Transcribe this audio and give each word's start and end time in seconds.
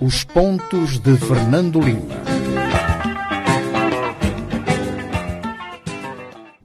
Os 0.00 0.24
pontos 0.24 0.98
de 0.98 1.16
Fernando 1.16 1.80
Lima. 1.80 2.14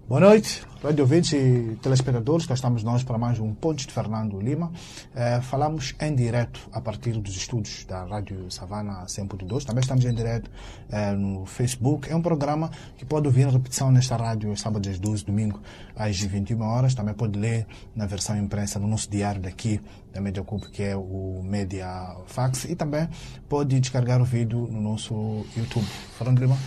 Boa 0.07 0.21
noite, 0.21 0.61
rádio 0.83 1.03
ouvintes 1.03 1.33
e 1.33 1.77
telespectadores. 1.81 2.47
Cá 2.47 2.55
estamos 2.55 2.83
nós 2.83 3.03
para 3.03 3.17
mais 3.17 3.39
um 3.39 3.53
Pontos 3.53 3.85
de 3.85 3.93
Fernando 3.93 4.39
Lima. 4.41 4.71
Eh, 5.15 5.39
falamos 5.41 5.93
em 6.01 6.15
direto 6.15 6.59
a 6.73 6.81
partir 6.81 7.13
dos 7.13 7.35
estúdios 7.35 7.85
da 7.85 8.03
Rádio 8.03 8.49
Savana 8.49 9.05
100.2. 9.05 9.63
Também 9.63 9.81
estamos 9.81 10.03
em 10.05 10.13
direto 10.13 10.49
eh, 10.89 11.11
no 11.11 11.45
Facebook. 11.45 12.09
É 12.09 12.15
um 12.15 12.21
programa 12.21 12.71
que 12.97 13.05
pode 13.05 13.27
ouvir 13.27 13.47
a 13.47 13.51
repetição 13.51 13.91
nesta 13.91 14.17
rádio 14.17 14.57
sábado 14.57 14.89
às 14.89 14.97
12, 14.97 15.23
domingo 15.23 15.61
às 15.95 16.19
21 16.19 16.59
horas. 16.61 16.95
Também 16.95 17.13
pode 17.13 17.37
ler 17.37 17.67
na 17.95 18.07
versão 18.07 18.35
imprensa 18.35 18.79
no 18.79 18.87
nosso 18.87 19.09
diário 19.09 19.39
daqui 19.39 19.79
da 20.11 20.19
Mediacup, 20.19 20.67
que 20.71 20.81
é 20.81 20.95
o 20.95 21.41
Media 21.43 22.15
Fax. 22.25 22.65
E 22.65 22.75
também 22.75 23.07
pode 23.47 23.79
descargar 23.79 24.19
o 24.19 24.25
vídeo 24.25 24.67
no 24.71 24.81
nosso 24.81 25.45
YouTube. 25.55 25.85
Fernando 26.17 26.39
Lima, 26.39 26.57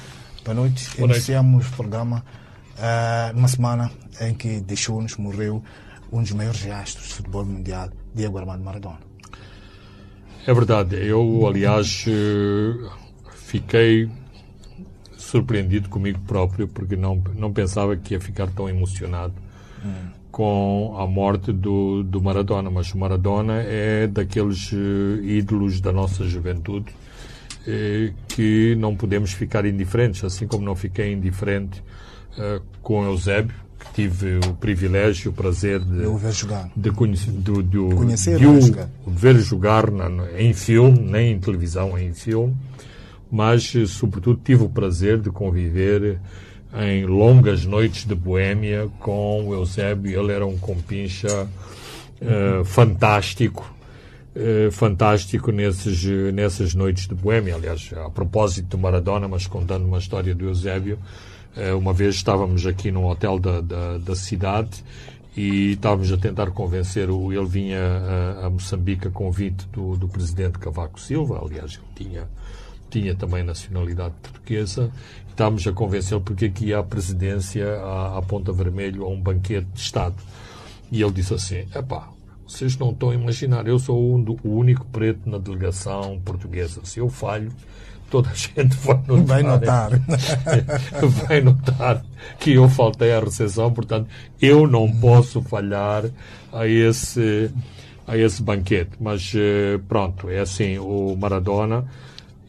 boa 0.45 0.55
noite. 0.55 0.84
Boa 0.91 1.09
noite. 1.09 1.16
Iniciamos 1.16 1.66
o 1.66 1.73
programa 1.73 2.24
Uh, 2.74 3.34
numa 3.34 3.48
semana 3.48 3.91
em 4.20 4.34
que 4.34 4.60
deixou-nos, 4.60 5.16
morreu 5.16 5.62
um 6.12 6.23
dos 6.23 6.33
maiores 6.33 6.66
astros 6.66 7.09
do 7.09 7.14
futebol 7.14 7.45
mundial, 7.45 7.88
Diego 8.14 8.38
Armando 8.38 8.62
Maradona. 8.62 8.98
É 10.47 10.52
verdade. 10.52 10.97
Eu, 10.97 11.47
aliás, 11.47 12.05
eh, 12.06 12.91
fiquei 13.34 14.09
surpreendido 15.16 15.88
comigo 15.88 16.20
próprio 16.27 16.69
porque 16.69 16.97
não, 16.97 17.23
não 17.34 17.52
pensava 17.52 17.97
que 17.97 18.14
ia 18.14 18.20
ficar 18.20 18.48
tão 18.48 18.69
emocionado 18.69 19.33
hum. 19.84 20.11
com 20.30 20.97
a 20.98 21.06
morte 21.06 21.50
do, 21.50 22.02
do 22.02 22.20
Maradona. 22.22 22.70
Mas 22.70 22.92
o 22.92 22.98
Maradona 22.98 23.62
é 23.62 24.06
daqueles 24.06 24.70
eh, 24.72 25.25
ídolos 25.25 25.80
da 25.80 25.92
nossa 25.92 26.25
juventude 26.25 26.92
eh, 27.66 28.12
que 28.28 28.77
não 28.78 28.95
podemos 28.95 29.33
ficar 29.33 29.64
indiferentes, 29.64 30.22
assim 30.22 30.47
como 30.47 30.62
não 30.62 30.77
fiquei 30.77 31.11
indiferente 31.11 31.83
com 32.82 33.04
Eusébio, 33.04 33.54
que 33.78 33.92
tive 33.94 34.38
o 34.48 34.54
privilégio, 34.54 35.30
o 35.30 35.34
prazer 35.34 35.80
de, 35.80 36.04
eu 36.04 36.16
ver 36.16 36.32
jogar. 36.32 36.70
de, 36.74 36.90
conhecer, 36.90 37.30
de, 37.30 37.62
de, 37.62 37.78
conhecer 37.94 38.38
de 38.38 38.46
o, 38.46 38.60
jogar. 38.60 38.88
ver 39.06 39.36
jogar 39.36 39.90
na, 39.90 40.08
em 40.38 40.52
filme, 40.52 40.98
nem 40.98 41.32
em 41.32 41.38
televisão, 41.38 41.98
em 41.98 42.12
filme, 42.12 42.56
mas, 43.30 43.72
eh, 43.74 43.86
sobretudo, 43.86 44.40
tive 44.44 44.62
o 44.62 44.68
prazer 44.68 45.18
de 45.18 45.30
conviver 45.30 46.20
em 46.72 47.05
longas 47.06 47.64
noites 47.64 48.05
de 48.05 48.14
Boêmia 48.14 48.88
com 48.98 49.48
o 49.48 49.55
Eusébio. 49.55 50.20
Ele 50.20 50.32
era 50.32 50.46
um 50.46 50.58
compincha 50.58 51.48
uh, 52.20 52.64
fantástico, 52.64 53.72
Uh, 54.36 54.68
fantástico 54.72 55.52
nesses, 55.52 56.05
nessas 56.32 56.74
noites 56.74 57.06
de 57.06 57.14
Boêmia. 57.14 57.55
Aliás, 57.55 57.92
a 58.05 58.10
propósito 58.10 58.66
do 58.66 58.78
Maradona, 58.78 59.28
mas 59.28 59.46
contando 59.46 59.86
uma 59.86 59.98
história 59.98 60.34
do 60.34 60.46
Eusébio, 60.46 60.98
uma 61.78 61.92
vez 61.92 62.16
estávamos 62.16 62.66
aqui 62.66 62.91
num 62.91 63.06
hotel 63.06 63.38
da, 63.38 63.60
da, 63.60 63.98
da, 63.98 64.16
cidade 64.16 64.84
e 65.36 65.72
estávamos 65.72 66.12
a 66.12 66.16
tentar 66.16 66.50
convencer 66.50 67.11
o 67.11 67.33
ele 67.33 67.46
vinha 67.46 67.80
a, 67.80 68.46
a 68.46 68.50
Moçambique 68.50 69.08
a 69.08 69.11
convite 69.11 69.66
do, 69.72 69.96
do 69.96 70.08
presidente 70.08 70.58
Cavaco 70.58 71.00
Silva, 71.00 71.41
aliás, 71.42 71.74
ele 71.74 72.08
tinha 72.08 72.28
tinha 72.91 73.14
também 73.14 73.42
nacionalidade 73.42 74.14
portuguesa, 74.22 74.92
estávamos 75.28 75.66
a 75.66 75.72
convencê-lo 75.72 76.20
porque 76.20 76.44
aqui 76.44 76.72
à 76.72 76.83
presidência 76.83 77.66
à 78.16 78.22
Ponta 78.22 78.52
Vermelho 78.52 79.05
a 79.05 79.08
um 79.08 79.20
banquete 79.20 79.66
de 79.72 79.80
Estado. 79.80 80.14
E 80.92 81.02
ele 81.02 81.12
disse 81.12 81.34
assim: 81.34 81.66
epá, 81.74 82.08
vocês 82.46 82.77
não 82.77 82.91
estão 82.91 83.11
a 83.11 83.14
imaginar, 83.14 83.66
eu 83.66 83.78
sou 83.78 83.98
o 84.00 84.48
único 84.48 84.86
preto 84.86 85.28
na 85.28 85.39
delegação 85.39 86.20
portuguesa. 86.24 86.83
Se 86.84 87.00
eu 87.00 87.08
falho, 87.08 87.50
toda 88.10 88.30
a 88.30 88.34
gente 88.34 88.77
vai 88.77 88.97
notar. 89.06 89.24
Vai 89.24 89.42
notar. 89.42 89.91
vai 91.28 91.41
notar 91.41 92.05
que 92.39 92.55
eu 92.55 92.68
faltei 92.68 93.12
à 93.12 93.20
recepção, 93.20 93.73
portanto, 93.73 94.08
eu 94.40 94.67
não 94.67 94.90
posso 94.90 95.42
falhar 95.42 96.05
a 96.52 96.67
esse, 96.67 97.51
a 98.06 98.17
esse 98.17 98.42
banquete. 98.42 98.92
Mas 99.01 99.33
eh, 99.34 99.79
pronto, 99.89 100.29
é 100.29 100.40
assim, 100.40 100.79
o 100.79 101.17
Maradona, 101.17 101.84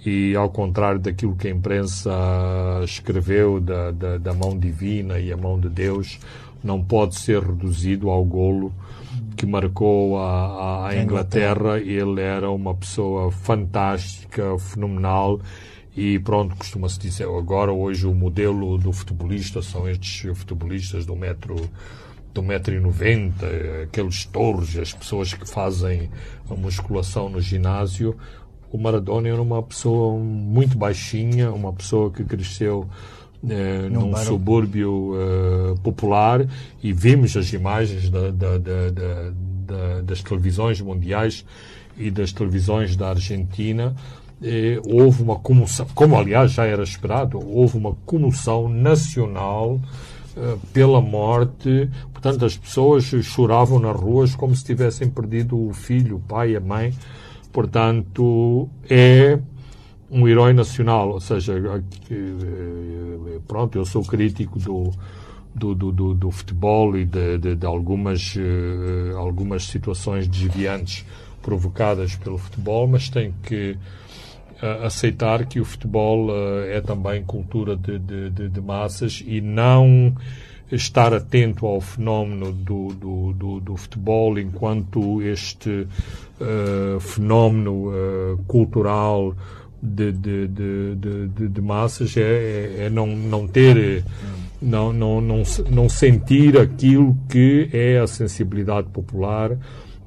e 0.05 0.35
ao 0.35 0.49
contrário 0.49 0.99
daquilo 0.99 1.35
que 1.35 1.47
a 1.47 1.51
imprensa 1.51 2.11
escreveu 2.83 3.59
da, 3.59 3.91
da, 3.91 4.17
da 4.17 4.33
mão 4.33 4.57
divina 4.57 5.19
e 5.19 5.31
a 5.31 5.37
mão 5.37 5.59
de 5.59 5.67
Deus, 5.67 6.19
não 6.63 6.81
pode 6.83 7.15
ser 7.15 7.41
reduzido 7.41 8.09
ao 8.09 8.23
golo 8.23 8.71
que 9.45 9.51
marcou 9.51 10.17
a, 10.17 10.87
a 10.87 10.97
Inglaterra. 10.97 11.79
Ele 11.79 12.19
era 12.19 12.49
uma 12.49 12.73
pessoa 12.73 13.31
fantástica, 13.31 14.57
fenomenal. 14.57 15.39
E 15.95 16.19
pronto, 16.19 16.55
costuma-se 16.55 16.99
dizer 16.99 17.25
agora, 17.25 17.71
hoje, 17.71 18.05
o 18.05 18.13
modelo 18.13 18.77
do 18.77 18.91
futebolista 18.91 19.61
são 19.61 19.87
estes 19.87 20.37
futebolistas 20.37 21.05
do 21.05 21.15
metro 21.15 21.55
do 22.33 22.43
metro 22.43 22.75
e 22.75 22.81
noventa, 22.81 23.47
aqueles 23.81 24.25
touros, 24.25 24.77
as 24.77 24.91
pessoas 24.91 25.33
que 25.33 25.47
fazem 25.49 26.09
a 26.49 26.53
musculação 26.53 27.29
no 27.29 27.39
ginásio. 27.39 28.17
O 28.69 28.77
Maradona 28.77 29.29
era 29.29 29.41
uma 29.41 29.63
pessoa 29.63 30.19
muito 30.19 30.77
baixinha, 30.77 31.49
uma 31.53 31.71
pessoa 31.71 32.11
que 32.11 32.25
cresceu 32.25 32.89
eh, 33.49 33.89
num 33.89 34.11
bairro. 34.11 34.27
subúrbio 34.27 35.13
uh, 35.13 35.79
popular 35.81 36.45
e 36.81 36.93
vimos 36.93 37.35
as 37.35 37.51
imagens 37.53 38.09
da, 38.09 38.31
da, 38.31 38.57
da, 38.57 40.01
das 40.01 40.21
televisões 40.21 40.81
mundiais 40.81 41.45
e 41.97 42.11
das 42.11 42.31
televisões 42.31 42.95
da 42.95 43.09
Argentina. 43.09 43.95
Eh, 44.43 44.79
houve 44.85 45.23
uma 45.23 45.37
comoção, 45.37 45.87
como 45.95 46.17
aliás 46.17 46.51
já 46.51 46.65
era 46.65 46.83
esperado, 46.83 47.39
houve 47.39 47.77
uma 47.77 47.95
comoção 48.05 48.67
nacional 48.67 49.79
uh, 50.35 50.59
pela 50.73 50.99
morte. 51.01 51.89
Portanto, 52.11 52.45
as 52.45 52.57
pessoas 52.57 53.05
choravam 53.05 53.79
nas 53.79 53.95
ruas 53.95 54.35
como 54.35 54.55
se 54.55 54.63
tivessem 54.63 55.09
perdido 55.09 55.57
o 55.57 55.73
filho, 55.73 56.17
o 56.17 56.19
pai, 56.19 56.55
a 56.55 56.59
mãe. 56.59 56.93
Portanto, 57.51 58.69
é 58.89 59.39
um 60.09 60.27
herói 60.27 60.53
nacional, 60.53 61.09
ou 61.09 61.19
seja, 61.19 61.53
eh, 62.11 63.39
pronto, 63.47 63.77
eu 63.77 63.85
sou 63.85 64.03
crítico 64.03 64.59
do, 64.59 64.91
do, 65.53 65.73
do, 65.91 66.13
do, 66.13 66.31
futebol 66.31 66.95
e 66.97 67.05
de, 67.05 67.37
de, 67.37 67.55
de 67.55 67.65
algumas, 67.65 68.35
uh, 68.35 69.17
algumas 69.17 69.65
situações 69.65 70.27
desviantes 70.27 71.05
provocadas 71.41 72.15
pelo 72.15 72.37
futebol, 72.37 72.87
mas 72.87 73.09
tenho 73.09 73.33
que 73.43 73.77
aceitar 74.83 75.45
que 75.45 75.59
o 75.59 75.65
futebol 75.65 76.29
é 76.65 76.79
também 76.81 77.23
cultura 77.23 77.75
de, 77.75 77.99
de, 77.99 78.49
de, 78.49 78.61
massas 78.61 79.21
e 79.23 79.41
não 79.41 80.15
estar 80.71 81.13
atento 81.13 81.67
ao 81.67 81.81
fenómeno 81.81 82.51
do, 82.53 82.87
do, 82.93 83.33
do, 83.33 83.59
do 83.59 83.77
futebol 83.77 84.39
enquanto 84.39 85.21
este 85.21 85.85
fenómeno 86.99 87.91
cultural 88.47 89.35
de, 89.85 90.11
de, 90.11 90.47
de, 90.47 91.47
de, 91.49 91.61
massas 91.61 92.17
é, 92.17 92.21
é, 92.21 92.75
é, 92.85 92.89
não, 92.89 93.07
não 93.07 93.47
ter, 93.47 94.03
não, 94.61 94.91
não, 94.91 95.21
não, 95.21 95.43
não 95.69 95.89
sentir 95.89 96.57
aquilo 96.57 97.15
que 97.29 97.69
é 97.71 97.99
a 97.99 98.07
sensibilidade 98.07 98.87
popular 98.89 99.57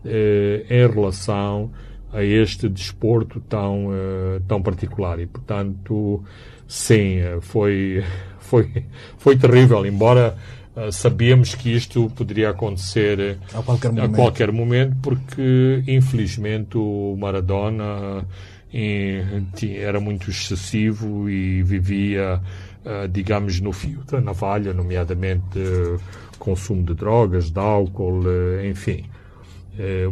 eh, 0.05 0.65
em 0.71 0.87
relação 0.87 1.71
a 2.13 2.23
este 2.23 2.69
desporto 2.69 3.41
tão, 3.41 3.91
eh, 3.93 4.41
tão 4.49 4.63
particular. 4.63 5.21
E, 5.21 5.27
portanto, 5.27 6.23
sim, 6.67 7.19
foi, 7.41 8.03
foi, 8.41 8.85
foi 9.19 9.37
terrível, 9.37 9.85
embora 9.85 10.37
uh, 10.77 10.91
sabíamos 10.91 11.55
que 11.55 11.75
isto 11.75 12.11
poderia 12.17 12.51
acontecer 12.51 13.39
a 13.53 13.63
qualquer 13.63 13.93
momento, 13.93 14.13
a 14.13 14.17
qualquer 14.17 14.53
momento 14.53 14.97
porque, 15.03 15.83
infelizmente, 15.87 16.79
o 16.79 17.17
Maradona 17.19 18.25
era 18.73 19.99
muito 19.99 20.31
excessivo 20.31 21.29
e 21.29 21.63
vivia, 21.63 22.41
uh, 22.85 23.09
digamos, 23.09 23.61
no 23.61 23.73
fio 23.73 24.05
da 24.05 24.21
navalha, 24.21 24.75
nomeadamente 24.75 25.59
uh, 25.59 25.99
consumo 26.39 26.83
de 26.83 26.95
drogas, 26.95 27.51
de 27.51 27.59
álcool, 27.59 28.21
uh, 28.21 28.67
enfim. 28.67 29.05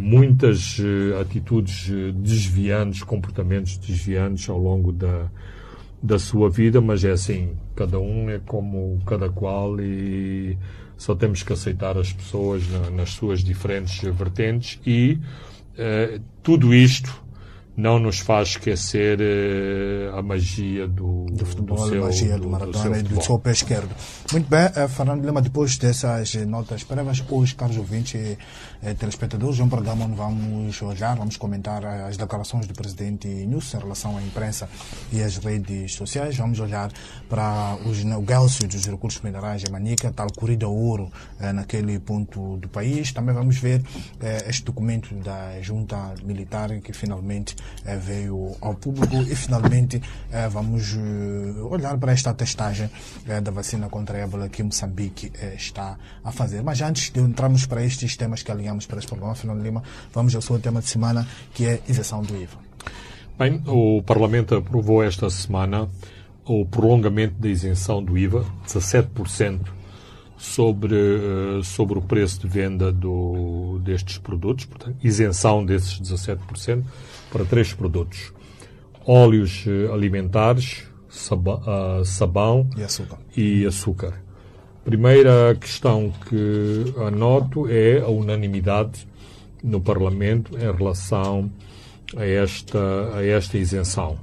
muitas 0.00 0.78
atitudes 1.20 1.90
desviantes, 2.14 3.02
comportamentos 3.02 3.76
desviantes 3.78 4.48
ao 4.48 4.58
longo 4.58 4.92
da, 4.92 5.28
da 6.00 6.20
sua 6.20 6.48
vida, 6.48 6.80
mas 6.80 7.04
é 7.04 7.10
assim, 7.10 7.56
cada 7.74 7.98
um 7.98 8.30
é 8.30 8.38
como 8.38 9.00
cada 9.04 9.28
qual 9.28 9.80
e 9.80 10.56
só 10.96 11.16
temos 11.16 11.42
que 11.42 11.52
aceitar 11.52 11.98
as 11.98 12.12
pessoas 12.12 12.62
na, 12.70 12.90
nas 12.90 13.10
suas 13.10 13.40
diferentes 13.42 14.00
vertentes 14.14 14.78
e 14.86 15.18
tudo 16.44 16.72
isto 16.72 17.25
não 17.76 17.98
nos 17.98 18.18
faz 18.18 18.50
esquecer 18.50 19.18
uh, 19.20 20.16
a 20.16 20.22
magia 20.22 20.88
do, 20.88 21.26
do 21.26 21.44
futebol, 21.44 21.76
do 21.76 21.88
seu, 21.88 22.02
a 22.02 22.06
magia 22.06 22.34
do, 22.36 22.40
do 22.40 22.48
Maradona 22.48 22.90
do 22.90 22.96
e 22.98 23.02
do 23.02 23.22
seu 23.22 23.38
pé 23.38 23.52
esquerdo. 23.52 23.94
Muito 24.32 24.48
bem, 24.48 24.64
uh, 24.64 24.88
Fernando 24.88 25.24
Lima, 25.24 25.42
depois 25.42 25.76
dessas 25.76 26.34
notas 26.46 26.82
prévias, 26.82 27.22
hoje, 27.28 27.54
caros 27.54 27.76
ouvintes 27.76 28.38
e 28.82 28.90
uh, 28.90 28.94
telespectadores, 28.94 29.58
é 29.58 29.62
um 29.62 29.68
programa 29.68 30.04
onde 30.04 30.14
vamos 30.14 30.82
olhar, 30.82 31.16
vamos 31.16 31.36
comentar 31.36 31.84
as 31.84 32.16
declarações 32.16 32.66
do 32.66 32.74
presidente 32.74 33.28
Nunes 33.28 33.72
em 33.74 33.78
relação 33.78 34.16
à 34.16 34.22
imprensa 34.22 34.68
e 35.12 35.22
às 35.22 35.36
redes 35.36 35.94
sociais. 35.94 36.36
Vamos 36.36 36.60
olhar 36.60 36.90
para 37.28 37.76
os 37.86 38.04
negócios 38.04 38.68
dos 38.68 38.86
recursos 38.86 39.20
minerais 39.22 39.64
em 39.64 39.70
Manica, 39.70 40.12
tal 40.12 40.28
corrida 40.32 40.68
ouro 40.68 41.10
naquele 41.54 41.98
ponto 41.98 42.56
do 42.58 42.68
país. 42.68 43.12
Também 43.12 43.34
vamos 43.34 43.58
ver 43.58 43.82
este 44.46 44.64
documento 44.64 45.14
da 45.16 45.60
junta 45.62 46.14
militar 46.24 46.80
que 46.80 46.92
finalmente 46.92 47.56
eh, 47.84 47.96
veio 47.96 48.56
ao 48.60 48.74
público 48.74 49.16
e 49.22 49.34
finalmente 49.34 50.02
eh, 50.30 50.48
vamos 50.48 50.94
eh, 50.94 51.60
olhar 51.62 51.96
para 51.98 52.12
esta 52.12 52.34
testagem 52.34 52.90
da 53.42 53.50
vacina 53.50 53.88
contra 53.88 54.18
a 54.18 54.20
ébola 54.20 54.48
que 54.48 54.62
Moçambique 54.62 55.32
está 55.56 55.98
a 56.22 56.32
fazer. 56.32 56.62
Mas 56.62 56.80
antes 56.80 57.10
de 57.10 57.20
entrarmos 57.20 57.66
para 57.66 57.82
estes 57.82 58.16
temas 58.16 58.42
que 58.42 58.50
alinhamos 58.50 58.75
para 58.84 58.98
este 58.98 59.08
programa, 59.08 59.34
Fernando 59.34 59.62
Lima, 59.62 59.82
vamos 60.12 60.34
ao 60.34 60.42
seu 60.42 60.58
tema 60.58 60.80
de 60.80 60.88
semana, 60.88 61.26
que 61.54 61.64
é 61.64 61.80
isenção 61.88 62.22
do 62.22 62.36
IVA. 62.36 62.58
Bem, 63.38 63.62
o 63.66 64.02
Parlamento 64.02 64.54
aprovou 64.54 65.02
esta 65.02 65.30
semana 65.30 65.88
o 66.44 66.64
prolongamento 66.64 67.34
da 67.38 67.48
isenção 67.48 68.02
do 68.02 68.16
IVA, 68.16 68.44
17% 68.66 69.60
sobre, 70.38 70.94
sobre 71.62 71.98
o 71.98 72.02
preço 72.02 72.40
de 72.40 72.48
venda 72.48 72.92
do, 72.92 73.78
destes 73.82 74.18
produtos, 74.18 74.64
portanto, 74.66 74.96
isenção 75.02 75.64
desses 75.64 76.00
17% 76.00 76.82
para 77.30 77.44
três 77.44 77.72
produtos: 77.72 78.32
óleos 79.06 79.64
eh, 79.66 79.92
alimentares, 79.92 80.84
ah, 81.66 82.02
sabão 82.04 82.68
e 82.76 82.82
açúcar. 82.82 83.18
E 83.36 83.66
açúcar. 83.66 84.25
Primeira 84.86 85.56
questão 85.60 86.12
que 86.28 86.94
anoto 87.08 87.68
é 87.68 87.98
a 87.98 88.06
unanimidade 88.06 89.04
no 89.60 89.80
Parlamento 89.80 90.56
em 90.56 90.72
relação 90.72 91.50
a 92.16 92.24
esta, 92.24 93.16
a 93.16 93.26
esta 93.26 93.58
isenção. 93.58 94.16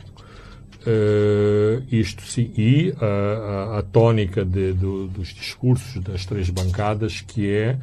Uh, 0.87 1.83
isto 1.91 2.21
sim, 2.21 2.49
e 2.57 2.93
a, 2.97 3.75
a, 3.75 3.79
a 3.79 3.83
tónica 3.83 4.45
de, 4.45 4.71
do, 4.71 5.07
dos 5.07 5.33
discursos 5.33 6.01
das 6.01 6.25
três 6.25 6.49
bancadas, 6.49 7.19
que 7.19 7.51
é 7.51 7.77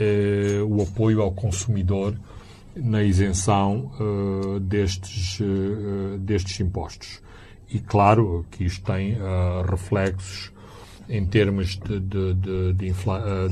uh, 0.00 0.64
o 0.64 0.82
apoio 0.82 1.22
ao 1.22 1.30
consumidor 1.30 2.16
na 2.74 3.04
isenção 3.04 3.92
uh, 4.00 4.58
destes, 4.58 5.38
destes 6.18 6.58
impostos. 6.58 7.22
E 7.70 7.78
claro 7.78 8.44
que 8.50 8.64
isto 8.64 8.84
tem 8.84 9.16
reflexos 9.70 10.50
em 11.08 11.24
termos 11.26 11.76
de, 11.78 12.00
de, 12.00 12.34
de, 12.34 12.72
de, 12.74 12.88
infla, 12.88 13.48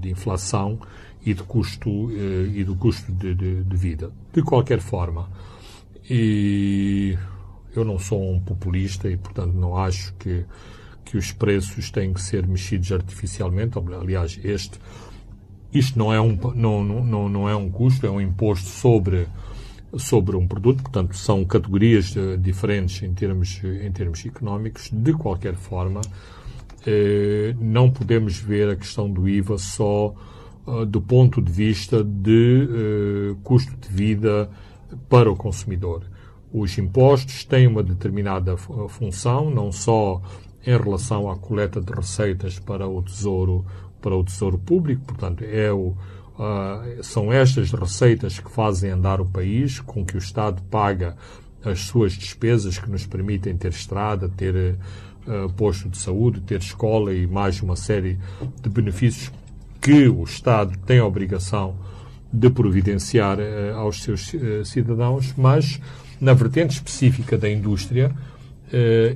de 0.00 0.10
inflação 0.10 0.78
e, 1.24 1.34
de 1.34 1.42
custo, 1.42 2.10
e 2.10 2.64
do 2.64 2.74
custo 2.76 3.12
de, 3.12 3.76
vida. 3.76 4.10
De 4.32 4.42
qualquer 4.42 4.80
forma, 4.80 5.28
e 6.08 7.18
eu 7.74 7.84
não 7.84 7.98
sou 7.98 8.32
um 8.32 8.40
populista 8.40 9.10
e, 9.10 9.16
portanto, 9.16 9.52
não 9.52 9.76
acho 9.76 10.14
que, 10.14 10.44
que 11.04 11.18
os 11.18 11.32
preços 11.32 11.90
têm 11.90 12.12
que 12.12 12.22
ser 12.22 12.46
mexidos 12.46 12.90
artificialmente. 12.92 13.78
Aliás, 13.78 14.40
este 14.42 14.78
isto 15.72 15.98
não 15.98 16.12
é 16.12 16.20
um, 16.20 16.38
não, 16.54 16.82
não, 16.82 17.28
não 17.28 17.48
é 17.48 17.54
um 17.54 17.70
custo, 17.70 18.06
é 18.06 18.10
um 18.10 18.20
imposto 18.20 18.68
sobre, 18.68 19.26
sobre 19.98 20.36
um 20.36 20.46
produto, 20.46 20.82
portanto, 20.82 21.16
são 21.16 21.44
categorias 21.44 22.14
uh, 22.16 22.38
diferentes 22.38 23.02
em 23.02 23.12
termos, 23.12 23.60
em 23.62 23.90
termos 23.92 24.24
económicos. 24.24 24.88
De 24.90 25.12
qualquer 25.12 25.54
forma, 25.54 26.00
eh, 26.00 26.10
não 27.60 27.90
podemos 27.90 28.38
ver 28.38 28.70
a 28.70 28.76
questão 28.76 29.10
do 29.10 29.28
IVA 29.28 29.58
só 29.58 30.14
uh, 30.66 30.84
do 30.84 31.00
ponto 31.00 31.40
de 31.40 31.50
vista 31.50 32.02
de 32.02 32.68
uh, 33.32 33.36
custo 33.42 33.74
de 33.76 33.88
vida 33.88 34.50
para 35.08 35.30
o 35.30 35.36
consumidor. 35.36 36.02
Os 36.52 36.76
impostos 36.78 37.44
têm 37.44 37.66
uma 37.66 37.82
determinada 37.82 38.56
função, 38.56 39.50
não 39.50 39.70
só 39.70 40.22
em 40.66 40.76
relação 40.76 41.30
à 41.30 41.36
coleta 41.36 41.80
de 41.80 41.92
receitas 41.92 42.58
para 42.58 42.88
o 42.88 43.02
Tesouro 43.02 43.64
para 44.00 44.14
o 44.14 44.22
Tesouro 44.22 44.58
Público, 44.58 45.02
portanto, 45.04 45.42
é 45.42 45.72
o, 45.72 45.88
uh, 46.38 47.02
são 47.02 47.32
estas 47.32 47.72
receitas 47.72 48.38
que 48.38 48.50
fazem 48.50 48.90
andar 48.90 49.20
o 49.20 49.26
país, 49.26 49.80
com 49.80 50.04
que 50.04 50.14
o 50.14 50.18
Estado 50.18 50.62
paga 50.70 51.16
as 51.64 51.80
suas 51.80 52.12
despesas 52.12 52.78
que 52.78 52.88
nos 52.88 53.04
permitem 53.04 53.56
ter 53.56 53.70
estrada, 53.70 54.28
ter 54.28 54.78
uh, 55.26 55.52
posto 55.52 55.88
de 55.88 55.98
saúde, 55.98 56.40
ter 56.40 56.60
escola 56.60 57.12
e 57.12 57.26
mais 57.26 57.60
uma 57.60 57.76
série 57.76 58.18
de 58.62 58.68
benefícios 58.68 59.32
que 59.80 60.08
o 60.08 60.24
Estado 60.24 60.76
tem 60.86 60.98
a 60.98 61.06
obrigação 61.06 61.76
de 62.32 62.50
providenciar 62.50 63.38
uh, 63.38 63.76
aos 63.76 64.02
seus 64.02 64.32
uh, 64.34 64.64
cidadãos, 64.64 65.34
mas 65.36 65.80
na 66.20 66.32
vertente 66.32 66.72
específica 66.72 67.36
da 67.36 67.50
indústria, 67.50 68.10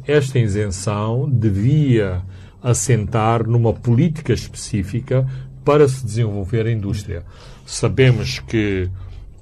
esta 0.07 0.39
isenção 0.39 1.29
devia 1.29 2.23
assentar 2.63 3.49
numa 3.49 3.73
política 3.73 4.33
específica 4.33 5.27
para 5.65 5.89
se 5.89 6.05
desenvolver 6.05 6.67
a 6.67 6.71
indústria. 6.71 7.25
Sabemos 7.67 8.39
que 8.39 8.89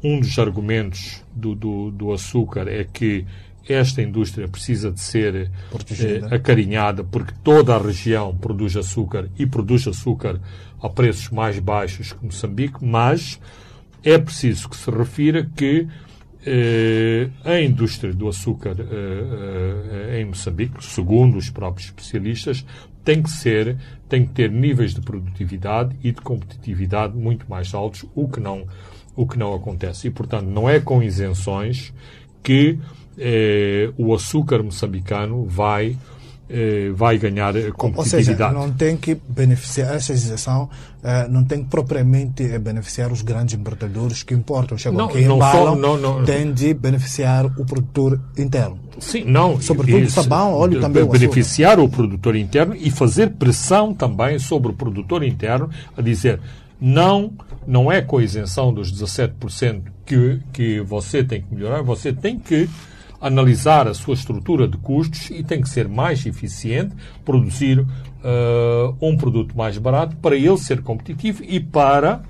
um 0.03 0.21
dos 0.21 0.39
argumentos 0.39 1.23
do, 1.35 1.55
do, 1.55 1.91
do 1.91 2.13
açúcar 2.13 2.69
é 2.69 2.85
que 2.85 3.27
esta 3.73 4.03
indústria 4.03 4.49
precisa 4.49 4.91
de 4.91 5.01
ser 5.01 5.35
eh, 5.35 6.35
acarinhada 6.35 7.05
porque 7.05 7.35
toda 7.43 7.75
a 7.75 7.79
região 7.79 8.37
produz 8.37 8.77
açúcar 8.77 9.29
e 9.39 9.47
produz 9.47 9.87
açúcar 9.87 10.41
a 10.81 10.89
preços 10.89 11.31
mais 11.31 11.59
baixos 11.59 12.13
que 12.13 12.25
Moçambique, 12.25 12.85
mas 12.85 13.41
é 14.03 14.17
preciso 14.19 14.69
que 14.69 14.77
se 14.77 14.91
refira 14.91 15.49
que 15.57 15.87
eh, 16.47 17.29
a 17.45 17.61
indústria 17.61 18.15
do 18.15 18.29
açúcar 18.29 18.77
eh, 18.79 20.15
eh, 20.15 20.21
em 20.21 20.25
Moçambique, 20.25 20.85
segundo 20.85 21.37
os 21.37 21.51
próprios 21.51 21.89
especialistas, 21.89 22.65
tem 23.05 23.23
que 23.23 23.31
ser, 23.31 23.77
tem 24.09 24.25
que 24.25 24.33
ter 24.33 24.51
níveis 24.51 24.95
de 24.95 25.01
produtividade 25.01 25.97
e 26.03 26.13
de 26.13 26.21
competitividade 26.21 27.17
muito 27.17 27.49
mais 27.51 27.75
altos, 27.75 28.07
o 28.15 28.29
que 28.29 28.41
não, 28.41 28.67
o 29.17 29.27
que 29.27 29.39
não 29.39 29.53
acontece. 29.53 30.09
E, 30.09 30.11
portanto, 30.11 30.47
não 30.47 30.69
é 30.69 30.79
com 30.79 31.03
isenções 31.03 31.93
que 32.43 32.79
eh, 33.19 33.91
o 33.97 34.15
açúcar 34.15 34.63
moçambicano 34.63 35.45
vai 35.45 35.97
eh, 36.51 36.91
vai 36.95 37.19
ganhar 37.19 37.53
competitividade. 37.73 38.55
Ou 38.55 38.63
seja, 38.63 38.67
não 38.69 38.73
tem 38.73 38.97
que 38.97 39.15
beneficiar, 39.29 39.95
essa 39.95 40.13
isenção 40.13 40.71
eh, 41.03 41.29
não 41.29 41.45
tem 41.45 41.63
que 41.63 41.69
propriamente 41.69 42.59
beneficiar 42.59 43.13
os 43.13 43.21
grandes 43.21 43.55
importadores 43.55 44.23
que 44.23 44.33
importam, 44.33 44.79
chegam 44.79 44.99
não, 44.99 45.09
não 45.09 45.37
embalam, 45.37 45.75
só, 45.75 45.77
não, 45.77 45.99
não, 45.99 46.25
tem 46.25 46.51
de 46.53 46.73
beneficiar 46.73 47.45
o 47.45 47.67
produtor 47.67 48.19
interno. 48.39 48.79
Sim, 48.99 49.25
não. 49.25 49.61
Sobretudo 49.61 50.07
o 50.07 50.11
sabão, 50.11 50.55
óleo 50.55 50.81
também. 50.81 51.07
Beneficiar 51.07 51.79
o, 51.79 51.85
o 51.85 51.89
produtor 51.89 52.35
interno 52.35 52.75
e 52.75 52.91
fazer 52.91 53.31
pressão 53.33 53.93
também 53.93 54.39
sobre 54.39 54.71
o 54.71 54.75
produtor 54.75 55.23
interno 55.23 55.69
a 55.97 56.01
dizer 56.01 56.41
não, 56.81 57.33
não 57.67 57.91
é 57.91 58.01
com 58.01 58.19
a 58.19 58.23
isenção 58.23 58.73
dos 58.73 58.93
17% 58.93 59.83
que, 60.07 60.41
que 60.53 60.81
você 60.81 61.23
tem 61.23 61.43
que 61.43 61.55
melhorar, 61.55 61.83
você 61.83 62.13
tem 62.13 62.39
que 62.39 62.69
analisar 63.21 63.89
a 63.89 63.95
sua 63.95 64.15
estrutura 64.15 64.69
de 64.69 64.77
custos 64.77 65.31
e 65.31 65.43
tem 65.43 65.61
que 65.61 65.69
ser 65.69 65.89
mais 65.89 66.25
eficiente, 66.25 66.95
produzir 67.25 67.81
uh, 67.81 67.87
um 69.01 69.17
produto 69.17 69.57
mais 69.57 69.77
barato 69.79 70.17
para 70.17 70.37
ele 70.37 70.57
ser 70.57 70.83
competitivo 70.83 71.43
e 71.45 71.59
para, 71.59 72.23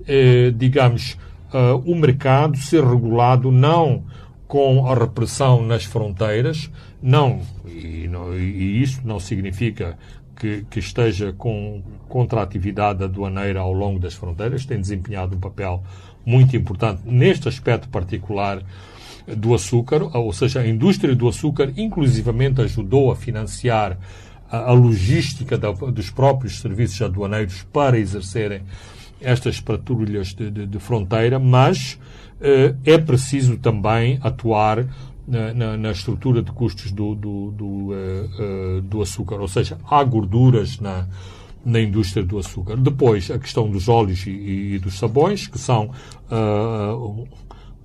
uh, 0.00 0.52
digamos, 0.52 1.18
uh, 1.52 1.76
o 1.84 1.94
mercado 1.94 2.56
ser 2.56 2.82
regulado 2.84 3.50
não 3.50 4.04
com 4.48 4.86
a 4.86 4.94
repressão 4.94 5.64
nas 5.64 5.84
fronteiras, 5.84 6.70
não, 7.02 7.40
e, 7.66 8.06
não, 8.06 8.36
e 8.36 8.82
isso 8.82 9.00
não 9.02 9.18
significa 9.18 9.96
que, 10.36 10.66
que, 10.70 10.78
esteja 10.78 11.32
com, 11.32 11.82
contra 12.08 12.40
a 12.40 12.42
atividade 12.42 13.02
aduaneira 13.02 13.60
ao 13.60 13.72
longo 13.72 13.98
das 13.98 14.12
fronteiras, 14.12 14.66
tem 14.66 14.80
desempenhado 14.80 15.36
um 15.36 15.40
papel 15.40 15.82
muito 16.24 16.54
importante 16.56 17.02
neste 17.04 17.48
aspecto 17.48 17.88
particular 17.88 18.62
do 19.26 19.54
açúcar, 19.54 20.02
ou 20.16 20.32
seja, 20.32 20.60
a 20.60 20.68
indústria 20.68 21.14
do 21.14 21.28
açúcar 21.28 21.72
inclusivamente 21.76 22.60
ajudou 22.60 23.10
a 23.10 23.16
financiar 23.16 23.98
a, 24.50 24.70
a 24.70 24.72
logística 24.72 25.56
da, 25.56 25.70
dos 25.70 26.10
próprios 26.10 26.60
serviços 26.60 27.00
aduaneiros 27.00 27.66
para 27.72 27.98
exercerem 27.98 28.62
estas 29.20 29.60
patrulhas 29.60 30.34
de, 30.34 30.50
de, 30.50 30.66
de 30.66 30.78
fronteira, 30.78 31.38
mas 31.38 31.98
eh, 32.40 32.74
é 32.84 32.98
preciso 32.98 33.56
também 33.56 34.18
atuar 34.20 34.84
na, 35.26 35.54
na, 35.54 35.76
na, 35.76 35.90
estrutura 35.92 36.42
de 36.42 36.50
custos 36.50 36.90
do, 36.90 37.14
do, 37.14 37.50
do, 37.52 37.64
uh, 37.64 38.78
uh, 38.78 38.80
do, 38.82 39.00
açúcar, 39.00 39.36
ou 39.36 39.46
seja, 39.46 39.78
há 39.88 40.02
gorduras 40.02 40.80
na, 40.80 41.06
na 41.64 41.80
indústria 41.80 42.24
do 42.24 42.36
açúcar. 42.38 42.76
Depois, 42.76 43.30
a 43.30 43.38
questão 43.38 43.70
dos 43.70 43.88
óleos 43.88 44.26
e, 44.26 44.30
e 44.74 44.78
dos 44.80 44.98
sabões, 44.98 45.46
que 45.46 45.58
são 45.58 45.92
uh, 46.28 47.28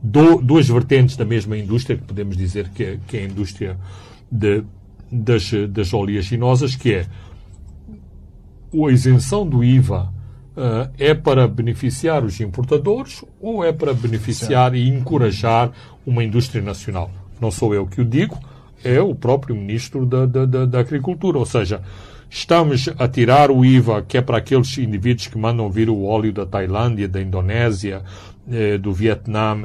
do, 0.01 0.41
duas 0.41 0.67
vertentes 0.67 1.15
da 1.15 1.25
mesma 1.25 1.57
indústria, 1.57 1.97
que 1.97 2.03
podemos 2.03 2.37
dizer 2.37 2.69
que 2.69 2.83
é, 2.83 2.99
que 3.07 3.17
é 3.17 3.21
a 3.21 3.25
indústria 3.25 3.77
de, 4.31 4.63
das, 5.11 5.51
das 5.69 5.93
oleaginosas, 5.93 6.75
que 6.75 6.93
é 6.93 7.05
a 8.73 8.91
isenção 8.91 9.47
do 9.47 9.63
IVA 9.63 10.13
uh, 10.57 10.91
é 10.97 11.13
para 11.13 11.47
beneficiar 11.47 12.23
os 12.23 12.39
importadores 12.39 13.23
ou 13.39 13.63
é 13.63 13.71
para 13.71 13.93
beneficiar 13.93 14.75
e 14.75 14.87
encorajar 14.87 15.71
uma 16.05 16.23
indústria 16.23 16.61
nacional? 16.61 17.11
Não 17.39 17.51
sou 17.51 17.73
eu 17.73 17.85
que 17.85 18.01
o 18.01 18.05
digo, 18.05 18.37
é 18.83 18.99
o 18.99 19.15
próprio 19.15 19.55
Ministro 19.55 20.05
da, 20.05 20.25
da, 20.25 20.45
da, 20.45 20.65
da 20.65 20.79
Agricultura. 20.79 21.37
Ou 21.37 21.45
seja, 21.45 21.81
estamos 22.29 22.89
a 22.97 23.07
tirar 23.07 23.51
o 23.51 23.63
IVA 23.63 24.01
que 24.01 24.17
é 24.17 24.21
para 24.21 24.37
aqueles 24.37 24.77
indivíduos 24.77 25.27
que 25.27 25.37
mandam 25.37 25.69
vir 25.69 25.89
o 25.89 26.03
óleo 26.03 26.31
da 26.33 26.45
Tailândia, 26.45 27.07
da 27.07 27.21
Indonésia, 27.21 28.03
eh, 28.49 28.77
do 28.77 28.93
Vietnã 28.93 29.57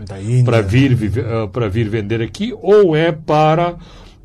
para 0.44 0.60
vir, 0.60 0.92
uh, 0.92 1.48
para 1.48 1.68
vir 1.68 1.88
vender 1.88 2.20
aqui, 2.20 2.52
ou 2.60 2.96
é 2.96 3.12
para 3.12 3.76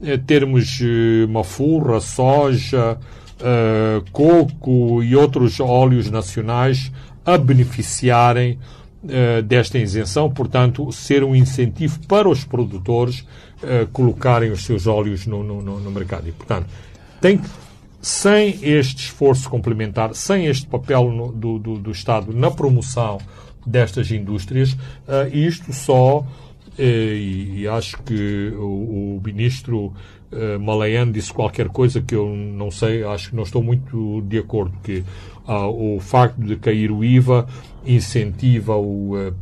eh, 0.02 0.18
termos 0.18 0.80
eh, 0.80 1.26
mafurra, 1.28 2.00
soja, 2.00 3.00
uh, 3.40 4.12
coco 4.12 5.02
e 5.02 5.16
outros 5.16 5.60
óleos 5.60 6.12
nacionais 6.12 6.92
a 7.26 7.36
beneficiarem 7.36 8.60
uh, 9.04 9.42
desta 9.42 9.80
isenção, 9.80 10.30
portanto, 10.30 10.92
ser 10.92 11.24
um 11.24 11.36
incentivo 11.36 12.00
para 12.08 12.30
os 12.30 12.44
produtores 12.44 13.26
colocarem 13.92 14.52
os 14.52 14.66
seus 14.66 14.86
óleos 14.86 15.26
no, 15.26 15.42
no, 15.42 15.62
no 15.62 15.90
mercado. 15.90 16.30
E, 16.30 16.32
portanto, 16.32 16.68
tem 17.20 17.42
sem 18.08 18.58
este 18.62 19.04
esforço 19.04 19.50
complementar, 19.50 20.16
sem 20.16 20.46
este 20.46 20.66
papel 20.66 21.12
no, 21.12 21.30
do, 21.34 21.60
do, 21.60 21.78
do, 21.78 21.92
Estado 21.92 22.32
na 22.32 22.50
promoção 22.50 23.18
destas 23.66 24.10
indústrias, 24.12 24.78
isto 25.34 25.74
só, 25.74 26.26
e, 26.80 27.52
e, 27.58 27.68
acho 27.68 28.02
que 28.04 28.54
o, 28.56 29.18
o 29.18 29.22
ministro 29.22 29.94
uh, 30.32 30.58
Malayan 30.58 31.12
disse 31.12 31.34
qualquer 31.34 31.68
coisa 31.68 32.02
que 32.02 32.16
eu 32.16 32.30
não 32.30 32.72
sei, 32.72 33.04
acho 33.04 33.32
que 33.32 33.36
não 33.36 33.44
estou 33.44 33.62
muito 33.62 34.22
de 34.22 34.38
acordo, 34.38 34.78
que 34.82 35.04
uh, 35.46 35.96
o 35.96 36.00
facto 36.00 36.40
de 36.40 36.56
cair 36.56 36.92
o 36.92 37.04
IVA 37.04 37.46
incentiva 37.86 38.78
o, 38.78 39.18
uh, 39.18 39.34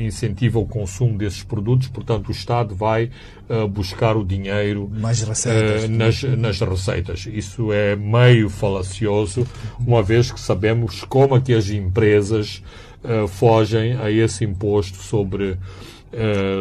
incentiva 0.00 0.58
o 0.58 0.66
consumo 0.66 1.16
desses 1.16 1.42
produtos, 1.42 1.88
portanto 1.88 2.28
o 2.28 2.32
Estado 2.32 2.74
vai 2.74 3.10
uh, 3.48 3.68
buscar 3.68 4.16
o 4.16 4.24
dinheiro 4.24 4.90
receitas, 5.20 5.84
uh, 5.84 5.88
nas, 5.88 6.22
nas, 6.22 6.60
receitas. 6.60 7.28
Isso 7.30 7.72
é 7.72 7.94
meio 7.94 8.48
falacioso, 8.48 9.46
uma 9.78 10.02
vez 10.02 10.32
que 10.32 10.40
sabemos 10.40 11.02
como 11.04 11.36
é 11.36 11.40
que 11.40 11.52
as 11.52 11.70
empresas 11.70 12.62
uh, 13.04 13.28
fogem 13.28 13.96
a 13.96 14.10
esse 14.10 14.44
imposto 14.44 14.98
sobre, 14.98 15.56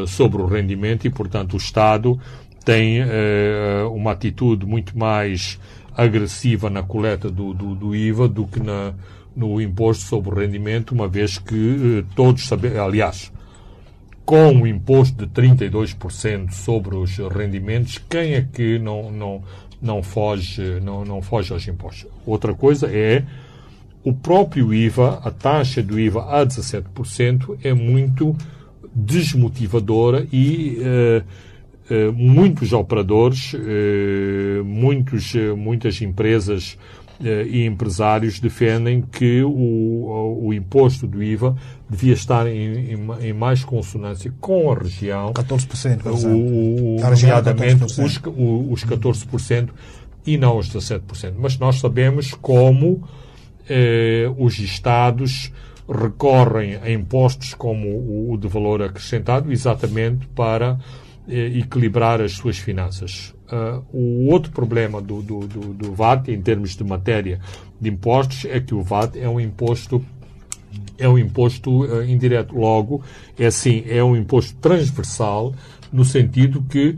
sobre 0.08 0.42
o 0.42 0.46
rendimento 0.46 1.08
e, 1.08 1.10
portanto, 1.10 1.54
o 1.54 1.58
Estado 1.58 2.20
tem 2.66 3.00
uma 3.94 4.12
atitude 4.12 4.66
muito 4.66 4.98
mais 4.98 5.58
agressiva 5.96 6.70
na 6.70 6.84
coleta 6.84 7.32
do, 7.32 7.54
do, 7.54 7.74
do 7.74 7.96
IVA 7.96 8.28
do 8.28 8.46
que 8.46 8.60
na, 8.60 8.94
no 9.38 9.62
imposto 9.62 10.04
sobre 10.06 10.30
o 10.30 10.34
rendimento, 10.34 10.92
uma 10.92 11.08
vez 11.08 11.38
que 11.38 11.56
uh, 11.56 12.06
todos 12.16 12.48
sabemos, 12.48 12.80
aliás, 12.80 13.32
com 14.26 14.62
o 14.62 14.68
imposto 14.68 15.26
de 15.26 15.42
32% 15.42 16.52
sobre 16.52 16.96
os 16.96 17.18
rendimentos, 17.18 17.98
quem 18.10 18.34
é 18.34 18.42
que 18.42 18.80
não, 18.80 19.12
não, 19.12 19.44
não, 19.82 20.04
foge, 20.04 20.80
não, 20.82 21.06
não 21.06 21.22
foge 21.22 21.54
aos 21.54 21.66
impostos? 21.68 22.08
Outra 22.26 22.54
coisa 22.54 22.88
é 22.92 23.24
o 24.04 24.12
próprio 24.12 24.74
IVA, 24.74 25.22
a 25.24 25.32
taxa 25.32 25.82
do 25.82 26.00
IVA 26.00 26.24
a 26.24 26.46
17% 26.46 27.60
é 27.64 27.74
muito 27.74 28.36
desmotivadora 28.94 30.28
e 30.32 30.78
uh, 30.80 31.24
eh, 31.90 32.12
muitos 32.12 32.74
operadores, 32.74 33.54
eh, 33.56 34.62
muitos, 34.64 35.34
eh, 35.34 35.54
muitas 35.54 36.02
empresas 36.02 36.78
e 37.20 37.66
empresários 37.66 38.40
defendem 38.40 39.02
que 39.02 39.42
o, 39.44 40.40
o 40.46 40.54
imposto 40.54 41.08
do 41.08 41.24
IVA 41.24 41.56
devia 41.90 42.14
estar 42.14 42.48
em, 42.48 42.94
em, 42.94 43.08
em 43.22 43.34
mais 43.34 43.64
consonância 43.64 44.32
com 44.40 44.72
a 44.72 44.76
região. 44.76 45.34
14%, 45.34 45.98
por 46.02 46.14
exemplo. 46.14 46.38
O, 46.38 47.02
nomeadamente 47.02 47.86
os, 47.86 47.98
os 47.98 48.86
14% 48.86 49.70
e 50.26 50.38
não 50.38 50.58
os 50.58 50.70
17%. 50.70 51.34
Mas 51.38 51.58
nós 51.58 51.80
sabemos 51.80 52.34
como 52.34 53.04
eh, 53.70 54.32
os 54.38 54.60
Estados 54.60 55.52
recorrem 55.90 56.76
a 56.76 56.92
impostos 56.92 57.54
como 57.54 58.32
o 58.32 58.38
de 58.38 58.48
valor 58.48 58.82
acrescentado 58.82 59.52
exatamente 59.52 60.28
para 60.28 60.78
eh, 61.28 61.60
equilibrar 61.60 62.22
as 62.22 62.34
suas 62.34 62.58
finanças. 62.58 63.34
Uh, 63.50 63.82
o 63.94 64.28
outro 64.30 64.52
problema 64.52 65.02
do, 65.02 65.22
do, 65.22 65.48
do, 65.48 65.74
do, 65.74 65.94
VAT, 65.94 66.28
em 66.28 66.42
termos 66.42 66.76
de 66.76 66.84
matéria 66.84 67.40
de 67.80 67.90
impostos, 67.90 68.44
é 68.44 68.60
que 68.60 68.76
o 68.76 68.82
VAT 68.82 69.16
é 69.16 69.30
um 69.30 69.40
imposto 69.40 70.04
é 70.98 71.08
um 71.08 71.18
imposto 71.18 71.86
uh, 71.86 72.04
indireto. 72.04 72.56
Logo, 72.56 73.02
é 73.38 73.46
assim, 73.46 73.84
é 73.88 74.04
um 74.04 74.16
imposto 74.16 74.56
transversal, 74.58 75.54
no 75.92 76.04
sentido 76.04 76.62
que 76.64 76.98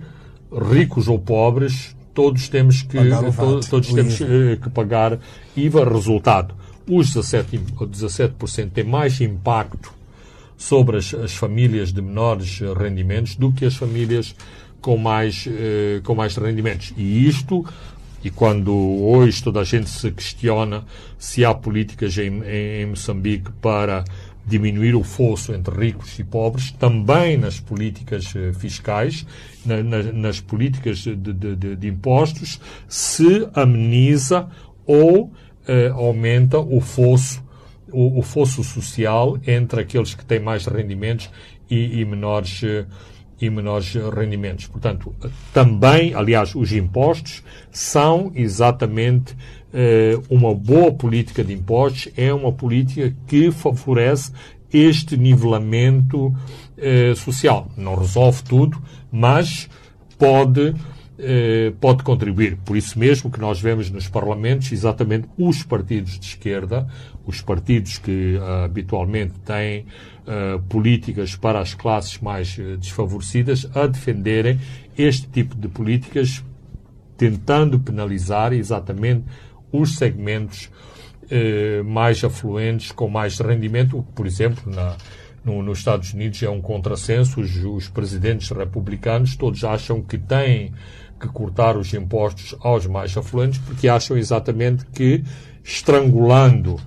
ricos 0.52 1.08
ou 1.08 1.20
pobres, 1.20 1.96
todos 2.14 2.50
temos 2.50 2.82
que, 2.82 2.98
to, 2.98 3.70
todos 3.70 3.94
temos 3.94 4.20
uh, 4.20 4.26
que 4.62 4.70
pagar 4.70 5.20
IVA. 5.56 5.88
Resultado, 5.88 6.56
os 6.88 7.14
17%, 7.14 7.88
17 7.88 8.72
têm 8.74 8.84
mais 8.84 9.22
impacto 9.22 9.94
sobre 10.58 10.98
as, 10.98 11.14
as 11.14 11.34
famílias 11.34 11.94
de 11.94 12.02
menores 12.02 12.60
rendimentos 12.76 13.36
do 13.36 13.52
que 13.52 13.66
as 13.66 13.76
famílias 13.76 14.36
com 14.82 14.98
mais, 14.98 15.48
eh, 15.48 16.02
com 16.04 16.16
mais 16.16 16.36
rendimentos. 16.36 16.94
E 16.98 17.28
isto, 17.28 17.66
e 18.24 18.30
quando 18.30 18.74
hoje 18.74 19.44
toda 19.44 19.62
a 19.62 19.64
gente 19.64 19.90
se 19.90 20.12
questiona 20.12 20.86
se 21.18 21.44
há 21.46 21.54
políticas 21.54 22.18
em, 22.18 22.42
em, 22.44 22.82
em 22.82 22.86
Moçambique 22.86 23.52
para 23.62 24.04
diminuir 24.46 24.96
o 24.96 25.04
fosso 25.04 25.54
entre 25.54 25.76
ricos 25.76 26.18
e 26.18 26.24
pobres, 26.24 26.72
também 26.72 27.38
nas 27.38 27.60
políticas 27.60 28.34
eh, 28.36 28.52
fiscais, 28.54 29.26
na, 29.66 29.84
na, 29.84 30.04
nas 30.04 30.40
políticas 30.40 31.00
de, 31.00 31.16
de, 31.16 31.76
de, 31.76 31.88
impostos, 31.88 32.60
se 32.88 33.48
ameniza 33.54 34.48
ou 34.86 35.32
eh, 35.68 35.90
aumenta 35.90 36.58
o 36.60 36.82
fosso 36.82 37.48
o, 37.92 38.20
o 38.20 38.22
fosso 38.22 38.64
social 38.64 39.40
entre 39.46 39.82
aqueles 39.82 40.14
que 40.14 40.24
têm 40.24 40.40
mais 40.40 40.66
rendimentos 40.66 41.30
e, 41.70 42.00
e 42.00 42.06
menores 42.06 42.64
e 43.40 43.50
menores 43.50 43.94
rendimentos. 44.14 44.68
Portanto, 44.68 45.14
também, 45.54 46.14
aliás, 46.14 46.54
os 46.56 46.72
impostos 46.72 47.44
são 47.72 48.32
exatamente 48.36 49.36
eh, 49.74 50.20
uma 50.30 50.54
boa 50.54 50.92
política 50.92 51.44
de 51.44 51.54
impostos, 51.54 52.10
é 52.18 52.34
uma 52.34 52.52
política 52.52 53.16
que 53.28 53.52
favorece 53.52 54.32
este 54.72 55.18
nivelamento 55.18 56.34
eh, 56.78 57.14
social. 57.16 57.70
Não 57.78 57.96
resolve 57.96 58.44
tudo, 58.44 58.82
mas 59.12 59.70
pode 60.18 60.74
pode 61.82 62.04
contribuir. 62.04 62.58
Por 62.64 62.78
isso 62.78 62.98
mesmo 62.98 63.30
que 63.30 63.40
nós 63.40 63.60
vemos 63.60 63.90
nos 63.90 64.08
parlamentos 64.08 64.72
exatamente 64.72 65.28
os 65.38 65.64
partidos 65.64 66.18
de 66.18 66.26
esquerda, 66.26 66.88
os 67.30 67.42
partidos 67.42 68.00
que 68.00 68.38
uh, 68.38 68.66
habitualmente 68.66 69.34
têm 69.46 69.86
uh, 70.26 70.60
políticas 70.64 71.36
para 71.36 71.60
as 71.60 71.76
classes 71.76 72.18
mais 72.20 72.58
uh, 72.58 72.76
desfavorecidas, 72.76 73.70
a 73.76 73.86
defenderem 73.86 74.60
este 74.98 75.28
tipo 75.28 75.56
de 75.56 75.68
políticas, 75.68 76.44
tentando 77.16 77.80
penalizar 77.80 78.52
exatamente 78.52 79.26
os 79.72 79.96
segmentos 79.96 80.70
mais 81.86 82.24
afluentes, 82.24 82.92
com 82.92 83.08
mais 83.08 83.38
rendimento, 83.38 84.04
por 84.16 84.26
exemplo, 84.26 84.64
na, 84.74 84.98
no, 85.46 85.62
nos 85.62 85.78
Estados 85.78 86.12
Unidos 86.12 86.42
é 86.42 86.50
um 86.50 86.60
contrassenso, 86.60 87.40
os, 87.40 87.56
os 87.64 87.88
presidentes 87.88 88.50
republicanos 88.50 89.36
todos 89.36 89.64
acham 89.64 90.02
que 90.02 90.18
têm 90.18 90.74
que 91.20 91.28
cortar 91.28 91.78
os 91.78 91.94
impostos 91.94 92.56
aos 92.62 92.86
mais 92.86 93.16
afluentes, 93.16 93.60
porque 93.60 93.88
acham 93.88 94.18
exatamente 94.18 94.86
que, 94.94 95.24
estrangulando 95.64 96.80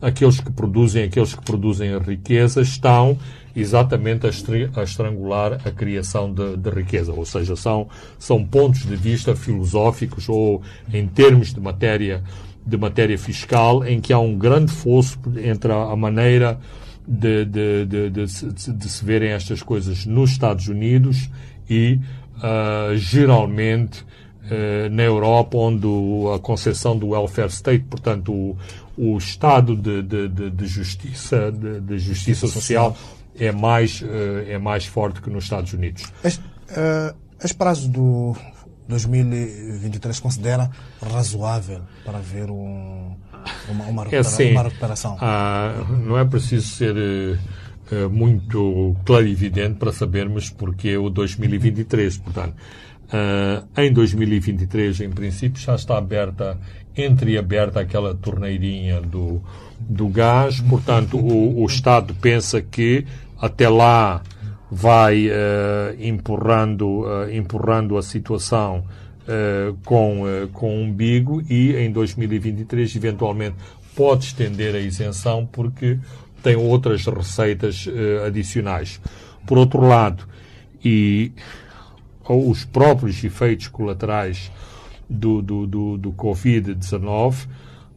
aqueles 0.00 0.40
que 0.40 0.52
produzem, 0.52 1.04
aqueles 1.04 1.34
que 1.34 1.42
produzem 1.42 1.94
a 1.94 1.98
riqueza, 1.98 2.60
estão 2.60 3.18
exatamente 3.56 4.26
a, 4.26 4.82
estrangular 4.82 5.54
a 5.64 5.70
criação 5.70 6.32
de, 6.32 6.56
de, 6.56 6.70
riqueza. 6.70 7.12
Ou 7.12 7.24
seja, 7.24 7.56
são, 7.56 7.88
são 8.18 8.44
pontos 8.44 8.86
de 8.86 8.94
vista 8.94 9.34
filosóficos 9.34 10.28
ou 10.28 10.62
em 10.92 11.06
termos 11.08 11.52
de 11.52 11.60
matéria, 11.60 12.22
de 12.64 12.76
matéria 12.76 13.18
fiscal, 13.18 13.84
em 13.84 14.00
que 14.00 14.12
há 14.12 14.18
um 14.18 14.36
grande 14.36 14.70
fosso 14.70 15.18
entre 15.42 15.72
a, 15.72 15.76
a 15.76 15.96
maneira 15.96 16.60
de, 17.06 17.44
de, 17.46 18.10
de, 18.10 18.28
se 18.28 19.04
verem 19.04 19.30
estas 19.30 19.62
coisas 19.62 20.04
nos 20.04 20.30
Estados 20.30 20.68
Unidos 20.68 21.30
e 21.68 21.98
uh, 22.38 22.96
geralmente 22.96 24.02
uh, 24.02 24.90
na 24.90 25.02
Europa, 25.02 25.56
onde 25.56 25.86
a 26.34 26.38
concepção 26.38 26.96
do 26.96 27.08
welfare 27.08 27.50
state, 27.50 27.84
portanto, 27.84 28.32
o, 28.32 28.56
o 28.96 29.18
Estado 29.18 29.76
de, 29.76 30.02
de, 30.02 30.28
de, 30.28 30.50
de 30.50 30.66
justiça, 30.66 31.52
de, 31.52 31.80
de, 31.80 31.98
justiça 31.98 32.46
social, 32.46 32.96
é 33.38 33.52
mais, 33.52 34.02
é 34.48 34.58
mais 34.58 34.84
forte 34.84 35.20
que 35.20 35.30
nos 35.30 35.44
Estados 35.44 35.72
Unidos. 35.72 36.02
Este, 36.24 36.42
uh, 36.42 37.14
este 37.40 37.56
prazo 37.56 37.88
do 37.88 38.34
2023 38.88 40.18
considera 40.18 40.70
razoável 41.00 41.82
para 42.04 42.18
ver 42.18 42.50
um, 42.50 43.14
uma, 43.68 43.84
uma, 43.84 44.02
recupera, 44.04 44.16
é 44.16 44.20
assim, 44.20 44.50
uma 44.50 44.62
recuperação? 44.62 45.16
Ah, 45.20 45.72
não 46.04 46.18
é 46.18 46.24
preciso 46.24 46.68
ser 46.68 46.96
uh, 46.96 47.38
muito 48.10 48.94
clarividente 49.04 49.76
para 49.78 49.92
sabermos 49.92 50.50
porque 50.50 50.96
o 50.96 51.08
2023. 51.08 52.16
Portanto, 52.18 52.54
uh, 53.08 53.80
em 53.80 53.92
2023, 53.92 55.00
em 55.00 55.10
princípio, 55.10 55.60
já 55.60 55.74
está 55.74 55.96
aberta, 55.96 56.58
entreaberta 56.96 57.80
aquela 57.80 58.14
torneirinha 58.14 59.00
do, 59.00 59.42
do 59.80 60.08
gás. 60.08 60.60
Portanto, 60.60 61.16
o, 61.16 61.62
o 61.62 61.66
Estado 61.66 62.14
pensa 62.14 62.60
que 62.60 63.06
até 63.40 63.68
lá 63.68 64.22
vai 64.70 65.28
uh, 65.28 65.32
empurrando, 65.98 67.02
uh, 67.02 67.30
empurrando 67.32 67.96
a 67.96 68.02
situação 68.02 68.84
uh, 69.22 69.76
com, 69.84 70.24
com 70.52 70.76
o 70.76 70.82
umbigo 70.82 71.42
e 71.48 71.74
em 71.76 71.90
2023 71.90 72.96
eventualmente 72.96 73.56
pode 73.96 74.26
estender 74.26 74.74
a 74.74 74.78
isenção 74.78 75.48
porque 75.50 75.98
tem 76.42 76.56
outras 76.56 77.04
receitas 77.06 77.86
adicionais. 78.26 79.00
Por 79.46 79.58
outro 79.58 79.80
lado, 79.80 80.24
e 80.84 81.32
os 82.28 82.64
próprios 82.64 83.22
efeitos 83.24 83.68
colaterais 83.68 84.50
do, 85.08 85.40
do, 85.40 85.66
do, 85.66 85.98
do 85.98 86.12
Covid-19 86.12 87.46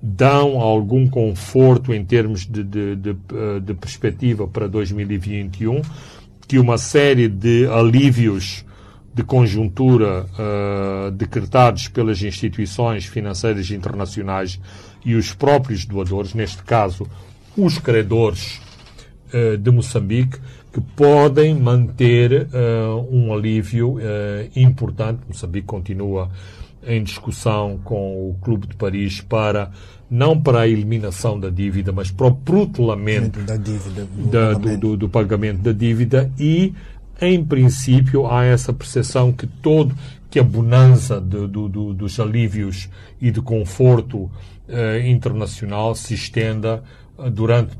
dão 0.01 0.59
algum 0.59 1.07
conforto 1.07 1.93
em 1.93 2.03
termos 2.03 2.45
de, 2.45 2.63
de, 2.63 2.95
de, 2.95 3.15
de 3.61 3.73
perspectiva 3.75 4.47
para 4.47 4.67
2021, 4.67 5.81
que 6.47 6.57
uma 6.57 6.77
série 6.77 7.27
de 7.27 7.67
alívios 7.67 8.65
de 9.13 9.23
conjuntura 9.23 10.25
uh, 10.25 11.11
decretados 11.11 11.87
pelas 11.89 12.21
instituições 12.23 13.05
financeiras 13.05 13.69
internacionais 13.69 14.59
e 15.05 15.15
os 15.15 15.33
próprios 15.33 15.85
doadores, 15.85 16.33
neste 16.33 16.63
caso 16.63 17.05
os 17.57 17.77
credores 17.77 18.61
uh, 19.33 19.57
de 19.57 19.71
Moçambique, 19.71 20.39
que 20.71 20.79
podem 20.79 21.53
manter 21.53 22.47
uh, 22.47 23.07
um 23.11 23.33
alívio 23.33 23.97
importante. 24.55 25.19
Moçambique 25.27 25.67
continua 25.67 26.29
em 26.85 27.03
discussão 27.03 27.79
com 27.83 28.29
o 28.29 28.35
Clube 28.41 28.67
de 28.67 28.75
Paris 28.75 29.21
para 29.21 29.71
não 30.09 30.39
para 30.39 30.61
a 30.61 30.67
eliminação 30.67 31.39
da 31.39 31.49
dívida, 31.49 31.93
mas 31.93 32.11
para 32.11 32.27
o 32.27 32.35
protelamento 32.35 33.39
da 33.43 33.55
dívida, 33.55 34.05
do, 34.05 34.29
da, 34.29 34.53
pagamento. 34.53 34.69
Do, 34.69 34.77
do, 34.77 34.97
do, 34.97 35.09
pagamento 35.09 35.59
da 35.59 35.71
dívida 35.71 36.29
e, 36.37 36.73
em 37.21 37.43
princípio, 37.43 38.27
há 38.27 38.43
essa 38.43 38.73
percepção 38.73 39.31
que 39.31 39.47
todo 39.47 39.95
que 40.29 40.39
a 40.39 40.43
bonança 40.43 41.19
de, 41.19 41.47
do, 41.47 41.93
dos 41.93 42.19
alívios 42.19 42.89
e 43.21 43.31
de 43.31 43.41
conforto 43.41 44.29
eh, 44.67 45.09
internacional 45.09 45.93
se 45.93 46.13
estenda 46.13 46.81
eh, 46.81 47.00
durante, 47.31 47.75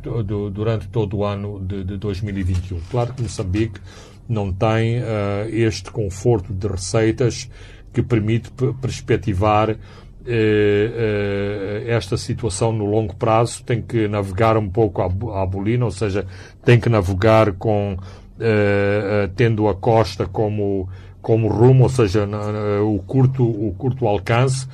durante 0.51 0.87
todo 0.87 1.17
o 1.17 1.25
ano 1.25 1.59
de, 1.59 1.83
de 1.83 1.97
2021. 1.97 2.79
Claro 2.89 3.13
que 3.13 3.21
Moçambique 3.21 3.79
não 4.27 4.51
tem 4.51 4.99
uh, 4.99 5.03
este 5.49 5.91
conforto 5.91 6.53
de 6.53 6.67
receitas 6.67 7.49
que 7.93 8.01
permite 8.01 8.49
perspectivar 8.79 9.71
eh, 9.71 9.77
eh, 10.25 11.83
esta 11.87 12.15
situação 12.15 12.71
no 12.71 12.85
longo 12.85 13.13
prazo, 13.17 13.63
tem 13.63 13.81
que 13.81 14.07
navegar 14.07 14.55
um 14.55 14.69
pouco 14.69 15.01
à, 15.01 15.45
bolina, 15.45 15.83
ou 15.83 15.91
seja, 15.91 16.25
tem 16.63 16.79
que 16.79 16.87
navegar 16.87 17.51
com 17.53 17.97
tendo 19.35 19.67
a 19.67 19.75
costa 19.75 20.25
como, 20.25 20.87
como 21.21 21.49
rumo, 21.49 21.83
ou 21.83 21.89
seja, 21.89 22.25
o 22.81 22.97
curto, 22.99 23.43
o 23.43 23.75
curto 23.77 24.07
alcance, 24.07 24.67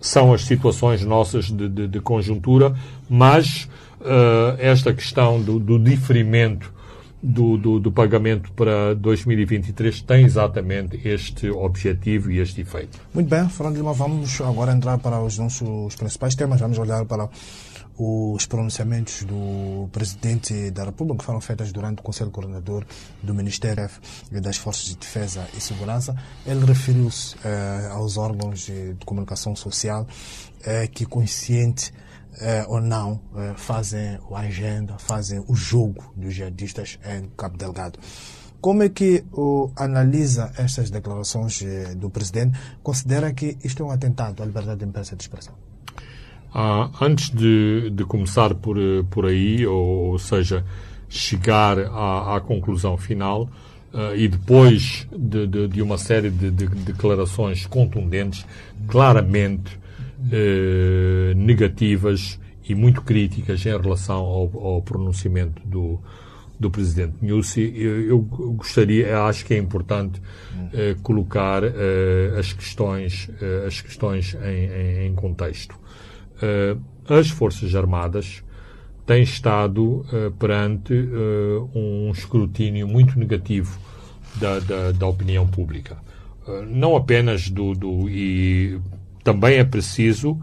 são 0.00 0.34
as 0.34 0.42
situações 0.42 1.04
nossas 1.04 1.44
de, 1.44 1.68
de, 1.68 1.86
de 1.86 2.00
conjuntura, 2.00 2.74
mas 3.08 3.68
esta 4.58 4.92
questão 4.92 5.40
do, 5.40 5.58
do 5.58 5.78
diferimento 5.78 6.72
do, 7.24 7.56
do, 7.56 7.80
do, 7.80 7.90
pagamento 7.90 8.52
para 8.52 8.94
2023 8.94 10.02
tem 10.02 10.26
exatamente 10.26 11.00
este 11.08 11.48
objetivo 11.48 12.30
e 12.30 12.38
este 12.38 12.60
efeito. 12.60 13.00
Muito 13.14 13.30
bem, 13.30 13.48
Fernando 13.48 13.76
Lima, 13.76 13.94
vamos 13.94 14.38
agora 14.42 14.72
entrar 14.72 14.98
para 14.98 15.18
os 15.22 15.38
nossos 15.38 15.94
principais 15.96 16.34
temas. 16.34 16.60
Vamos 16.60 16.78
olhar 16.78 17.02
para 17.06 17.30
os 17.96 18.44
pronunciamentos 18.44 19.22
do 19.22 19.88
Presidente 19.90 20.70
da 20.70 20.84
República 20.84 21.20
que 21.20 21.24
foram 21.24 21.40
feitos 21.40 21.72
durante 21.72 22.00
o 22.00 22.02
Conselho 22.02 22.30
Coordenador 22.30 22.84
do 23.22 23.32
Ministério 23.32 23.88
das 24.30 24.58
Forças 24.58 24.86
de 24.86 24.96
Defesa 24.96 25.46
e 25.56 25.60
Segurança. 25.60 26.14
Ele 26.44 26.64
referiu-se 26.66 27.36
eh, 27.44 27.88
aos 27.92 28.18
órgãos 28.18 28.66
de 28.66 28.96
comunicação 29.06 29.54
social 29.56 30.06
eh, 30.64 30.88
que, 30.88 31.06
consciente 31.06 31.92
eh, 32.40 32.64
ou 32.68 32.80
não 32.80 33.20
eh, 33.36 33.52
fazem 33.56 34.18
a 34.32 34.38
agenda, 34.40 34.98
fazem 34.98 35.42
o 35.46 35.54
jogo 35.54 36.12
dos 36.16 36.34
jihadistas 36.34 36.98
em 37.04 37.28
Cabo 37.36 37.56
Delgado. 37.56 37.98
Como 38.60 38.82
é 38.82 38.88
que 38.88 39.24
o, 39.32 39.70
analisa 39.76 40.52
estas 40.56 40.90
declarações 40.90 41.62
eh, 41.62 41.94
do 41.94 42.10
presidente? 42.10 42.58
Considera 42.82 43.32
que 43.32 43.56
isto 43.62 43.82
é 43.82 43.86
um 43.86 43.90
atentado 43.90 44.42
à 44.42 44.46
liberdade 44.46 44.80
de 44.80 44.86
imprensa 44.86 45.14
e 45.14 45.16
de 45.16 45.22
expressão? 45.22 45.54
Ah, 46.52 46.90
antes 47.00 47.30
de, 47.30 47.90
de, 47.90 48.04
começar 48.04 48.54
por, 48.54 48.76
por 49.10 49.26
aí, 49.26 49.66
ou, 49.66 50.12
ou 50.12 50.18
seja, 50.18 50.64
chegar 51.08 51.78
à, 51.78 52.36
à 52.36 52.40
conclusão 52.40 52.96
final, 52.96 53.48
Uh, 53.94 54.10
e 54.16 54.26
depois 54.26 55.06
de, 55.16 55.46
de, 55.46 55.68
de, 55.68 55.80
uma 55.80 55.96
série 55.96 56.28
de, 56.28 56.50
de 56.50 56.66
declarações 56.66 57.64
contundentes, 57.64 58.44
claramente 58.88 59.78
eh, 60.32 61.34
negativas 61.34 62.38
e 62.68 62.74
muito 62.74 63.02
críticas 63.02 63.64
em 63.66 63.78
relação 63.78 64.16
ao, 64.16 64.50
ao 64.58 64.82
pronunciamento 64.82 65.62
do, 65.66 66.00
do 66.58 66.70
presidente 66.70 67.16
Nussi. 67.20 67.72
Eu, 67.76 68.08
eu, 68.08 68.18
gostaria, 68.20 69.20
acho 69.24 69.44
que 69.44 69.54
é 69.54 69.58
importante 69.58 70.20
eh, 70.72 70.96
colocar 71.02 71.62
eh, 71.62 72.34
as 72.38 72.52
questões, 72.52 73.30
eh, 73.40 73.64
as 73.66 73.80
questões 73.80 74.34
em, 74.34 74.66
em, 74.66 75.06
em 75.06 75.14
contexto. 75.14 75.78
Eh, 76.40 76.76
as 77.08 77.28
Forças 77.30 77.74
Armadas 77.74 78.42
têm 79.04 79.22
estado 79.22 80.06
eh, 80.12 80.32
perante 80.38 80.94
um 81.74 82.10
escrutínio 82.10 82.88
muito 82.88 83.18
negativo 83.18 83.78
da, 84.36 84.58
da, 84.60 84.92
da 84.92 85.06
opinião 85.06 85.46
pública. 85.46 85.96
não 86.66 86.96
apenas 86.96 87.48
do, 87.50 87.74
do 87.74 88.08
e 88.08 88.80
também 89.24 89.56
é 89.56 89.64
preciso 89.64 90.38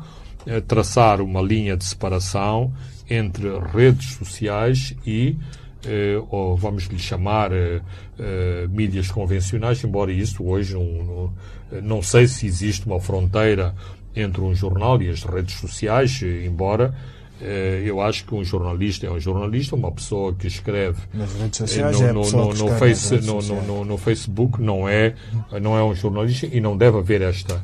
eh, 0.45 0.59
traçar 0.59 1.21
uma 1.21 1.41
linha 1.41 1.77
de 1.77 1.85
separação 1.85 2.73
entre 3.09 3.47
redes 3.59 4.13
sociais 4.13 4.95
e, 5.05 5.37
eh, 5.85 6.21
ou 6.29 6.57
vamos 6.57 6.85
lhe 6.85 6.97
chamar, 6.99 7.51
eh, 7.51 7.81
eh, 8.19 8.67
mídias 8.69 9.11
convencionais, 9.11 9.83
embora 9.83 10.11
isso 10.11 10.43
hoje 10.43 10.73
não, 10.73 11.31
não, 11.71 11.81
não, 11.81 12.01
sei 12.01 12.27
se 12.27 12.47
existe 12.47 12.85
uma 12.85 12.99
fronteira 12.99 13.75
entre 14.15 14.41
um 14.41 14.53
jornal 14.55 15.01
e 15.01 15.09
as 15.09 15.23
redes 15.23 15.55
sociais, 15.55 16.21
embora 16.21 16.93
eh, 17.41 17.81
eu 17.85 17.99
acho 17.99 18.25
que 18.25 18.35
um 18.35 18.43
jornalista 18.43 19.07
é 19.07 19.11
um 19.11 19.19
jornalista, 19.19 19.75
uma 19.75 19.91
pessoa 19.91 20.33
que 20.33 20.47
escreve 20.47 20.99
nas 21.13 21.33
redes 21.33 21.57
sociais 21.57 21.99
no, 21.99 22.07
é 22.07 22.13
no, 22.13 22.31
no, 22.31 22.53
no, 22.53 22.67
face, 22.77 23.15
no, 23.21 23.41
no, 23.41 23.85
no, 23.85 23.97
Facebook 23.97 24.61
não 24.61 24.87
é, 24.87 25.15
não 25.59 25.75
é 25.75 25.83
um 25.83 25.95
jornalista 25.95 26.45
e 26.45 26.61
não 26.61 26.77
deve 26.77 26.99
haver 26.99 27.21
esta 27.21 27.61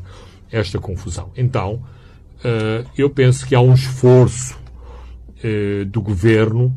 esta 0.51 0.79
confusão. 0.79 1.31
Então, 1.35 1.83
uh, 2.39 2.89
eu 2.97 3.09
penso 3.09 3.45
que 3.45 3.55
há 3.55 3.61
um 3.61 3.73
esforço 3.73 4.57
uh, 5.43 5.85
do 5.85 6.01
governo, 6.01 6.75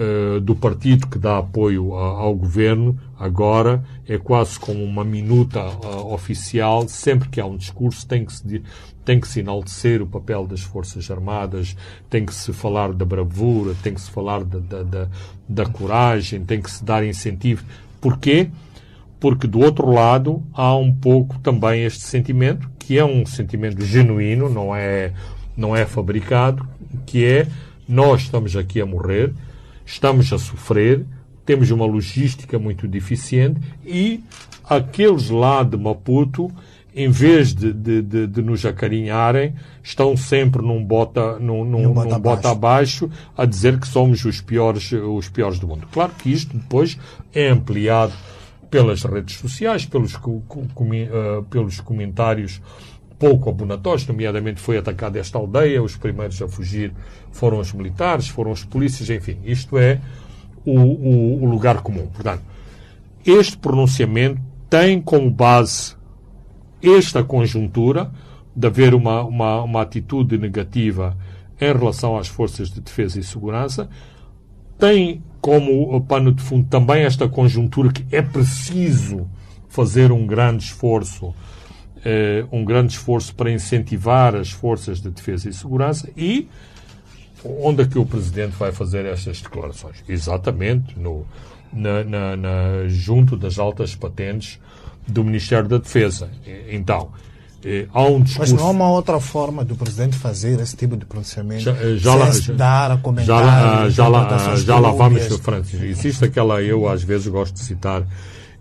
uh, 0.00 0.40
do 0.40 0.54
partido 0.54 1.06
que 1.06 1.18
dá 1.18 1.38
apoio 1.38 1.94
ao 1.94 2.34
governo, 2.34 2.98
agora 3.18 3.84
é 4.06 4.18
quase 4.18 4.58
como 4.58 4.84
uma 4.84 5.04
minuta 5.04 5.62
oficial, 6.06 6.86
sempre 6.88 7.28
que 7.28 7.40
há 7.40 7.46
um 7.46 7.56
discurso 7.56 8.06
tem 8.06 8.24
que 8.24 8.32
se 8.32 8.62
tem 9.06 9.20
que 9.20 9.28
se 9.28 9.38
enaltecer 9.38 10.02
o 10.02 10.06
papel 10.06 10.48
das 10.48 10.62
Forças 10.62 11.08
Armadas, 11.12 11.76
tem 12.10 12.26
que 12.26 12.34
se 12.34 12.52
falar 12.52 12.92
da 12.92 13.04
bravura, 13.04 13.72
tem 13.80 13.94
que 13.94 14.00
se 14.00 14.10
falar 14.10 14.42
da, 14.42 14.58
da, 14.58 14.82
da, 14.82 15.08
da 15.48 15.64
coragem, 15.64 16.44
tem 16.44 16.60
que 16.60 16.68
se 16.68 16.84
dar 16.84 17.06
incentivo. 17.06 17.64
Porquê? 18.00 18.50
Porque 19.18 19.46
do 19.46 19.60
outro 19.60 19.90
lado 19.90 20.42
há 20.52 20.76
um 20.76 20.92
pouco 20.92 21.38
também 21.38 21.84
este 21.84 22.02
sentimento 22.02 22.70
que 22.78 22.98
é 22.98 23.04
um 23.04 23.26
sentimento 23.26 23.84
genuíno, 23.84 24.48
não 24.48 24.74
é, 24.74 25.12
não 25.56 25.74
é 25.74 25.84
fabricado, 25.84 26.68
que 27.04 27.24
é 27.24 27.48
nós 27.88 28.22
estamos 28.22 28.56
aqui 28.56 28.80
a 28.80 28.86
morrer, 28.86 29.32
estamos 29.84 30.32
a 30.32 30.38
sofrer, 30.38 31.04
temos 31.44 31.70
uma 31.70 31.84
logística 31.84 32.58
muito 32.58 32.86
deficiente 32.86 33.60
e 33.84 34.22
aqueles 34.68 35.30
lá 35.30 35.62
de 35.62 35.76
Maputo 35.76 36.52
em 36.96 37.10
vez 37.10 37.54
de, 37.54 37.74
de, 37.74 38.00
de, 38.00 38.26
de 38.26 38.40
nos 38.42 38.64
acarinharem, 38.64 39.52
estão 39.82 40.16
sempre 40.16 40.62
num 40.62 40.82
bota, 40.82 41.38
num, 41.38 41.62
num, 41.62 41.90
Um 41.90 41.92
bota 41.92 42.14
num 42.14 42.20
bota 42.20 42.50
abaixo 42.50 43.10
a 43.36 43.44
dizer 43.44 43.78
que 43.78 43.86
somos 43.86 44.24
os 44.24 44.40
piores, 44.40 44.90
os 44.92 45.28
piores 45.28 45.58
do 45.58 45.68
mundo. 45.68 45.86
Claro 45.92 46.12
que 46.18 46.32
isto 46.32 46.56
depois 46.56 46.98
é 47.34 47.48
ampliado 47.48 48.14
pelas 48.76 49.02
redes 49.04 49.36
sociais, 49.36 49.86
pelos, 49.86 50.16
co- 50.16 50.42
co- 50.46 50.66
comi- 50.74 51.08
eh, 51.10 51.42
pelos 51.50 51.80
comentários 51.80 52.60
pouco 53.18 53.48
abonatórios, 53.48 54.06
nomeadamente 54.06 54.60
foi 54.60 54.76
atacada 54.76 55.18
esta 55.18 55.38
aldeia, 55.38 55.82
os 55.82 55.96
primeiros 55.96 56.40
a 56.42 56.46
fugir 56.48 56.92
foram 57.32 57.58
os 57.58 57.72
militares, 57.72 58.28
foram 58.28 58.50
os 58.50 58.62
polícias, 58.64 59.08
enfim, 59.08 59.38
isto 59.44 59.78
é 59.78 60.00
o, 60.64 60.78
o- 60.78 61.42
o 61.42 61.46
lugar 61.46 61.80
comum. 61.80 62.06
Portanto, 62.08 62.42
este 63.24 63.56
pronunciamento 63.56 64.40
tem 64.68 65.00
como 65.00 65.30
base 65.30 65.96
esta 66.82 67.24
conjuntura 67.24 68.10
de 68.54 68.66
haver 68.66 68.94
uma, 68.94 69.22
uma, 69.24 69.62
uma 69.62 69.82
atitude 69.82 70.36
negativa 70.36 71.16
em 71.60 71.72
relação 71.72 72.18
às 72.18 72.28
forças 72.28 72.68
de 72.70 72.80
defesa 72.82 73.18
e 73.18 73.22
segurança, 73.22 73.88
tem 74.78 75.22
como 75.46 76.00
pano 76.00 76.32
de 76.32 76.42
fundo 76.42 76.66
também 76.68 77.04
esta 77.04 77.28
conjuntura 77.28 77.92
que 77.92 78.04
é 78.10 78.20
preciso 78.20 79.28
fazer 79.68 80.10
um 80.10 80.26
grande 80.26 80.64
esforço, 80.64 81.32
eh, 82.04 82.44
um 82.50 82.64
grande 82.64 82.94
esforço 82.94 83.32
para 83.32 83.48
incentivar 83.52 84.34
as 84.34 84.50
forças 84.50 85.00
de 85.00 85.08
defesa 85.08 85.48
e 85.48 85.52
segurança 85.52 86.10
e 86.16 86.48
onde 87.44 87.82
é 87.82 87.86
que 87.86 87.96
o 87.96 88.04
Presidente 88.04 88.56
vai 88.56 88.72
fazer 88.72 89.04
estas 89.06 89.40
declarações? 89.40 90.02
Exatamente 90.08 90.98
no, 90.98 91.24
na, 91.72 92.02
na- 92.02 92.36
na- 92.36 92.88
junto 92.88 93.36
das 93.36 93.56
altas 93.56 93.94
patentes 93.94 94.58
do 95.06 95.22
Ministério 95.22 95.68
da 95.68 95.78
Defesa. 95.78 96.28
Então, 96.72 97.12
eh, 97.68 97.88
há 97.92 98.02
um 98.04 98.20
Mas 98.20 98.28
discurso... 98.28 98.54
não 98.54 98.66
há 98.66 98.70
uma 98.70 98.90
outra 98.90 99.18
forma 99.18 99.64
do 99.64 99.74
presidente 99.74 100.16
fazer 100.16 100.60
esse 100.60 100.76
tipo 100.76 100.96
de 100.96 101.04
pronunciamento 101.04 101.64
Já, 101.64 101.72
eh, 101.72 101.96
já 101.96 102.14
lá, 102.14 102.30
dar 102.56 102.90
a 102.92 102.96
comentar 102.96 103.26
já, 103.26 103.40
lá, 103.40 103.88
interpretações 103.88 104.62
já 104.62 104.78
lá 104.78 104.92
vamos, 104.92 105.22
dúbias. 105.22 105.40
Francis. 105.40 105.82
Existe 105.82 106.24
aquela, 106.24 106.62
eu 106.62 106.88
às 106.88 107.02
vezes 107.02 107.26
gosto 107.26 107.54
de 107.54 107.60
citar 107.60 108.06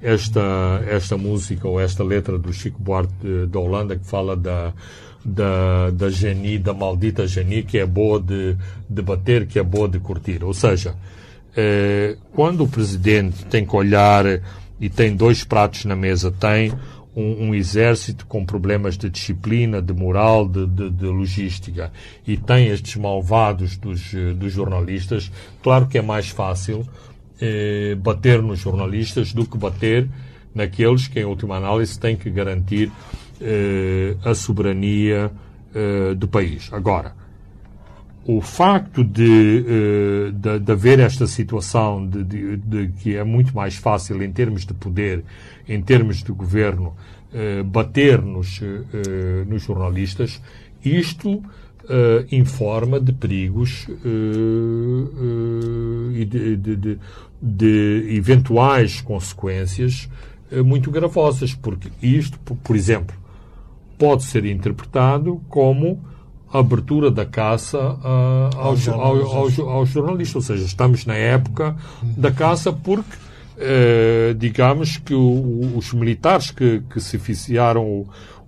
esta, 0.01 0.41
esta 0.87 1.15
música 1.17 1.67
ou 1.67 1.79
esta 1.79 2.03
letra 2.03 2.39
do 2.39 2.51
Chico 2.51 2.81
Buarque 2.81 3.13
da 3.47 3.59
Holanda 3.59 3.95
que 3.95 4.07
fala 4.07 4.35
da, 4.35 4.73
da, 5.23 5.91
da 5.91 6.09
geni, 6.09 6.57
da 6.57 6.73
maldita 6.73 7.27
geni, 7.27 7.61
que 7.61 7.77
é 7.77 7.85
boa 7.85 8.19
de, 8.19 8.57
de 8.89 9.01
bater, 9.03 9.45
que 9.45 9.59
é 9.59 9.63
boa 9.63 9.87
de 9.87 9.99
curtir. 9.99 10.43
Ou 10.43 10.53
seja, 10.53 10.95
eh, 11.55 12.17
quando 12.33 12.63
o 12.63 12.67
presidente 12.67 13.45
tem 13.45 13.65
que 13.65 13.75
olhar 13.75 14.25
e 14.79 14.89
tem 14.89 15.15
dois 15.15 15.43
pratos 15.43 15.85
na 15.85 15.95
mesa, 15.95 16.31
tem 16.31 16.73
um, 17.15 17.47
um 17.49 17.55
exército 17.55 18.25
com 18.25 18.45
problemas 18.45 18.97
de 18.97 19.09
disciplina, 19.09 19.81
de 19.81 19.93
moral, 19.93 20.47
de, 20.47 20.65
de- 20.67 20.89
de 20.89 21.05
logística, 21.05 21.91
e 22.27 22.35
tem 22.37 22.67
estes 22.67 22.95
malvados 22.97 23.77
dos, 23.77 24.13
eh, 24.13 24.33
dos 24.33 24.51
jornalistas, 24.51 25.31
claro 25.63 25.87
que 25.87 25.97
é 25.97 26.01
mais 26.01 26.29
fácil 26.29 26.85
eh, 27.41 27.95
bater 27.99 28.41
nos 28.41 28.59
jornalistas 28.59 29.33
do 29.33 29.45
que 29.45 29.57
bater 29.57 30.07
naqueles 30.53 31.07
que, 31.07 31.19
em 31.19 31.25
última 31.25 31.57
análise, 31.57 31.99
têm 31.99 32.15
que 32.15 32.29
garantir 32.29 32.91
eh, 33.41 34.15
a 34.23 34.33
soberania 34.33 35.31
eh, 35.73 36.13
do 36.15 36.27
país. 36.27 36.69
Agora, 36.71 37.13
o 38.27 38.41
facto 38.41 39.03
de, 39.03 39.63
eh, 39.67 40.31
de, 40.33 40.59
de 40.59 40.71
haver 40.71 40.99
esta 40.99 41.27
situação 41.27 42.05
de, 42.07 42.23
de- 42.23 42.57
de 42.57 42.87
que 42.99 43.15
é 43.15 43.23
muito 43.23 43.55
mais 43.55 43.75
fácil 43.75 44.21
em 44.23 44.31
termos 44.31 44.65
de 44.65 44.73
poder, 44.73 45.23
em 45.67 45.79
termos 45.81 46.23
de 46.23 46.31
governo, 46.31 46.95
eh, 47.31 47.61
bater 47.63 48.21
nos, 48.23 48.59
eh, 48.63 49.45
nos 49.47 49.61
jornalistas, 49.63 50.41
isto 50.83 51.41
informa 52.31 52.99
de 52.99 53.13
perigos 53.13 53.87
e 56.15 56.25
de, 56.25 56.57
de- 56.57 58.07
eventuais 58.17 59.01
consequências 59.01 60.09
muito 60.65 60.89
gravosas, 60.89 61.53
porque 61.53 61.89
isto, 62.01 62.39
por 62.39 62.75
exemplo, 62.75 63.15
pode 63.99 64.23
ser 64.23 64.45
interpretado 64.45 65.39
como 65.47 66.01
a 66.51 66.59
abertura 66.59 67.09
da 67.11 67.25
caça 67.25 67.77
ah, 68.03 68.49
aos, 68.55 68.87
ao- 68.87 69.37
aos, 69.37 69.59
aos 69.59 69.89
jornalistas. 69.89 70.35
Ou 70.35 70.41
seja, 70.41 70.65
estamos 70.65 71.05
na 71.05 71.15
época 71.15 71.75
da 72.17 72.31
caça 72.31 72.71
porque, 72.71 73.17
eh, 73.57 74.35
digamos 74.37 74.97
que 74.97 75.13
o- 75.13 75.73
os 75.75 75.91
militares 75.93 76.51
que, 76.51 76.81
que 76.89 76.99
se 76.99 77.17
oficiaram 77.17 77.85
o, 77.85 78.07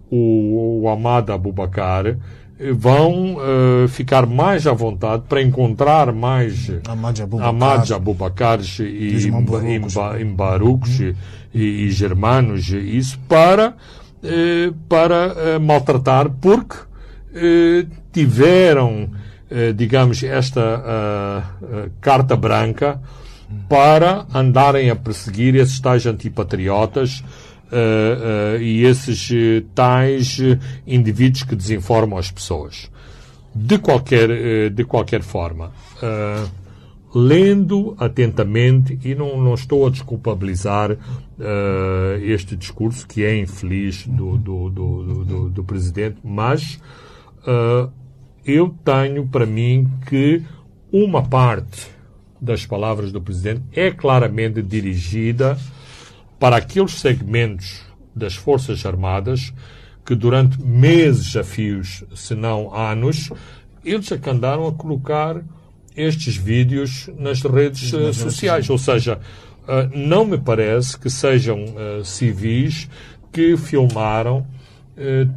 o, 0.10 0.82
o 0.84 0.90
Abubakar 1.34 2.06
eh, 2.08 2.18
vão 2.72 3.38
eh, 3.40 3.88
ficar 3.90 4.26
mais 4.26 4.66
à 4.68 4.74
vontade 4.74 5.24
para 5.28 5.42
encontrar 5.42 6.14
mais 6.14 6.70
Ahmad 7.50 7.92
Abubakar. 7.92 8.60
E. 8.80 9.16
Imba- 9.98 10.22
Imbarucos 10.22 11.00
e, 11.00 11.16
e 11.60 11.90
germanos, 11.92 12.70
e 12.70 12.78
isso 12.98 13.20
para, 13.28 13.76
para 14.90 15.60
maltratar, 15.60 16.30
porque 16.42 16.76
tiveram, 18.12 19.10
eh, 19.50 19.74
digamos, 19.74 20.24
esta 20.24 20.62
ah, 20.86 21.44
carta 22.02 22.36
branca 22.36 23.00
para 23.70 24.26
andarem 24.34 24.90
a 24.90 24.96
perseguir 24.96 25.56
esses 25.56 25.80
tais 25.80 26.06
antipatriotas 26.06 27.24
ah, 27.72 28.56
ah, 28.56 28.58
e 28.62 28.84
esses 28.84 29.30
eh, 29.32 29.64
tais 29.74 30.38
eh, 30.42 30.58
indivíduos 30.86 31.44
que 31.44 31.56
desinformam 31.56 32.18
as 32.20 32.30
pessoas. 32.32 32.90
De 33.56 33.78
qualquer, 33.80 34.30
eh, 34.30 34.70
de 34.70 34.84
qualquer 34.84 35.22
forma, 35.24 35.72
lendo 37.16 37.96
atentamente, 37.98 39.00
e 39.04 39.16
não, 39.16 39.42
não 39.42 39.54
estou 39.56 39.88
a 39.88 39.90
desculpabilizar 39.90 40.96
este 42.22 42.56
discurso, 42.56 43.08
que 43.08 43.24
é 43.24 43.36
infeliz 43.40 44.06
do, 44.06 44.38
do, 44.38 44.70
do, 44.70 45.26
do- 45.26 45.50
do 45.50 45.64
Presidente, 45.64 46.18
mas 46.24 46.80
ah, 47.48 47.90
eu 48.46 48.76
tenho 48.84 49.26
para 49.28 49.46
mim 49.46 49.90
que 50.08 50.44
uma 50.92 51.24
parte 51.24 51.88
das 52.40 52.66
palavras 52.66 53.12
do 53.12 53.22
Presidente 53.22 53.62
é 53.74 53.90
claramente 53.90 54.62
dirigida 54.62 55.58
para 56.40 56.58
aqueles 56.58 57.00
segmentos 57.00 57.82
das 58.16 58.36
Forças 58.36 58.86
Armadas 58.86 59.54
que 60.06 60.14
durante 60.16 60.62
meses 60.62 61.36
a 61.36 61.44
fios, 61.44 62.04
se 62.16 62.36
não 62.36 62.74
anos, 62.74 63.30
eles 63.84 64.12
é 64.12 64.18
que 64.18 64.30
andaram 64.30 64.68
a 64.68 64.72
colocar 64.72 65.42
estes 65.96 66.38
vídeos 66.38 67.10
nas 67.18 67.42
redes 67.42 67.94
eh, 67.94 68.14
sociais. 68.14 68.70
Ou 68.70 68.78
seja, 68.78 69.20
eh, 69.68 69.90
não 69.94 70.24
me 70.24 70.38
parece 70.38 70.98
que 70.98 71.10
sejam 71.10 71.66
civis 72.06 72.88
que 73.34 73.58
filmaram 73.58 74.48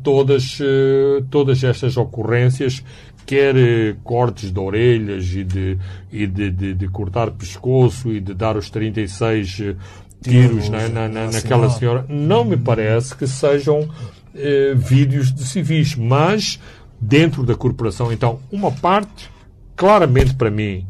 todas, 0.02 0.58
eh, 0.60 1.22
todas 1.30 1.62
estas 1.62 1.96
ocorrências, 1.96 2.82
quer 3.30 3.56
eh, 3.56 3.94
cortes 4.02 4.50
de 4.50 4.58
orelhas 4.58 5.32
e 5.32 5.44
de, 5.44 5.78
e 6.10 6.26
de, 6.26 6.50
de, 6.50 6.74
de 6.74 6.88
cortar 6.88 7.30
pescoço 7.30 8.10
e 8.12 8.20
de 8.20 8.34
dar 8.34 8.56
os 8.56 8.70
36 8.70 9.60
eh, 9.60 9.76
tiros 10.20 10.68
na, 10.68 10.88
na, 10.88 11.08
na, 11.08 11.30
naquela 11.30 11.70
senhora, 11.70 12.04
não 12.08 12.44
me 12.44 12.56
parece 12.56 13.14
que 13.14 13.28
sejam 13.28 13.88
eh, 14.34 14.74
vídeos 14.74 15.32
de 15.32 15.44
civis, 15.44 15.94
mas 15.94 16.58
dentro 17.00 17.44
da 17.44 17.54
corporação. 17.54 18.12
Então, 18.12 18.40
uma 18.50 18.72
parte, 18.72 19.30
claramente 19.76 20.34
para 20.34 20.50
mim, 20.50 20.84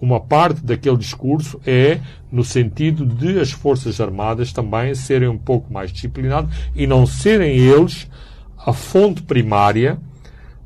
uma 0.00 0.18
parte 0.18 0.64
daquele 0.64 0.96
discurso 0.96 1.60
é 1.66 2.00
no 2.32 2.42
sentido 2.42 3.04
de 3.04 3.38
as 3.38 3.50
Forças 3.52 4.00
Armadas 4.00 4.52
também 4.52 4.94
serem 4.94 5.28
um 5.28 5.38
pouco 5.38 5.72
mais 5.72 5.92
disciplinadas 5.92 6.54
e 6.74 6.86
não 6.86 7.06
serem 7.06 7.56
eles 7.56 8.08
a 8.56 8.72
fonte 8.72 9.22
primária 9.22 9.98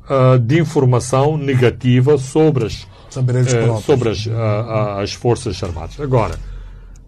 ah, 0.07 0.37
de 0.37 0.59
informação 0.59 1.37
negativa 1.37 2.17
sobre 2.17 2.65
as, 2.65 2.87
próprios. 3.09 3.83
sobre 3.83 4.09
as, 4.09 4.27
ah, 4.27 5.01
as 5.01 5.13
Forças 5.13 5.61
Armadas. 5.63 5.99
Agora, 5.99 6.35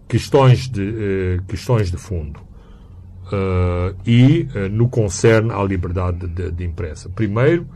questões 0.08 0.68
de, 0.68 0.82
eh, 0.82 1.40
questões 1.46 1.90
de 1.90 1.96
fundo. 1.96 2.40
E 4.06 4.48
eh, 4.54 4.68
no 4.70 4.88
concerne 4.88 5.52
à 5.52 5.62
liberdade 5.62 6.26
de, 6.26 6.50
de 6.50 6.64
imprensa. 6.64 7.10
Primeiro, 7.10 7.68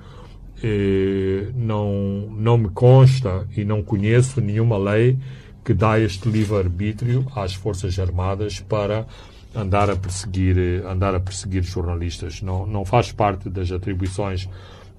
não, 1.54 2.28
não 2.30 2.58
me 2.58 2.68
consta 2.68 3.46
e 3.56 3.64
não 3.64 3.82
conheço 3.82 4.40
nenhuma 4.40 4.78
lei 4.78 5.18
que 5.64 5.72
dá 5.72 5.98
este 5.98 6.28
livre-arbítrio 6.28 7.26
às 7.34 7.54
Forças 7.54 7.98
Armadas 7.98 8.60
para 8.60 9.06
andar 9.54 9.90
a 9.90 9.96
perseguir, 9.96 10.58
eh, 10.58 10.82
andar 10.86 11.14
a 11.14 11.20
perseguir 11.20 11.62
jornalistas. 11.62 12.42
Não, 12.42 12.66
não 12.66 12.84
faz 12.84 13.12
parte 13.12 13.48
das 13.48 13.70
atribuições 13.70 14.48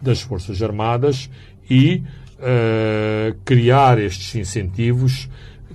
das 0.01 0.21
Forças 0.21 0.61
Armadas 0.61 1.29
e 1.69 2.03
eh, 2.39 3.35
criar 3.43 3.99
estes 3.99 4.35
incentivos 4.35 5.29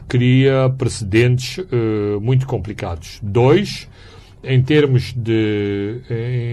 cria 0.06 0.70
precedentes 0.76 1.58
eh, 1.58 2.18
muito 2.20 2.46
complicados. 2.46 3.18
Dois, 3.22 3.88
em 4.42 4.62
termos 4.62 5.12
de, 5.12 6.00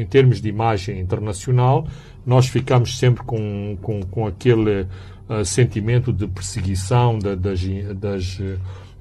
em 0.02 0.06
termos 0.08 0.42
de 0.42 0.50
imagem 0.50 1.00
internacional, 1.00 1.88
nós 2.26 2.48
ficamos 2.48 2.98
sempre 2.98 3.24
com, 3.24 3.78
com, 3.82 4.02
com 4.04 4.28
aquele 4.28 4.88
uh, 5.30 5.46
sentimento 5.46 6.12
de 6.12 6.28
perseguição 6.28 7.20
da, 7.20 7.36
das, 7.36 7.62
das, 7.96 8.42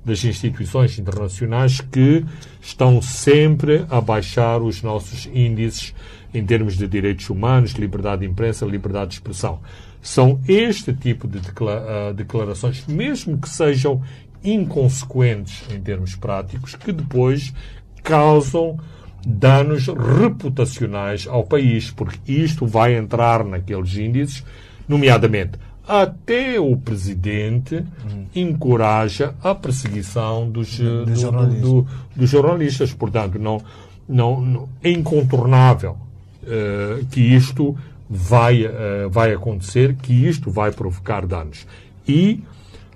das 0.05 0.25
instituições 0.25 0.99
internacionais 0.99 1.81
que 1.81 2.25
estão 2.61 3.01
sempre 3.01 3.87
a 3.89 4.01
baixar 4.01 4.61
os 4.61 4.83
nossos 4.83 5.27
índices 5.27 5.95
em 6.35 6.45
termos 6.45 6.77
de 6.77 6.87
direitos 6.87 7.31
humanos, 7.31 7.73
liberdade 7.73 8.23
de 8.23 8.27
imprensa, 8.27 8.67
liberdade 8.67 9.11
de 9.11 9.15
expressão. 9.15 9.61
São 10.03 10.39
este 10.47 10.93
tipo 10.93 11.27
de 11.27 11.39
ah, 11.39 12.13
declarações, 12.13 12.85
mesmo 12.87 13.39
que 13.39 13.49
sejam 13.49 14.03
inconsequentes 14.43 15.63
em 15.75 15.81
termos 15.81 16.15
práticos, 16.15 16.75
que 16.75 16.93
depois 16.93 17.55
causam 18.03 18.79
danos 19.27 19.87
reputacionais 19.87 21.27
ao 21.27 21.45
país, 21.45 21.91
porque 21.91 22.33
isto 22.33 22.67
vai 22.67 22.95
entrar 22.95 23.45
naqueles 23.45 23.97
índices, 23.97 24.45
nomeadamente 24.89 25.59
até 25.87 26.59
o 26.59 26.77
presidente 26.77 27.77
hum. 27.77 28.25
encoraja 28.35 29.35
a 29.43 29.55
perseguição 29.55 30.49
dos, 30.49 30.79
do, 30.79 31.05
do, 31.05 31.15
jornalistas. 31.17 31.61
Do, 31.61 31.87
dos 32.17 32.31
jornalistas. 32.31 32.95
Portanto, 32.95 33.39
não, 33.39 33.63
não, 34.09 34.41
não 34.41 34.69
é 34.83 34.91
incontornável 34.91 35.99
uh, 36.43 37.05
que 37.07 37.21
isto 37.21 37.77
vai, 38.09 38.65
uh, 38.65 39.11
vai 39.11 39.35
acontecer, 39.35 39.95
que 39.97 40.13
isto 40.13 40.51
vai 40.51 40.73
provocar 40.73 41.27
danos. 41.27 41.67
E 42.09 42.43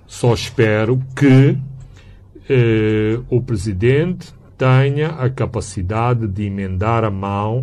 só 0.07 0.33
espero 0.33 0.99
que 1.15 1.51
uh, 1.51 3.25
o 3.29 3.41
presidente 3.41 4.33
tenha 4.59 5.11
a 5.11 5.29
capacidade 5.29 6.27
de 6.27 6.43
emendar 6.43 7.05
a 7.05 7.09
mão 7.09 7.59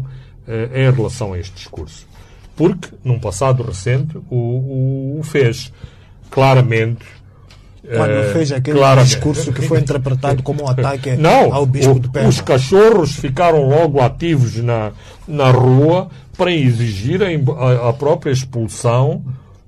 uh, 0.49 0.75
em 0.75 0.91
relação 0.91 1.35
a 1.35 1.39
este 1.39 1.55
discurso. 1.55 2.07
Porque, 2.57 2.89
num 3.05 3.21
passado 3.21 3.63
recente, 3.63 4.17
o, 4.31 5.19
o 5.19 5.23
fez. 5.23 5.71
Claramente. 6.31 7.05
Quando 7.83 8.11
uh, 8.11 8.33
fez 8.33 8.51
aquele 8.51 8.79
claramente. 8.79 9.11
discurso 9.11 9.53
que 9.53 9.61
foi 9.63 9.79
interpretado 9.79 10.43
como 10.43 10.65
um 10.65 10.69
ataque 10.69 11.15
Não, 11.21 11.53
ao 11.53 11.67
bispo 11.67 11.93
o, 11.93 12.01
de 12.01 12.09
Pemba. 12.09 12.29
Os 12.29 12.41
cachorros 12.41 13.15
ficaram 13.15 13.69
logo 13.69 14.01
ativos 14.01 14.57
na, 14.57 14.91
na 15.29 15.51
rua 15.51 16.09
para 16.37 16.51
exigirem 16.51 17.45
a, 17.59 17.91
a 17.91 17.93
própria 17.93 18.33
expulsão 18.33 19.23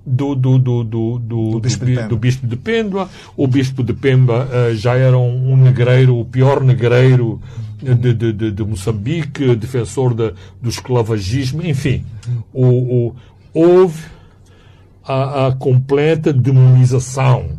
do, 0.09 0.35
do, 0.35 0.59
do, 0.59 0.85
do, 0.85 1.19
do, 1.19 1.61
bispo, 1.61 1.85
de 1.85 2.03
do 2.09 2.17
bispo 2.17 2.47
de 2.47 2.57
Pemba. 2.57 3.09
O 3.37 3.47
bispo 3.47 3.85
de 3.85 3.93
Pemba 3.93 4.47
uh, 4.47 4.75
já 4.75 4.97
era 4.97 5.17
um, 5.19 5.53
um, 5.53 5.57
negreiro, 5.57 6.19
o 6.19 6.25
pior 6.25 6.63
negreiro 6.63 7.41
de, 7.81 8.15
de, 8.15 8.33
de, 8.33 8.51
de 8.51 8.65
Moçambique, 8.65 9.55
defensor 9.55 10.15
de, 10.15 10.33
do 10.61 10.69
esclavagismo, 10.69 11.65
enfim. 11.65 12.05
O, 12.53 12.67
o, 12.67 13.17
houve 13.53 14.03
a, 15.05 15.49
a 15.49 15.53
completa 15.53 16.33
demonização 16.33 17.51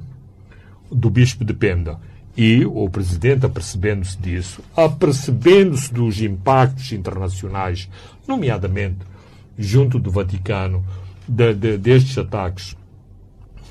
do 0.92 1.10
bispo 1.10 1.46
de 1.46 1.54
Pemba. 1.54 2.00
E 2.36 2.66
o 2.66 2.90
presidente, 2.90 3.46
apercebendo-se 3.46 4.18
disso, 4.18 4.62
apercebendo-se 4.76 5.94
dos 5.94 6.22
impactos 6.22 6.92
internacionais, 6.94 7.90
nomeadamente 8.28 9.00
junto 9.58 10.00
do 10.00 10.10
Vaticano, 10.10 10.86
de, 11.30 11.54
de, 11.54 11.78
destes 11.78 12.18
ataques 12.18 12.76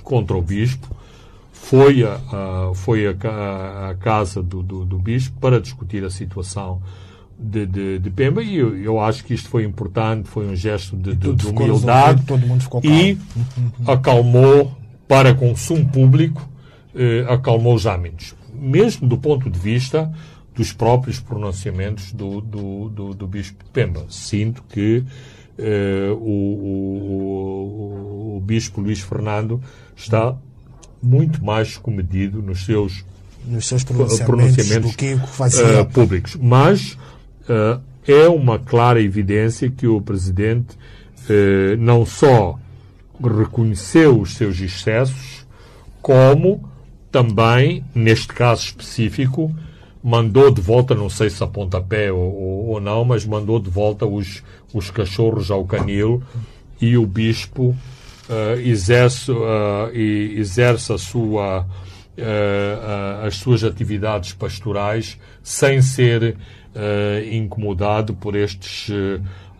contra 0.05 0.37
o 0.37 0.40
bispo, 0.40 0.88
foi 1.53 2.05
a, 2.05 2.14
a 2.14 2.75
foi 2.75 3.07
a, 3.07 3.90
a 3.90 3.94
casa 3.97 4.42
do, 4.42 4.62
do, 4.62 4.85
do, 4.85 4.99
bispo 4.99 5.38
para 5.40 5.61
discutir 5.61 6.05
a 6.05 6.11
situação 6.11 6.81
de, 7.38 7.66
de, 7.66 7.99
de 7.99 8.11
Pemba 8.11 8.42
e 8.42 8.57
eu, 8.57 8.77
eu, 8.77 9.01
acho 9.01 9.25
que 9.25 9.35
isto 9.35 9.49
foi 9.49 9.64
importante, 9.64 10.29
foi 10.29 10.47
um 10.47 10.57
gesto 10.57 10.97
de, 10.97 11.14
de, 11.14 11.35
de 11.35 11.47
humildade 11.47 12.23
e 12.85 13.18
acalmou 13.87 14.73
para 15.07 15.35
consumo 15.35 15.87
público, 15.88 16.49
eh, 16.94 17.27
acalmou 17.29 17.75
os 17.75 17.87
ânimos. 17.87 18.35
Mesmo 18.53 19.09
do 19.09 19.16
ponto 19.16 19.49
de 19.49 19.59
vista 19.59 20.12
dos 20.55 20.73
próprios 20.73 21.21
pronunciamentos 21.21 22.12
do, 22.12 22.40
do, 22.40 22.88
do, 22.88 23.14
do 23.14 23.27
Bispo 23.27 23.62
de 23.62 23.71
Pemba. 23.71 24.05
Sinto 24.09 24.62
que 24.68 25.05
eh, 25.59 26.11
o, 26.12 26.31
o, 27.05 28.37
o, 28.37 28.40
Bispo 28.40 28.81
Luís 28.81 29.01
Fernando 29.01 29.61
está 29.97 30.37
muito 31.03 31.44
mais 31.44 31.77
comedido 31.77 32.40
nos 32.40 32.64
seus, 32.64 33.05
nos 33.44 33.66
seus 33.66 33.83
pronunciamentos, 33.85 34.94
pronunciamentos 34.94 34.94
uh, 35.59 35.85
públicos. 35.92 36.37
Mas 36.40 36.92
uh, 36.92 37.81
é 38.07 38.29
uma 38.29 38.59
clara 38.59 39.03
evidência 39.03 39.68
que 39.68 39.87
o 39.87 40.01
Presidente 40.01 40.77
uh, 41.29 41.77
não 41.79 42.07
só 42.07 42.59
reconheceu 43.21 44.21
os 44.21 44.35
seus 44.35 44.61
excessos, 44.61 45.44
como 46.01 46.71
também, 47.11 47.85
neste 47.94 48.29
caso 48.29 48.62
específico, 48.66 49.55
mandou 50.03 50.51
de 50.51 50.61
volta, 50.61 50.95
não 50.95 51.11
sei 51.11 51.31
se 51.31 51.43
a 51.43 51.47
pontapé 51.47 52.13
ou, 52.13 52.21
ou, 52.21 52.67
ou 52.69 52.81
não, 52.81 53.05
mas 53.05 53.25
mandou 53.25 53.59
de 53.59 53.71
volta 53.71 54.07
os, 54.07 54.43
os 54.73 54.91
cachorros 54.91 55.51
ao 55.51 55.65
canil 55.65 56.23
e 56.81 56.97
o 56.97 57.07
bispo 57.07 57.77
uh, 58.29 58.61
exerce, 58.61 59.31
uh, 59.31 59.91
exerce 59.95 60.93
a 60.93 60.99
sua, 60.99 61.63
uh, 61.63 63.27
as 63.27 63.37
suas 63.37 63.65
atividades 63.65 64.33
pastorais 64.33 65.19
sem 65.43 65.83
ser 65.83 66.37
incomodado 67.33 68.15
por 68.15 68.37
estes 68.37 68.89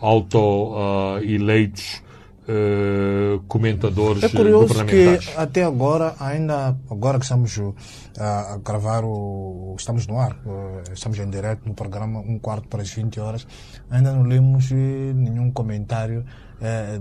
auto-eleitos 0.01 2.01
Uh, 2.50 3.40
comentadores 3.46 4.22
é 4.22 4.28
curioso 4.30 4.82
que 4.87 5.18
até 5.37 5.64
agora 5.64 6.14
ainda 6.18 6.74
agora 6.90 7.18
que 7.18 7.24
estamos 7.26 7.54
uh, 7.58 7.74
a 8.18 8.58
gravar 8.64 9.04
o 9.04 9.76
estamos 9.78 10.06
no 10.06 10.18
ar 10.18 10.32
uh, 10.46 10.80
estamos 10.90 11.18
em 11.18 11.28
direto 11.28 11.68
no 11.68 11.74
programa 11.74 12.20
um 12.20 12.38
quarto 12.38 12.66
para 12.66 12.80
as 12.80 12.88
20 12.88 13.20
horas 13.20 13.46
ainda 13.90 14.14
não 14.14 14.22
lemos 14.22 14.70
nenhum 14.70 15.50
comentário 15.50 16.24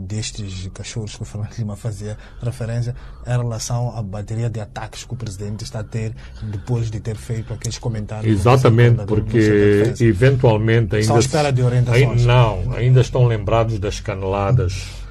destes 0.02 0.70
cachorros 0.72 1.16
que 1.16 1.24
o 1.24 1.26
Fernando 1.26 1.58
Lima 1.58 1.76
fazia 1.76 2.16
referência 2.40 2.94
em 3.26 3.32
relação 3.32 3.98
à 3.98 4.04
bateria 4.04 4.52
de 4.52 4.60
ataques 4.60 5.04
que 5.04 5.14
o 5.16 5.18
presidente 5.18 5.64
está 5.64 5.80
a 5.80 5.84
ter 5.84 6.14
depois 6.44 6.92
de 6.92 7.00
ter 7.00 7.16
feito 7.16 7.52
aqueles 7.54 7.80
comentários 7.80 8.32
exatamente 8.32 9.04
porque 9.08 9.96
eventualmente 10.00 10.96
ainda 10.96 11.00
estão 11.00 11.16
à 11.16 11.20
espera 11.20 11.52
de 11.52 11.64
orientações. 11.64 12.24
Não 12.24 12.72
ainda 12.74 13.02
estão 13.02 13.26
lembrados 13.26 13.80
das 13.80 14.00
caneladas. 14.00 14.74
eh, 14.74 15.07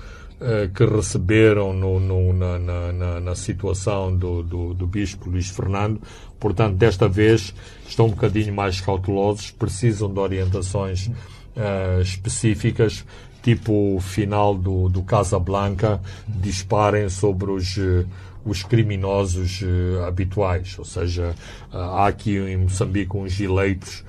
que 0.74 0.84
receberam 0.84 1.72
no, 1.72 1.98
no, 1.98 2.32
na, 2.32 2.58
na, 2.58 3.20
na, 3.20 3.34
situação 3.34 4.14
do, 4.14 4.42
do, 4.42 4.74
do, 4.74 4.86
Bispo 4.86 5.30
Luís 5.30 5.48
Fernando. 5.48 6.00
Portanto, 6.38 6.76
desta 6.76 7.08
vez 7.08 7.54
estão 7.88 8.06
um 8.06 8.10
bocadinho 8.10 8.52
mais 8.54 8.80
cautelosos, 8.80 9.50
precisam 9.50 10.12
de 10.12 10.20
orientações 10.20 11.08
uh, 11.56 12.00
específicas, 12.02 13.04
tipo 13.42 13.96
o 13.96 14.00
final 14.00 14.54
do, 14.54 14.88
do 14.88 15.02
Casablanca, 15.02 16.00
disparem 16.28 17.08
sobre 17.08 17.50
os, 17.50 17.76
uh, 17.78 18.06
os 18.44 18.62
criminosos 18.62 19.62
uh, 19.62 20.04
habituais. 20.04 20.78
Ou 20.78 20.84
seja, 20.84 21.34
há 21.72 22.06
aqui 22.06 22.36
em 22.36 22.58
Moçambique 22.58 23.16
uns 23.16 23.40
eleitos 23.40 24.04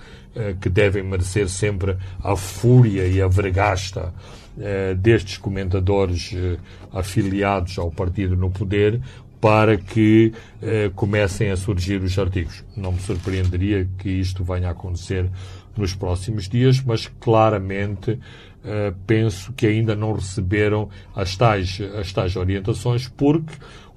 que 0.61 0.69
devem 0.69 1.01
merecer 1.01 1.49
sempre 1.49 1.97
a 2.23 2.35
fúria 2.35 3.07
e 3.07 3.19
a 3.19 3.27
vergasta 3.27 4.13
eh, 4.13 4.46
destes 4.95 5.37
comentadores 5.37 6.33
eh, 6.33 6.57
afiliados 6.91 7.77
ao 7.77 7.91
partido 7.91 8.35
no 8.35 8.49
poder 8.49 9.01
para 9.39 9.77
que 9.77 10.33
eh, 10.61 10.91
comecem 10.95 11.51
a 11.51 11.55
surgir 11.55 12.01
os 12.01 12.17
artigos. 12.17 12.63
Não 12.75 12.91
me 12.91 12.99
surpreenderia 12.99 13.87
que 13.97 14.09
isto 14.09 14.43
venha 14.43 14.69
a 14.69 14.71
acontecer 14.71 15.29
nos 15.77 15.93
próximos 15.93 16.49
dias, 16.49 16.81
mas 16.81 17.07
claramente 17.19 18.19
eh, 18.65 18.93
penso 19.05 19.53
que 19.53 19.67
ainda 19.67 19.95
não 19.95 20.13
receberam 20.13 20.89
as 21.15 21.35
tais, 21.35 21.79
as 21.99 22.11
tais 22.11 22.35
orientações, 22.35 23.07
porque 23.07 23.53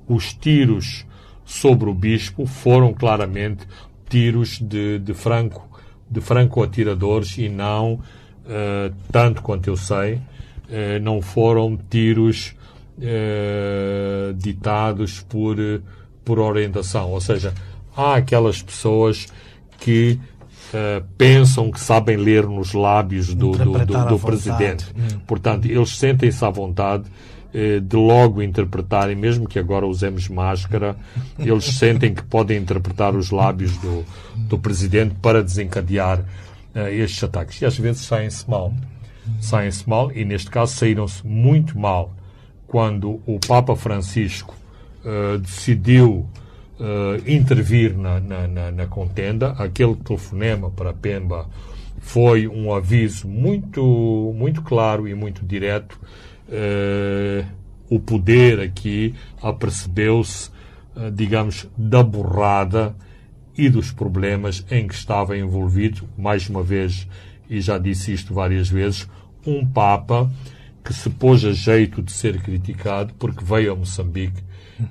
os 0.06 0.34
tiros 0.34 1.06
sobre 1.44 1.88
o 1.88 1.94
bispo 1.94 2.44
foram 2.44 2.92
claramente 2.92 3.66
tiros 4.08 4.58
de, 4.60 4.98
de 4.98 5.14
franco 5.14 5.70
de 6.10 6.20
franco 6.20 6.62
atiradores 6.62 7.38
e 7.38 7.48
não, 7.48 7.94
uh, 7.94 8.94
tanto 9.12 9.42
quanto 9.42 9.68
eu 9.68 9.76
sei, 9.76 10.14
eh, 10.14 10.18
não 11.02 11.20
foram 11.20 11.76
tiros 11.76 12.54
eh, 13.02 14.34
ditados 14.36 15.20
por, 15.20 15.56
por 16.22 16.38
orientação. 16.38 17.12
Ou 17.12 17.20
seja, 17.20 17.54
há 17.96 18.16
aquelas 18.16 18.62
pessoas 18.62 19.26
que 19.78 20.18
Uh, 20.70 21.04
pensam 21.18 21.68
que 21.68 21.80
sabem 21.80 22.16
ler 22.16 22.46
nos 22.46 22.74
lábios 22.74 23.34
do, 23.34 23.50
do, 23.50 23.84
do, 23.84 24.04
do 24.06 24.18
presidente. 24.20 24.86
Hum. 24.96 25.18
Portanto, 25.26 25.64
eles 25.64 25.98
sentem-se 25.98 26.44
à 26.44 26.48
vontade 26.48 27.06
uh, 27.52 27.80
de 27.80 27.96
logo 27.96 28.40
interpretarem, 28.40 29.16
mesmo 29.16 29.48
que 29.48 29.58
agora 29.58 29.84
usemos 29.84 30.28
máscara, 30.28 30.94
eles 31.36 31.64
sentem 31.76 32.14
que 32.14 32.22
podem 32.22 32.56
interpretar 32.56 33.16
os 33.16 33.32
lábios 33.32 33.76
do, 33.78 34.04
do 34.36 34.60
presidente 34.60 35.16
para 35.20 35.42
desencadear 35.42 36.24
estes 36.92 37.24
ataques. 37.24 37.60
E 37.60 37.66
às 37.66 37.76
vezes 37.76 38.02
saem-se 38.02 38.48
mal. 38.48 38.72
Saem-se 39.40 39.88
mal, 39.88 40.10
e 40.12 40.24
neste 40.24 40.50
caso 40.50 40.74
saíram-se 40.74 41.26
muito 41.26 41.78
mal 41.78 42.14
quando 42.66 43.20
o 43.26 43.38
Papa 43.46 43.74
Francisco 43.74 44.54
uh, 45.04 45.38
decidiu 45.38 46.28
uh, 46.78 47.30
intervir 47.30 47.96
na, 47.96 48.20
na, 48.20 48.46
na, 48.46 48.70
na, 48.70 48.86
contenda. 48.86 49.50
Aquele 49.52 49.96
telefonema 49.96 50.70
para 50.70 50.92
Pemba 50.92 51.48
foi 51.98 52.46
um 52.46 52.72
aviso 52.72 53.26
muito, 53.26 54.32
muito 54.36 54.62
claro 54.62 55.08
e 55.08 55.14
muito 55.14 55.44
direto. 55.44 56.00
Uh, 56.48 57.44
o 57.88 57.98
poder 57.98 58.60
aqui 58.60 59.16
apercebeu-se, 59.42 60.50
digamos, 61.12 61.68
da 61.76 62.04
borrada 62.04 62.94
e 63.58 63.68
dos 63.68 63.90
problemas 63.90 64.64
em 64.70 64.86
que 64.86 64.94
estava 64.94 65.36
envolvido, 65.36 66.08
mais 66.16 66.48
uma 66.48 66.62
vez, 66.62 67.08
e 67.48 67.60
já 67.60 67.78
disse 67.78 68.12
isto 68.12 68.32
várias 68.32 68.70
vezes, 68.70 69.08
um 69.46 69.66
Papa 69.66 70.30
que 70.84 70.92
se 70.92 71.10
pôs 71.10 71.44
a 71.44 71.52
jeito 71.52 72.02
de 72.02 72.12
ser 72.12 72.40
criticado 72.42 73.12
porque 73.18 73.44
veio 73.44 73.72
a 73.72 73.76
Moçambique 73.76 74.42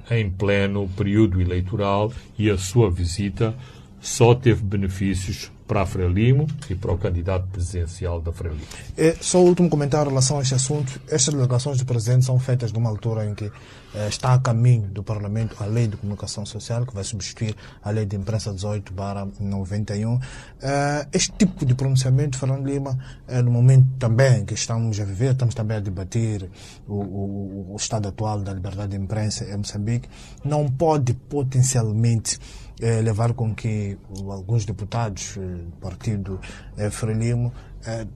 em 0.09 0.29
pleno 0.29 0.87
período 0.95 1.41
eleitoral 1.41 2.11
e 2.37 2.49
a 2.49 2.57
sua 2.57 2.91
visita 2.91 3.55
só 3.99 4.33
teve 4.35 4.63
benefícios 4.63 5.51
para 5.69 5.83
a 5.83 5.85
Frelimo 5.85 6.47
e 6.67 6.73
para 6.73 6.91
o 6.91 6.97
candidato 6.97 7.47
presidencial 7.49 8.19
da 8.19 8.33
Frelimo. 8.33 8.65
É, 8.97 9.15
só 9.21 9.39
o 9.39 9.45
último 9.45 9.69
comentário 9.69 10.07
em 10.07 10.09
relação 10.09 10.39
a 10.39 10.41
este 10.41 10.55
assunto. 10.55 10.99
Estas 11.07 11.31
delegações 11.31 11.77
de 11.77 11.85
presente 11.85 12.25
são 12.25 12.39
feitas 12.39 12.71
numa 12.71 12.89
altura 12.89 13.23
em 13.27 13.35
que 13.35 13.51
eh, 13.93 14.07
está 14.07 14.33
a 14.33 14.39
caminho 14.39 14.87
do 14.87 15.03
Parlamento 15.03 15.55
a 15.59 15.67
Lei 15.67 15.87
de 15.87 15.95
Comunicação 15.95 16.43
Social, 16.43 16.87
que 16.87 16.93
vai 16.93 17.03
substituir 17.03 17.55
a 17.83 17.91
Lei 17.91 18.07
de 18.07 18.15
Imprensa 18.15 18.51
18 18.51 18.93
para 18.93 19.27
91. 19.39 20.19
Eh, 20.59 21.07
este 21.13 21.33
tipo 21.33 21.63
de 21.63 21.75
pronunciamento, 21.75 22.39
Fernando 22.39 22.65
Lima, 22.65 22.97
é 23.27 23.39
no 23.43 23.51
momento 23.51 23.85
também 23.99 24.45
que 24.45 24.55
estamos 24.55 24.99
a 24.99 25.03
viver, 25.03 25.33
estamos 25.33 25.53
também 25.53 25.77
a 25.77 25.79
debater 25.79 26.49
o, 26.87 26.95
o, 26.95 27.73
o 27.73 27.75
estado 27.75 28.07
atual 28.07 28.39
da 28.39 28.53
liberdade 28.53 28.97
de 28.97 29.03
imprensa 29.03 29.45
em 29.45 29.57
Moçambique, 29.57 30.09
não 30.43 30.67
pode 30.67 31.13
potencialmente 31.13 32.39
eh, 32.79 33.01
levar 33.01 33.33
com 33.33 33.53
que 33.53 33.97
alguns 34.29 34.65
deputados 34.65 35.35
eh, 35.37 35.41
do 35.41 35.77
partido 35.81 36.39
eh, 36.77 36.89
Frelimo 36.89 37.53
eh, 37.85 38.07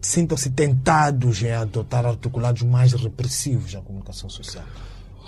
sintam-se 0.00 0.50
tentados 0.50 1.42
em 1.42 1.52
adotar 1.52 2.04
articulados 2.04 2.62
mais 2.62 2.92
repressivos 2.92 3.74
na 3.74 3.80
comunicação 3.80 4.28
social. 4.28 4.64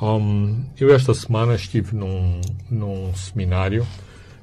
Um, 0.03 0.64
eu 0.79 0.94
esta 0.94 1.14
semana 1.14 1.55
estive 1.55 1.94
num, 1.94 2.40
num 2.68 3.14
seminário 3.14 3.87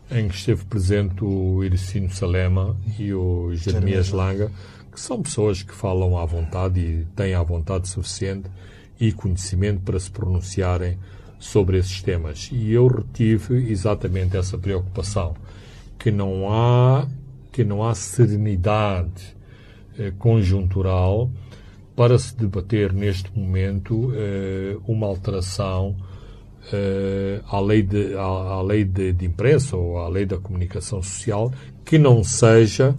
em 0.09 0.27
que 0.27 0.35
esteve 0.35 0.65
presente 0.65 1.23
o 1.23 1.63
Iricino 1.63 2.09
Salema 2.09 2.75
e 2.97 3.13
o 3.13 3.53
Jeremias 3.53 4.09
Langa, 4.09 4.51
que 4.91 4.99
são 4.99 5.21
pessoas 5.21 5.63
que 5.63 5.73
falam 5.73 6.17
à 6.17 6.25
vontade 6.25 6.79
e 6.79 7.05
têm 7.15 7.33
à 7.33 7.43
vontade 7.43 7.87
suficiente 7.87 8.49
e 8.99 9.11
conhecimento 9.11 9.81
para 9.81 9.99
se 9.99 10.11
pronunciarem 10.11 10.97
sobre 11.41 11.79
esses 11.79 12.01
temas. 12.01 12.49
E 12.53 12.71
eu 12.71 12.87
retive 12.87 13.69
exatamente 13.69 14.37
essa 14.37 14.57
preocupação, 14.57 15.33
que 15.97 16.11
não 16.11 16.53
há, 16.53 17.07
que 17.51 17.63
não 17.63 17.83
há 17.83 17.93
serenidade 17.95 19.35
eh, 19.97 20.13
conjuntural 20.17 21.29
para 21.95 22.17
se 22.17 22.35
debater 22.37 22.93
neste 22.93 23.37
momento 23.37 24.13
eh, 24.15 24.77
uma 24.87 25.07
alteração 25.07 25.95
eh, 26.71 27.41
à 27.49 27.59
lei, 27.59 27.81
de, 27.81 28.13
à, 28.15 28.21
à 28.21 28.61
lei 28.61 28.83
de, 28.85 29.11
de 29.11 29.25
imprensa 29.25 29.75
ou 29.75 29.97
à 29.97 30.07
lei 30.07 30.25
da 30.25 30.37
comunicação 30.37 31.01
social 31.01 31.51
que 31.83 31.97
não 31.97 32.23
seja 32.23 32.95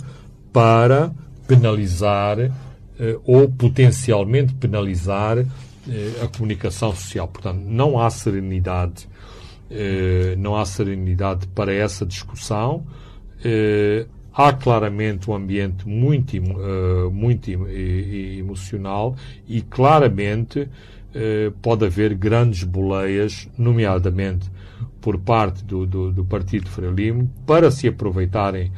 para 0.52 1.12
penalizar 1.46 2.38
eh, 2.40 3.18
ou 3.24 3.48
potencialmente 3.48 4.52
penalizar 4.54 5.44
a 6.22 6.28
comunicação 6.28 6.94
social. 6.94 7.28
Portanto, 7.28 7.60
não 7.64 7.98
há 7.98 8.08
serenidade, 8.10 9.08
eh, 9.70 10.34
não 10.38 10.56
há 10.56 10.64
serenidade 10.64 11.46
para 11.48 11.72
essa 11.72 12.06
discussão. 12.06 12.84
Eh, 13.44 14.06
há 14.32 14.52
claramente 14.52 15.30
um 15.30 15.34
ambiente 15.34 15.86
muito, 15.86 16.34
muito 17.12 17.50
emocional 17.50 19.14
e 19.46 19.60
claramente 19.60 20.66
pode 21.60 21.84
haver 21.84 22.14
grandes 22.14 22.64
boleias, 22.64 23.46
nomeadamente 23.58 24.50
por 25.02 25.18
parte 25.18 25.62
do, 25.62 25.84
do, 25.84 26.10
do 26.10 26.24
Partido 26.24 26.70
Frelimo, 26.70 27.30
para 27.46 27.70
se 27.70 27.86
aproveitarem 27.86 28.72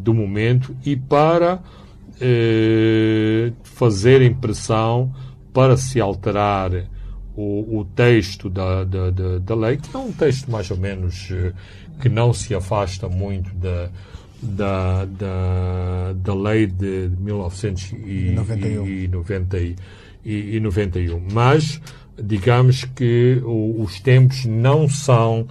do 0.00 0.12
momento 0.12 0.76
e 0.84 0.96
para 0.96 1.62
fazerem 3.62 4.34
pressão 4.34 5.10
para 5.52 5.76
se 5.76 6.00
alterar 6.00 6.72
o, 7.36 7.80
o 7.80 7.84
texto 7.84 8.48
da, 8.50 8.84
da, 8.84 9.10
da, 9.10 9.38
da, 9.38 9.54
lei, 9.54 9.76
que 9.76 9.94
é 9.94 9.98
um 9.98 10.12
texto 10.12 10.50
mais 10.50 10.70
ou 10.70 10.76
menos 10.76 11.28
eh, 11.30 11.52
que 12.00 12.08
não 12.08 12.32
se 12.32 12.54
afasta 12.54 13.08
muito 13.08 13.54
da, 13.54 13.88
da, 14.42 15.04
da, 15.04 16.12
da 16.14 16.34
lei 16.34 16.66
de 16.66 17.10
1991. 17.18 18.84
Mas, 21.32 21.80
digamos 22.20 22.84
que 22.84 23.40
os 23.44 24.00
tempos 24.00 24.44
não 24.44 24.88
são, 24.88 25.46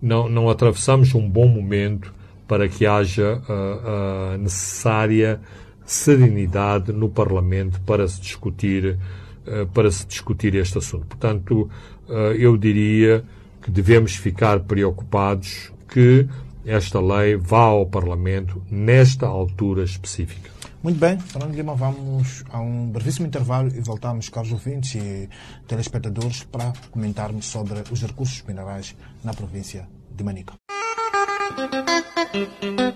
não, 0.00 0.28
não 0.28 0.50
atravessamos 0.50 1.14
um 1.14 1.28
bom 1.28 1.46
momento 1.46 2.12
para 2.46 2.68
que 2.68 2.84
haja 2.84 3.40
a, 3.48 4.34
a 4.34 4.38
necessária 4.38 5.40
serenidade 5.84 6.92
no 6.92 7.08
Parlamento 7.08 7.80
para 7.82 8.06
se 8.06 8.20
discutir 8.20 8.84
eh, 8.86 9.21
para 9.72 9.90
se 9.90 10.06
discutir 10.06 10.54
este 10.54 10.78
assunto. 10.78 11.06
Portanto, 11.06 11.68
eh, 12.08 12.36
eu 12.38 12.56
diria 12.56 13.24
que 13.62 13.70
devemos 13.70 14.16
ficar 14.16 14.60
preocupados 14.60 15.72
que 15.88 16.28
esta 16.64 17.00
lei 17.00 17.36
vá 17.36 17.64
ao 17.64 17.86
Parlamento 17.86 18.62
nesta 18.70 19.26
altura 19.26 19.84
específica. 19.84 20.50
Muito 20.82 20.98
bem, 20.98 21.18
Fernando 21.18 21.54
Lima, 21.54 21.74
vamos 21.74 22.44
a 22.50 22.60
um 22.60 22.90
brevíssimo 22.90 23.26
intervalo 23.26 23.68
e 23.68 23.80
voltamos, 23.80 24.28
caros 24.28 24.52
ouvintes 24.52 24.96
e 24.96 25.28
telespectadores, 25.68 26.42
para 26.42 26.72
comentarmos 26.90 27.46
sobre 27.46 27.84
os 27.90 28.02
recursos 28.02 28.42
minerais 28.46 28.96
na 29.22 29.32
província 29.32 29.88
de 30.10 30.24
Manica. 30.24 30.54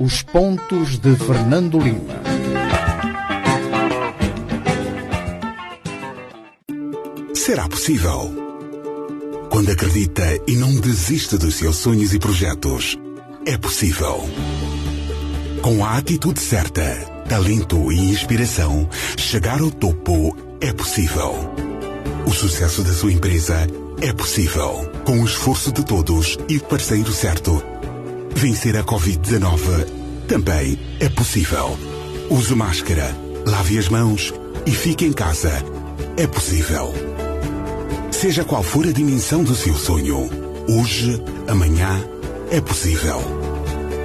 Os 0.01 0.23
pontos 0.23 0.99
de 0.99 1.15
Fernando 1.15 1.79
Lima. 1.79 2.26
Será 7.47 7.69
possível? 7.69 8.35
Quando 9.51 9.71
acredita 9.71 10.25
e 10.49 10.57
não 10.57 10.75
desiste 10.81 11.39
dos 11.39 11.55
seus 11.55 11.77
sonhos 11.77 12.13
e 12.13 12.19
projetos, 12.19 12.99
é 13.47 13.57
possível. 13.57 14.29
Com 15.63 15.85
a 15.85 15.97
atitude 15.97 16.41
certa, 16.41 16.83
talento 17.29 17.93
e 17.93 18.11
inspiração, 18.11 18.91
chegar 19.17 19.61
ao 19.61 19.71
topo 19.71 20.37
é 20.61 20.73
possível. 20.73 21.37
O 22.27 22.33
sucesso 22.33 22.83
da 22.83 22.93
sua 22.93 23.13
empresa 23.13 23.65
é 24.03 24.13
possível. 24.13 24.91
Com 25.05 25.23
o 25.23 25.25
esforço 25.25 25.71
de 25.71 25.85
todos 25.85 26.37
e 26.49 26.57
o 26.57 26.65
parceiro 26.65 27.13
certo. 27.13 27.63
Vencer 28.35 28.77
a 28.77 28.83
Covid-19 28.83 29.87
também 30.27 30.81
é 30.99 31.09
possível. 31.09 31.79
Use 32.29 32.53
máscara, 32.57 33.17
lave 33.47 33.79
as 33.79 33.89
mãos 33.89 34.35
e 34.67 34.73
fique 34.73 35.07
em 35.07 35.13
casa. 35.13 35.53
É 36.17 36.27
possível. 36.27 37.16
Seja 38.27 38.43
qual 38.43 38.61
for 38.61 38.85
a 38.85 38.91
dimensão 38.91 39.45
do 39.45 39.55
seu 39.55 39.73
sonho, 39.73 40.29
hoje, 40.69 41.23
amanhã, 41.47 42.05
é 42.51 42.61
possível. 42.61 43.21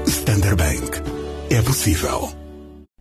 Standard 0.05 0.57
Bank. 0.57 1.01
É 1.49 1.59
possível. 1.59 2.31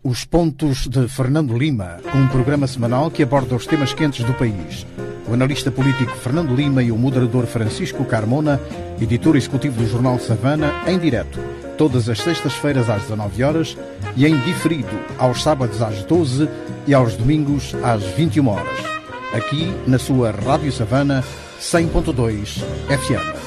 Os 0.03 0.25
Pontos 0.25 0.87
de 0.87 1.07
Fernando 1.07 1.55
Lima, 1.55 1.99
um 2.15 2.27
programa 2.27 2.65
semanal 2.65 3.11
que 3.11 3.21
aborda 3.21 3.55
os 3.55 3.67
temas 3.67 3.93
quentes 3.93 4.25
do 4.25 4.33
país. 4.33 4.83
O 5.29 5.33
analista 5.35 5.69
político 5.69 6.17
Fernando 6.17 6.55
Lima 6.55 6.81
e 6.81 6.91
o 6.91 6.97
moderador 6.97 7.45
Francisco 7.45 8.03
Carmona, 8.03 8.59
editor 8.99 9.35
executivo 9.35 9.77
do 9.77 9.87
jornal 9.87 10.17
Savana, 10.17 10.73
em 10.87 10.97
direto, 10.97 11.39
todas 11.77 12.09
as 12.09 12.17
sextas-feiras 12.17 12.89
às 12.89 13.03
19 13.03 13.43
horas 13.43 13.77
e 14.17 14.25
em 14.25 14.39
diferido 14.39 14.99
aos 15.19 15.43
sábados 15.43 15.83
às 15.83 16.03
12 16.03 16.49
e 16.87 16.95
aos 16.95 17.15
domingos 17.15 17.75
às 17.83 18.01
21 18.01 18.47
horas 18.47 19.00
aqui 19.33 19.73
na 19.87 19.97
sua 19.97 20.31
Rádio 20.31 20.71
Savana 20.71 21.23
100.2 21.59 22.63
FM. 22.87 23.41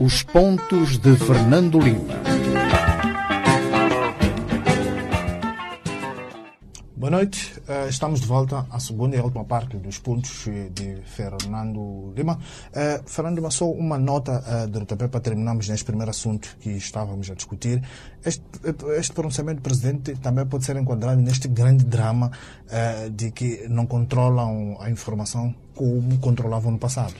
Os 0.00 0.22
pontos 0.22 0.98
de 0.98 1.16
Fernando 1.16 1.80
Lima. 1.80 2.35
Boa 6.98 7.10
noite, 7.10 7.52
uh, 7.68 7.90
estamos 7.90 8.22
de 8.22 8.26
volta 8.26 8.66
à 8.70 8.80
segunda 8.80 9.14
e 9.14 9.20
última 9.20 9.44
parte 9.44 9.76
dos 9.76 9.98
pontos 9.98 10.46
de 10.72 10.96
Fernando 11.04 12.10
Lima. 12.16 12.38
Uh, 12.70 13.06
Fernando 13.06 13.36
Lima, 13.36 13.50
só 13.50 13.70
uma 13.70 13.98
nota 13.98 14.66
de 14.66 14.78
RTP 14.78 15.06
para 15.10 15.20
terminarmos 15.20 15.68
neste 15.68 15.84
primeiro 15.84 16.10
assunto 16.10 16.56
que 16.58 16.70
estávamos 16.70 17.30
a 17.30 17.34
discutir. 17.34 17.82
Este, 18.24 18.42
este 18.96 19.12
pronunciamento 19.12 19.60
do 19.60 19.62
presidente 19.62 20.14
também 20.14 20.46
pode 20.46 20.64
ser 20.64 20.74
enquadrado 20.76 21.20
neste 21.20 21.48
grande 21.48 21.84
drama 21.84 22.30
de 23.12 23.30
que 23.30 23.68
não 23.68 23.84
controlam 23.84 24.78
a 24.80 24.88
informação 24.88 25.54
como 25.74 26.16
controlavam 26.16 26.72
no 26.72 26.78
passado. 26.78 27.12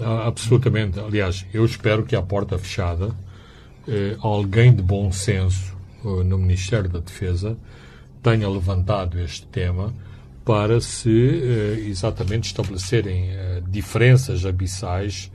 Ah, 0.00 0.28
absolutamente. 0.28 0.98
Aliás, 0.98 1.44
eu 1.52 1.62
espero 1.66 2.06
que 2.06 2.16
à 2.16 2.22
porta 2.22 2.58
fechada 2.58 3.14
eh, 3.86 4.16
alguém 4.22 4.74
de 4.74 4.82
bom 4.82 5.12
senso 5.12 5.76
no 6.02 6.38
Ministério 6.38 6.88
da 6.88 7.00
Defesa 7.00 7.58
tenha 8.22 8.48
levantado 8.48 9.18
este 9.20 9.46
tema 9.46 9.92
para 10.44 10.80
se 10.80 11.10
eh, 11.10 11.84
exatamente 11.88 12.48
estabelecerem 12.48 13.30
eh, 13.30 13.62
diferenças 13.68 14.44
abissais 14.44 15.30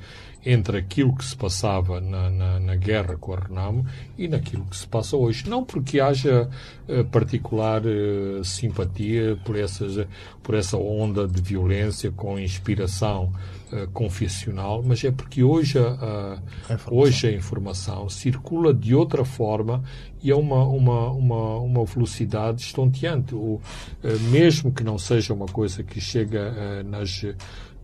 entre 0.45 0.77
aquilo 0.77 1.15
que 1.15 1.25
se 1.25 1.35
passava 1.35 1.99
na, 1.99 2.29
na, 2.29 2.59
na, 2.59 2.75
guerra 2.75 3.17
com 3.17 3.33
a 3.33 3.39
Renamo 3.39 3.85
e 4.15 4.27
naquilo 4.27 4.63
que 4.65 4.77
se 4.77 4.87
passa 4.87 5.17
hoje. 5.17 5.49
Não 5.49 5.65
porque 5.65 5.99
haja 5.99 6.47
uh, 6.87 7.03
particular 7.05 7.81
uh, 7.83 8.45
simpatia 8.45 9.37
por, 9.43 9.57
essas, 9.57 10.05
por 10.43 10.53
essa 10.53 10.77
onda 10.77 11.27
de 11.27 11.41
violência 11.41 12.11
com 12.11 12.37
inspiração 12.37 13.33
uh, 13.71 13.87
confessional, 13.91 14.83
mas 14.83 15.03
é 15.03 15.11
porque 15.11 15.41
hoje 15.41 15.79
a, 15.79 16.39
a 16.69 16.79
hoje 16.91 17.27
a 17.27 17.31
informação 17.31 18.07
circula 18.07 18.71
de 18.71 18.93
outra 18.93 19.25
forma 19.25 19.83
e 20.21 20.29
é 20.29 20.35
uma, 20.35 20.63
uma, 20.63 21.09
uma, 21.11 21.57
uma 21.57 21.85
velocidade 21.85 22.61
estonteante. 22.61 23.33
O, 23.33 23.59
mesmo 24.29 24.71
que 24.71 24.83
não 24.83 24.97
seja 24.97 25.33
uma 25.33 25.45
coisa 25.45 25.83
que 25.83 25.99
chega 25.99 26.83
nas 26.83 27.23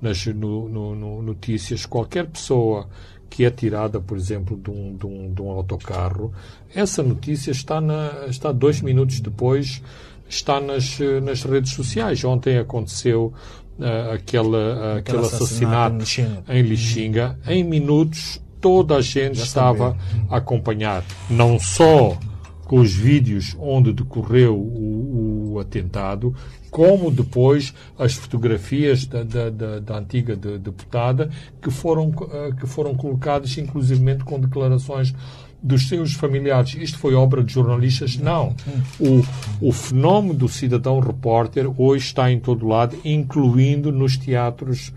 nas 0.02 0.26
no, 0.26 0.68
no, 0.68 0.95
no 0.95 1.22
notícias, 1.22 1.86
qualquer 1.86 2.26
pessoa 2.28 2.88
que 3.30 3.45
é 3.45 3.49
tirada, 3.49 3.99
por 3.99 4.18
exemplo, 4.18 4.58
de 4.58 4.70
um, 4.70 4.95
de 4.95 5.06
um, 5.06 5.34
de 5.34 5.41
um 5.41 5.49
autocarro, 5.49 6.34
essa 6.76 7.02
notícia 7.02 7.52
está, 7.52 7.80
na, 7.80 8.26
está 8.28 8.52
dois 8.52 8.82
minutos 8.82 9.22
depois, 9.22 9.82
está 10.28 10.60
nas, 10.60 10.99
nas 11.24 11.43
redes 11.43 11.72
sociais. 11.72 12.24
Ontem 12.26 12.58
aconteceu 12.58 13.34
uh, 13.80 14.14
aquele, 14.14 14.47
uh, 14.47 14.97
aquele 14.97 15.20
assassinato, 15.20 15.97
assassinato 15.97 16.52
em 16.52 16.62
Lixinga. 16.62 17.39
Em 17.47 17.64
minutos, 17.64 18.41
toda 18.60 18.97
a 18.97 19.02
gente 19.02 19.38
Já 19.38 19.43
estava 19.43 19.91
sabia. 19.91 20.26
a 20.30 20.38
acompanhar. 20.38 21.06
Não 21.30 21.58
só 21.58 22.18
com 22.66 22.80
os 22.80 22.93
vídeos 22.93 23.56
onde 23.60 23.91
decorreu 23.91 24.56
o, 24.58 25.54
o 25.54 25.60
atentado, 25.60 26.34
como 26.72 27.11
depois 27.11 27.74
as 27.99 28.13
fotografias 28.13 29.05
da, 29.05 29.24
da, 29.24 29.49
da, 29.49 29.80
da 29.80 29.97
antiga 29.97 30.36
de, 30.38 30.57
deputada 30.57 31.30
que 31.61 31.69
foram, 31.69 32.11
eh, 32.32 32.51
que 32.57 32.65
foram 32.65 32.95
colocadas 32.95 33.55
inclusivamente 33.57 34.24
com 34.24 34.39
declarações 34.39 35.13
dos 35.61 35.88
seus 35.88 36.13
familiares. 36.13 36.74
Isto 36.76 36.97
foi 36.97 37.13
obra 37.13 37.43
de 37.43 37.53
jornalistas? 37.53 38.17
Não. 38.17 38.55
O, 38.99 39.67
o 39.67 39.72
fenómeno 39.72 40.34
do 40.34 40.47
cidadão 40.47 40.99
repórter 40.99 41.69
hoje 41.80 42.05
está 42.05 42.32
em 42.32 42.39
todo 42.39 42.65
lado, 42.65 42.97
incluindo 43.05 43.91
nos 43.91 44.17
teatros, 44.17 44.91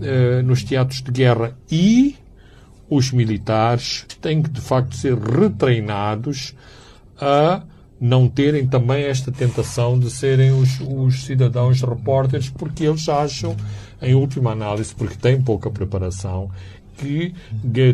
eh, 0.00 0.42
nos 0.42 0.62
teatros 0.62 1.02
de 1.02 1.10
guerra. 1.10 1.56
E 1.70 2.16
os 2.88 3.10
militares 3.10 4.06
têm 4.20 4.42
que, 4.42 4.50
de 4.50 4.60
facto, 4.60 4.94
ser 4.94 5.18
retreinados 5.18 6.54
a 7.18 7.62
não 8.04 8.28
terem 8.28 8.66
também 8.66 9.04
esta 9.04 9.32
tentação 9.32 9.98
de 9.98 10.10
serem 10.10 10.52
os, 10.52 10.78
os 10.80 11.24
cidadãos 11.24 11.80
repórteres, 11.80 12.50
porque 12.50 12.84
eles 12.84 13.08
acham, 13.08 13.56
em 14.02 14.14
última 14.14 14.52
análise, 14.52 14.94
porque 14.94 15.16
têm 15.16 15.40
pouca 15.40 15.70
preparação, 15.70 16.50
que 16.98 17.34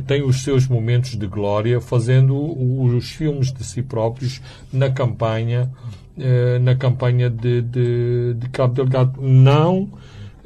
têm 0.08 0.22
os 0.22 0.42
seus 0.42 0.66
momentos 0.66 1.16
de 1.16 1.26
glória 1.28 1.80
fazendo 1.80 2.36
os 2.36 3.10
filmes 3.12 3.52
de 3.52 3.64
si 3.64 3.82
próprios 3.82 4.42
na 4.72 4.90
campanha 4.90 5.70
eh, 6.18 6.58
na 6.58 6.74
campanha 6.74 7.30
de, 7.30 7.62
de, 7.62 8.34
de 8.34 8.48
Cabo 8.48 8.74
Delgado. 8.74 9.22
Não 9.22 9.88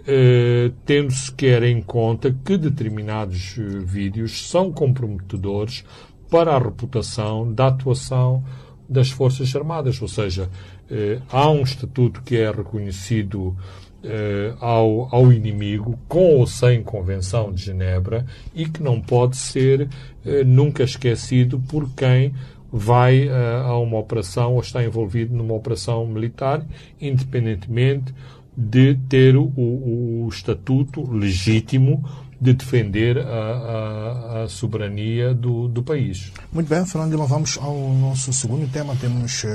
eh, 0.06 0.70
tendo 0.84 1.10
sequer 1.10 1.62
em 1.62 1.80
conta 1.80 2.36
que 2.44 2.58
determinados 2.58 3.56
eh, 3.58 3.62
vídeos 3.82 4.48
são 4.48 4.70
comprometedores 4.70 5.84
para 6.30 6.54
a 6.54 6.58
reputação 6.58 7.50
da 7.50 7.68
atuação 7.68 8.44
das 8.88 9.10
Forças 9.10 9.54
Armadas, 9.54 10.00
ou 10.00 10.08
seja, 10.08 10.48
eh, 10.90 11.18
há 11.30 11.50
um 11.50 11.62
estatuto 11.62 12.22
que 12.22 12.36
é 12.36 12.50
reconhecido 12.50 13.56
eh, 14.02 14.54
ao, 14.60 15.14
ao 15.14 15.32
inimigo, 15.32 15.98
com 16.08 16.36
ou 16.36 16.46
sem 16.46 16.82
Convenção 16.82 17.52
de 17.52 17.62
Genebra, 17.62 18.26
e 18.54 18.66
que 18.66 18.82
não 18.82 19.00
pode 19.00 19.36
ser 19.36 19.88
eh, 20.24 20.44
nunca 20.44 20.82
esquecido 20.82 21.58
por 21.60 21.88
quem 21.94 22.34
vai 22.76 23.28
a 23.28 23.78
uma 23.78 23.98
operação 23.98 24.54
ou 24.54 24.60
está 24.60 24.82
envolvido 24.82 25.32
numa 25.32 25.54
operação 25.54 26.04
militar, 26.08 26.66
independentemente 27.00 28.12
de 28.56 28.96
ter 29.08 29.36
o, 29.36 29.44
o, 29.56 30.24
o 30.24 30.28
estatuto 30.28 31.08
legítimo 31.08 32.04
de 32.44 32.52
defender 32.52 33.16
a, 33.18 33.22
a, 33.22 34.42
a 34.42 34.48
soberania 34.50 35.32
do, 35.32 35.66
do, 35.66 35.82
país. 35.82 36.30
Muito 36.52 36.68
bem, 36.68 36.84
Fernando 36.84 37.12
Lima, 37.12 37.26
vamos 37.26 37.56
ao 37.56 37.74
nosso 37.94 38.34
segundo 38.34 38.70
tema. 38.70 38.94
Temos 38.96 39.44
uh, 39.44 39.48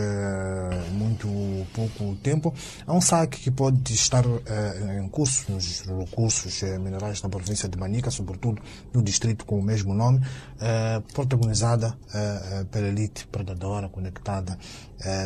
muito 0.93 1.27
pouco 1.71 2.15
tempo. 2.15 2.51
Há 2.87 2.93
um 2.93 2.99
saque 2.99 3.41
que 3.41 3.51
pode 3.51 3.93
estar 3.93 4.25
uh, 4.25 4.41
em 4.99 5.07
curso 5.07 5.51
nos 5.51 5.81
recursos 5.81 6.63
uh, 6.63 6.79
minerais 6.79 7.21
na 7.21 7.29
província 7.29 7.69
de 7.69 7.77
Manica, 7.77 8.09
sobretudo 8.09 8.59
no 8.91 9.03
distrito 9.03 9.45
com 9.45 9.59
o 9.59 9.63
mesmo 9.63 9.93
nome, 9.93 10.21
protagonizada 11.13 11.95
pela 12.71 12.87
elite 12.87 13.27
predadora 13.27 13.87
conectada 13.87 14.57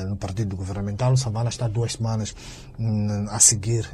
no 0.08 0.16
partido 0.16 0.56
governamental. 0.56 1.14
O 1.14 1.18
Savana 1.18 1.50
está 1.50 1.68
duas 1.68 1.94
semanas 1.94 2.36
um, 2.80 3.28
a 3.30 3.40
seguir 3.40 3.90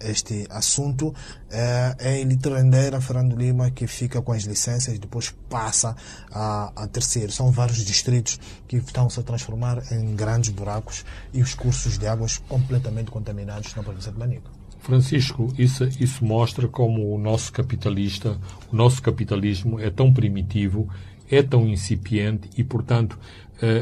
este 0.00 0.46
assunto. 0.50 1.14
é 1.50 2.20
elite 2.20 2.48
rendeira 2.48 3.00
Fernando 3.00 3.36
Lima 3.36 3.70
que 3.70 3.86
fica 3.86 4.22
com 4.22 4.32
as 4.32 4.44
licenças 4.44 4.98
depois 4.98 5.34
passa 5.48 5.96
a, 6.30 6.72
a 6.76 6.86
terceiro. 6.86 7.32
São 7.32 7.50
vários 7.50 7.84
distritos 7.84 8.38
que 8.68 8.76
estão 8.76 9.08
se 9.10 9.18
a 9.20 9.22
transformar 9.22 9.82
em 9.92 10.14
grandes 10.14 10.50
buracos 10.50 11.04
e 11.32 11.42
os 11.42 11.54
cursos 11.54 11.98
de 11.98 12.06
águas 12.06 12.38
completamente 12.48 13.10
contaminados 13.10 13.74
na 13.74 13.82
província 13.82 14.12
de 14.12 14.18
Manica. 14.18 14.50
Francisco, 14.80 15.52
isso, 15.58 15.84
isso 16.00 16.24
mostra 16.24 16.66
como 16.66 17.14
o 17.14 17.18
nosso 17.18 17.52
capitalista, 17.52 18.38
o 18.72 18.76
nosso 18.76 19.02
capitalismo 19.02 19.78
é 19.78 19.90
tão 19.90 20.12
primitivo, 20.12 20.88
é 21.30 21.42
tão 21.42 21.66
incipiente 21.66 22.48
e, 22.56 22.64
portanto, 22.64 23.18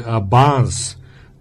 a 0.05 0.19
base 0.19 0.97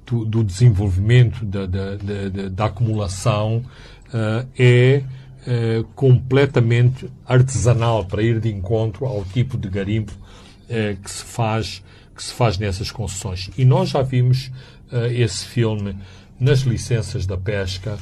do, 0.08 0.24
do 0.24 0.42
desenvolvimento 0.42 1.44
da, 1.44 1.66
da, 1.66 1.96
da, 1.96 2.48
da 2.48 2.64
acumulação 2.64 3.62
uh, 4.08 4.48
é 4.58 5.02
eh, 5.46 5.84
completamente 5.94 7.08
artesanal 7.24 8.04
para 8.04 8.22
ir 8.22 8.40
de 8.40 8.50
encontro 8.52 9.06
ao 9.06 9.24
tipo 9.24 9.56
de 9.56 9.68
garimpo 9.68 10.12
eh, 10.68 10.96
que 11.02 11.10
se 11.10 11.24
faz 11.24 11.82
que 12.14 12.22
se 12.22 12.32
faz 12.32 12.58
nessas 12.58 12.90
concessões. 12.90 13.48
E 13.56 13.64
nós 13.64 13.90
já 13.90 14.02
vimos 14.02 14.50
esse 15.12 15.46
filme 15.46 15.96
nas 16.40 16.60
licenças 16.60 17.24
da 17.26 17.36
pesca, 17.36 17.96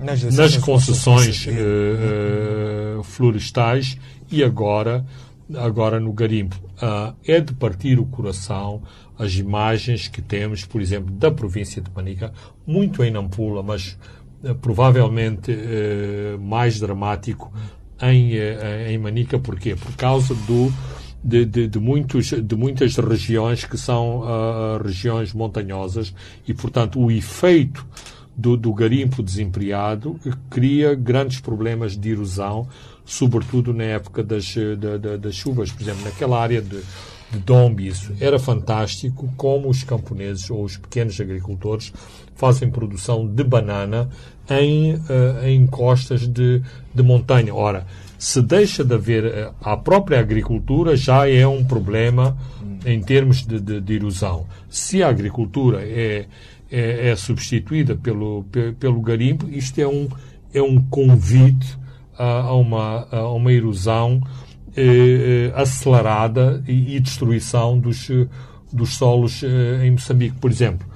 nas, 0.00 0.22
nas 0.22 0.56
concessões 0.56 1.46
florestais 3.04 3.98
e 4.30 4.42
agora 4.42 5.04
agora 5.54 6.00
no 6.00 6.12
garimpo. 6.12 6.56
Uh, 6.76 7.14
é 7.26 7.40
de 7.40 7.54
partir 7.54 7.98
o 7.98 8.06
coração 8.06 8.82
as 9.18 9.34
imagens 9.36 10.08
que 10.08 10.20
temos, 10.20 10.64
por 10.64 10.80
exemplo, 10.80 11.12
da 11.14 11.30
província 11.30 11.80
de 11.80 11.90
Manica, 11.94 12.32
muito 12.66 13.02
em 13.02 13.10
Nampula, 13.10 13.62
mas 13.62 13.96
eh, 14.44 14.54
provavelmente 14.54 15.50
eh, 15.50 16.36
mais 16.38 16.78
dramático 16.78 17.52
em, 18.00 18.34
eh, 18.34 18.92
em 18.92 18.98
Manica. 18.98 19.38
Porquê? 19.38 19.74
Por 19.74 19.94
causa 19.96 20.34
do, 20.46 20.72
de, 21.24 21.44
de, 21.44 21.66
de, 21.66 21.78
muitos, 21.78 22.26
de 22.30 22.56
muitas 22.56 22.96
regiões 22.96 23.64
que 23.64 23.78
são 23.78 24.20
uh, 24.20 24.82
regiões 24.82 25.32
montanhosas 25.32 26.14
e, 26.46 26.52
portanto, 26.52 27.00
o 27.00 27.10
efeito 27.10 27.86
do, 28.36 28.56
do 28.56 28.72
garimpo 28.74 29.22
desempreado 29.22 30.20
cria 30.50 30.94
grandes 30.94 31.40
problemas 31.40 31.96
de 31.96 32.10
erosão, 32.10 32.68
sobretudo 33.04 33.72
na 33.72 33.84
época 33.84 34.22
das, 34.22 34.54
da, 34.78 35.16
das 35.16 35.34
chuvas. 35.34 35.72
Por 35.72 35.82
exemplo, 35.82 36.04
naquela 36.04 36.38
área 36.38 36.60
de, 36.60 36.82
de 37.30 37.38
Dombi, 37.38 37.88
isso 37.88 38.12
era 38.20 38.38
fantástico 38.38 39.28
como 39.36 39.68
os 39.68 39.82
camponeses 39.82 40.50
ou 40.50 40.64
os 40.64 40.76
pequenos 40.76 41.20
agricultores 41.20 41.92
fazem 42.34 42.70
produção 42.70 43.26
de 43.26 43.42
banana 43.42 44.08
em, 44.48 44.94
uh, 44.94 45.44
em 45.44 45.66
costas 45.66 46.28
de, 46.28 46.62
de 46.94 47.02
montanha. 47.02 47.54
Ora, 47.54 47.86
se 48.18 48.40
deixa 48.40 48.84
de 48.84 48.94
haver 48.94 49.24
uh, 49.24 49.54
a 49.60 49.76
própria 49.76 50.20
agricultura, 50.20 50.96
já 50.96 51.28
é 51.28 51.46
um 51.46 51.64
problema 51.64 52.36
em 52.84 53.00
termos 53.00 53.44
de, 53.44 53.60
de, 53.60 53.80
de 53.80 53.94
erosão. 53.94 54.46
Se 54.68 55.02
a 55.02 55.08
agricultura 55.08 55.82
é, 55.82 56.26
é, 56.70 57.08
é 57.08 57.16
substituída 57.16 57.96
pelo, 57.96 58.44
pelo 58.78 59.00
garimpo, 59.00 59.48
isto 59.50 59.80
é 59.80 59.88
um, 59.88 60.08
é 60.54 60.62
um 60.62 60.80
convite 60.82 61.76
a, 62.16 62.42
a 62.42 62.54
uma, 62.54 63.08
a 63.10 63.28
uma 63.30 63.52
erosão 63.52 64.22
eh, 64.22 64.28
eh 64.28 64.45
acelerada 65.54 66.62
e, 66.66 66.96
e, 66.96 67.00
destruição 67.00 67.78
dos, 67.78 68.10
dos 68.72 68.94
solos 68.94 69.42
eh, 69.42 69.86
em 69.86 69.92
Moçambique. 69.92 70.36
Por 70.38 70.50
exemplo, 70.50 70.86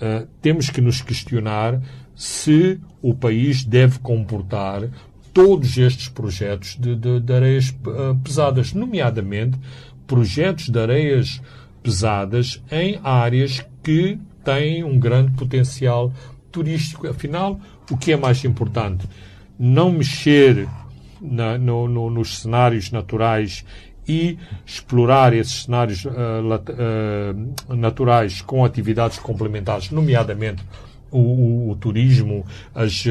eh, 0.00 0.26
temos 0.42 0.70
que 0.70 0.80
nos 0.80 1.00
questionar 1.00 1.80
se 2.14 2.80
o 3.00 3.14
país 3.14 3.64
deve 3.64 3.98
comportar 4.00 4.88
todos 5.32 5.78
estes 5.78 6.08
projetos 6.08 6.76
de, 6.76 6.96
de, 6.96 7.20
de 7.20 7.32
areias 7.32 7.72
pesadas, 8.24 8.72
nomeadamente 8.72 9.56
projetos 10.06 10.68
de 10.68 10.80
areias 10.80 11.40
pesadas 11.80 12.60
em 12.72 12.98
áreas 13.04 13.64
que 13.84 14.18
têm 14.42 14.82
um 14.82 14.98
grande 14.98 15.30
potencial 15.32 16.12
turístico. 16.50 17.06
Afinal, 17.06 17.60
o 17.88 17.96
que 17.96 18.12
é 18.12 18.16
mais 18.16 18.44
importante? 18.44 19.06
Não 19.56 19.92
mexer 19.92 20.66
na, 21.20 21.58
no, 21.58 21.88
no, 21.88 22.10
nos 22.10 22.40
cenários 22.40 22.90
naturais 22.90 23.64
e 24.08 24.38
explorar 24.66 25.34
esses 25.34 25.64
cenários 25.64 26.04
uh, 26.04 26.10
uh, 26.10 27.74
naturais 27.76 28.40
com 28.40 28.64
atividades 28.64 29.18
complementares, 29.18 29.90
nomeadamente 29.90 30.62
o, 31.10 31.18
o, 31.18 31.70
o, 31.70 31.76
turismo, 31.76 32.44
as, 32.74 33.04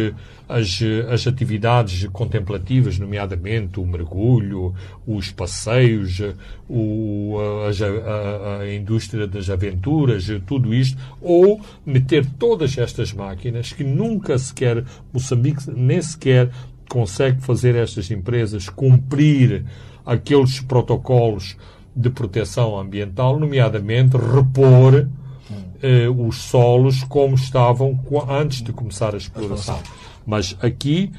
as, 0.47 0.79
as 1.09 1.27
atividades 1.27 2.07
contemplativas, 2.11 2.99
nomeadamente 2.99 3.79
o 3.79 3.85
mergulho, 3.85 4.73
os 5.05 5.31
passeios, 5.31 6.21
o, 6.69 7.37
a, 7.39 8.59
a, 8.59 8.61
a, 8.61 8.73
indústria 8.73 9.27
das 9.27 9.49
aventuras, 9.49 10.27
tudo 10.45 10.73
isto, 10.73 10.97
ou 11.21 11.61
meter 11.85 12.25
todas 12.37 12.77
estas 12.77 13.13
máquinas 13.13 13.73
que 13.73 13.83
nunca 13.83 14.37
sequer 14.37 14.83
Moçambique 15.11 15.69
nem 15.69 16.01
sequer 16.01 16.51
consegue 16.87 17.41
fazer 17.41 17.75
estas 17.75 18.09
empresas 18.11 18.69
cumprir 18.69 19.65
aqueles 20.05 20.59
protocolos 20.59 21.57
de 21.95 22.09
proteção 22.09 22.79
ambiental, 22.79 23.39
nomeadamente 23.39 24.15
repor 24.17 25.07
eh, 25.81 26.07
os 26.09 26.37
solos 26.37 27.03
como 27.03 27.35
estavam 27.35 27.99
antes 28.29 28.61
de 28.61 28.71
começar 28.71 29.13
a 29.13 29.17
exploração. 29.17 29.79
Mas 30.25 30.55
aqui 30.61 31.11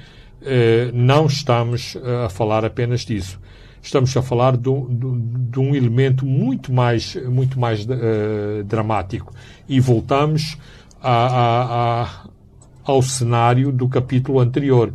eh, 0.43 0.91
não 0.93 1.27
estamos 1.27 1.97
eh, 1.97 2.27
a 2.27 2.29
falar 2.29 2.65
apenas 2.65 3.03
disso. 3.03 3.41
Estamos 3.83 4.17
a 4.17 4.23
falar 4.23 4.57
de, 4.57 4.69
um 4.69 5.75
elemento 5.75 6.27
muito 6.27 6.73
mais, 6.73 7.15
muito 7.27 7.59
mais 7.59 7.85
uh, 7.85 8.65
dramático. 8.65 9.33
E 9.69 9.79
voltamos 9.79 10.59
a, 11.01 11.13
a, 11.13 12.03
a, 12.03 12.09
ao 12.85 13.01
cenário 13.01 13.71
do 13.71 13.89
capítulo 13.89 14.41
anterior. 14.41 14.93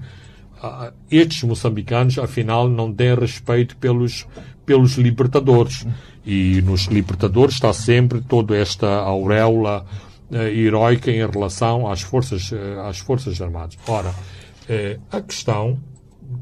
Estes 1.10 1.44
moçambicanos, 1.44 2.18
afinal, 2.18 2.70
não 2.70 2.94
têm 2.94 3.16
respeito 3.16 3.76
pelos, 3.78 4.26
pelos 4.66 4.94
libertadores. 4.98 5.86
E 6.26 6.62
nos 6.62 6.86
Libertadores 6.86 7.56
está 7.56 7.74
sempre 7.74 8.22
toda 8.22 8.56
esta 8.56 8.88
auréola 8.88 9.86
uh, 10.32 10.36
heroica 10.36 11.12
em 11.12 11.26
relação 11.28 11.90
às 11.90 12.02
forças, 12.02 12.52
uh, 12.52 12.82
às 12.88 13.00
forças 13.00 13.42
armadas. 13.42 13.78
Ora, 13.88 14.10
uh, 14.10 15.02
a 15.12 15.22
questão 15.22 15.78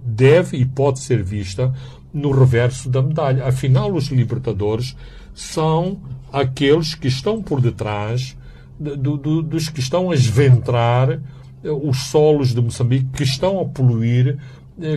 deve 0.05 0.57
e 0.57 0.65
pode 0.65 0.99
ser 0.99 1.23
vista 1.23 1.73
no 2.13 2.31
reverso 2.31 2.89
da 2.89 3.01
medalha. 3.01 3.47
Afinal, 3.47 3.91
os 3.93 4.07
Libertadores 4.07 4.95
são 5.33 5.99
aqueles 6.31 6.93
que 6.93 7.07
estão 7.07 7.41
por 7.41 7.59
detrás 7.59 8.37
do, 8.79 9.17
do, 9.17 9.41
dos 9.41 9.69
que 9.69 9.79
estão 9.79 10.11
a 10.11 10.13
esventrar 10.13 11.19
os 11.63 12.05
solos 12.05 12.53
de 12.53 12.61
Moçambique, 12.61 13.07
que 13.13 13.23
estão 13.23 13.59
a 13.59 13.65
poluir, 13.65 14.37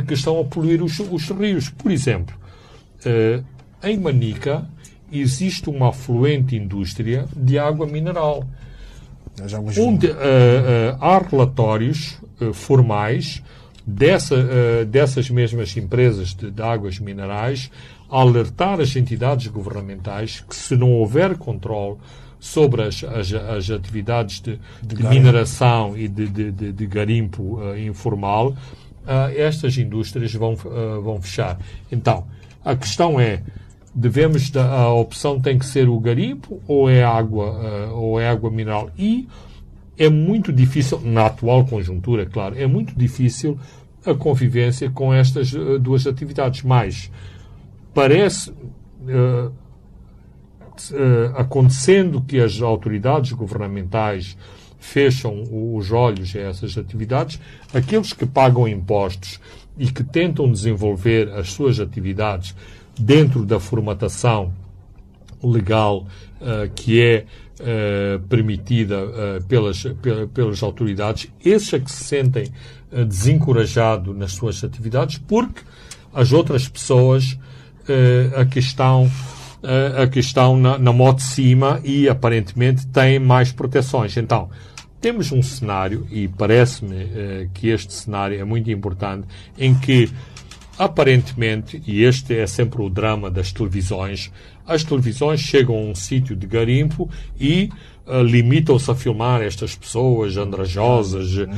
que 0.07 0.15
estão 0.15 0.41
a 0.41 0.45
poluir 0.45 0.83
os, 0.83 0.99
os 0.99 1.29
rios. 1.31 1.69
Por 1.69 1.91
exemplo, 1.91 2.35
em 3.83 3.99
Manica 3.99 4.67
existe 5.13 5.69
uma 5.69 5.91
afluente 5.91 6.57
indústria 6.57 7.27
de 7.37 7.59
água 7.59 7.87
mineral. 7.87 8.45
Onde 9.79 10.07
uh, 10.07 10.11
uh, 10.13 10.17
há 11.01 11.19
relatórios 11.19 12.19
uh, 12.41 12.53
formais 12.53 13.43
dessa, 13.87 14.85
dessas 14.87 15.29
mesmas 15.29 15.77
empresas 15.77 16.35
de, 16.35 16.51
de, 16.51 16.63
águas 16.63 16.99
minerais 16.99 17.71
a 18.11 18.21
alertar 18.21 18.81
as 18.81 18.97
entidades 18.97 19.49
governamentais 19.49 20.41
que 20.41 20.57
se 20.57 20.75
não 20.77 20.93
houver 20.93 21.37
controle 21.37 21.99
sobre 22.45 22.83
as, 22.83 23.03
as, 23.03 23.33
as 23.33 23.71
atividades 23.71 24.41
de, 24.41 24.61
de, 24.83 24.97
de 24.97 25.03
mineração 25.03 25.97
e 25.97 26.07
de, 26.07 26.29
de 26.29 26.87
garimpo 26.87 27.59
informal, 27.75 28.55
estas 29.35 29.79
indústrias 29.79 30.35
vão, 30.35 30.55
vão 30.55 31.21
fechar. 31.23 31.59
Então, 31.91 32.27
a 32.63 32.77
questão 32.77 33.19
é 33.19 33.43
devemos 33.95 34.55
a 34.57 34.93
opção 34.93 35.41
tem 35.41 35.59
que 35.59 35.65
ser 35.65 35.89
o 35.89 35.99
garimpo 36.01 36.61
ou 36.67 36.91
é 36.91 37.05
água 37.05 37.53
uh, 37.53 37.95
ou 37.95 38.21
é 38.21 38.29
água 38.29 38.51
mineral? 38.51 38.91
E 38.99 39.29
é 39.97 40.09
muito 40.09 40.53
difícil 40.53 41.01
na 41.01 41.27
atual 41.27 41.65
conjuntura 41.65 42.27
claro 42.27 42.59
é 42.59 42.67
muito 42.67 42.99
difícil 42.99 43.57
a 44.05 44.15
convivência 44.15 44.91
com 44.91 45.15
estas 45.15 45.53
uh, 45.53 45.79
duas 45.79 46.07
atividades. 46.07 46.63
Mas 46.63 47.11
parece 47.93 48.51
uh, 48.51 49.53
acontecendo 51.37 52.21
que 52.21 52.41
as 52.41 52.61
autoridades 52.61 53.33
governamentais 53.33 54.37
fecham 54.79 55.43
os 55.51 55.91
olhos 55.91 56.35
a 56.37 56.41
essas 56.41 56.77
atividades 56.77 57.41
aqueles 57.73 58.13
que 58.13 58.27
pagam 58.27 58.69
impostos 58.69 59.41
e 59.79 59.91
que 59.91 60.05
tentam 60.05 60.51
desenvolver 60.51 61.33
as 61.33 61.51
suas 61.53 61.81
atividades 61.81 62.55
dentro 62.99 63.45
da 63.45 63.59
formatação 63.59 64.53
legal 65.43 66.07
uh, 66.41 66.71
que 66.75 67.01
é 67.01 67.25
uh, 67.61 68.21
permitida 68.29 69.05
uh, 69.05 69.45
pelas, 69.45 69.85
pelas 70.33 70.63
autoridades, 70.63 71.31
esses 71.45 71.73
é 71.73 71.79
que 71.79 71.91
se 71.91 72.05
sentem 72.05 72.47
uh, 72.93 73.05
desencorajados 73.05 74.17
nas 74.17 74.33
suas 74.33 74.63
atividades 74.65 75.19
porque 75.19 75.63
as 76.13 76.33
outras 76.33 76.69
pessoas 76.69 77.37
a 78.35 78.47
que 78.47 78.61
estão 78.61 79.11
a 80.03 80.07
que 80.07 80.21
estão 80.21 80.57
na, 80.57 80.79
na 80.79 80.93
moto 80.93 81.19
de 81.19 81.25
cima 81.25 81.81
e 81.85 82.09
aparentemente 82.09 82.87
têm 82.87 83.19
mais 83.19 83.53
proteções. 83.53 84.17
Então, 84.17 84.51
temos 85.01 85.33
um 85.33 85.43
cenário, 85.43 86.07
e 86.11 86.29
parece-me 86.29 87.49
que 87.53 87.69
este 87.69 87.93
cenário 87.93 88.41
é 88.41 88.45
muito 88.45 88.71
importante, 88.71 89.27
em 89.59 89.75
que 89.75 90.11
Aparentemente, 90.79 91.81
e 91.87 92.03
este 92.03 92.37
é 92.37 92.47
sempre 92.47 92.83
o 92.83 92.91
drama 92.91 93.31
das 93.31 93.53
televisões, 93.53 94.33
as 94.67 94.83
televisões 94.83 95.41
chegam 95.41 95.77
a 95.77 95.81
um 95.81 95.95
sítio 95.95 96.35
de 96.35 96.47
garimpo 96.49 97.09
e 97.39 97.71
uh, 98.07 98.23
limitam-se 98.23 98.91
a 98.91 98.95
filmar 98.95 99.41
estas 99.41 99.77
pessoas 99.77 100.37
andrajosas 100.37 101.37
uh, 101.37 101.49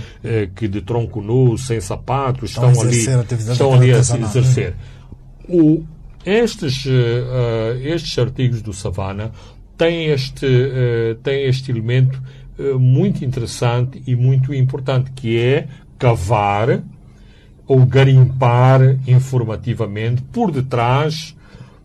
que 0.54 0.68
de 0.68 0.82
tronco 0.82 1.22
nu, 1.22 1.57
sem 1.57 1.80
sapatos, 1.80 2.50
estão, 2.50 2.70
estão 2.70 2.82
ali, 2.82 3.30
estão 3.32 3.72
ali 3.72 3.92
a 3.92 4.02
se 4.02 4.18
exercer. 4.18 4.74
O, 5.48 5.82
estes, 6.27 6.85
uh, 6.85 7.79
estes 7.83 8.18
artigos 8.18 8.61
do 8.61 8.72
Savana 8.72 9.31
têm 9.79 10.07
este, 10.07 10.47
têm 11.22 11.45
este 11.45 11.70
elemento 11.70 12.20
muito 12.79 13.22
interessante 13.22 14.03
e 14.07 14.16
muito 14.16 14.55
importante, 14.55 15.12
que 15.12 15.39
é 15.39 15.68
cavar 15.99 16.83
ou 17.66 17.85
garimpar 17.85 18.81
informativamente 19.07 20.22
por 20.22 20.51
detrás 20.51 21.37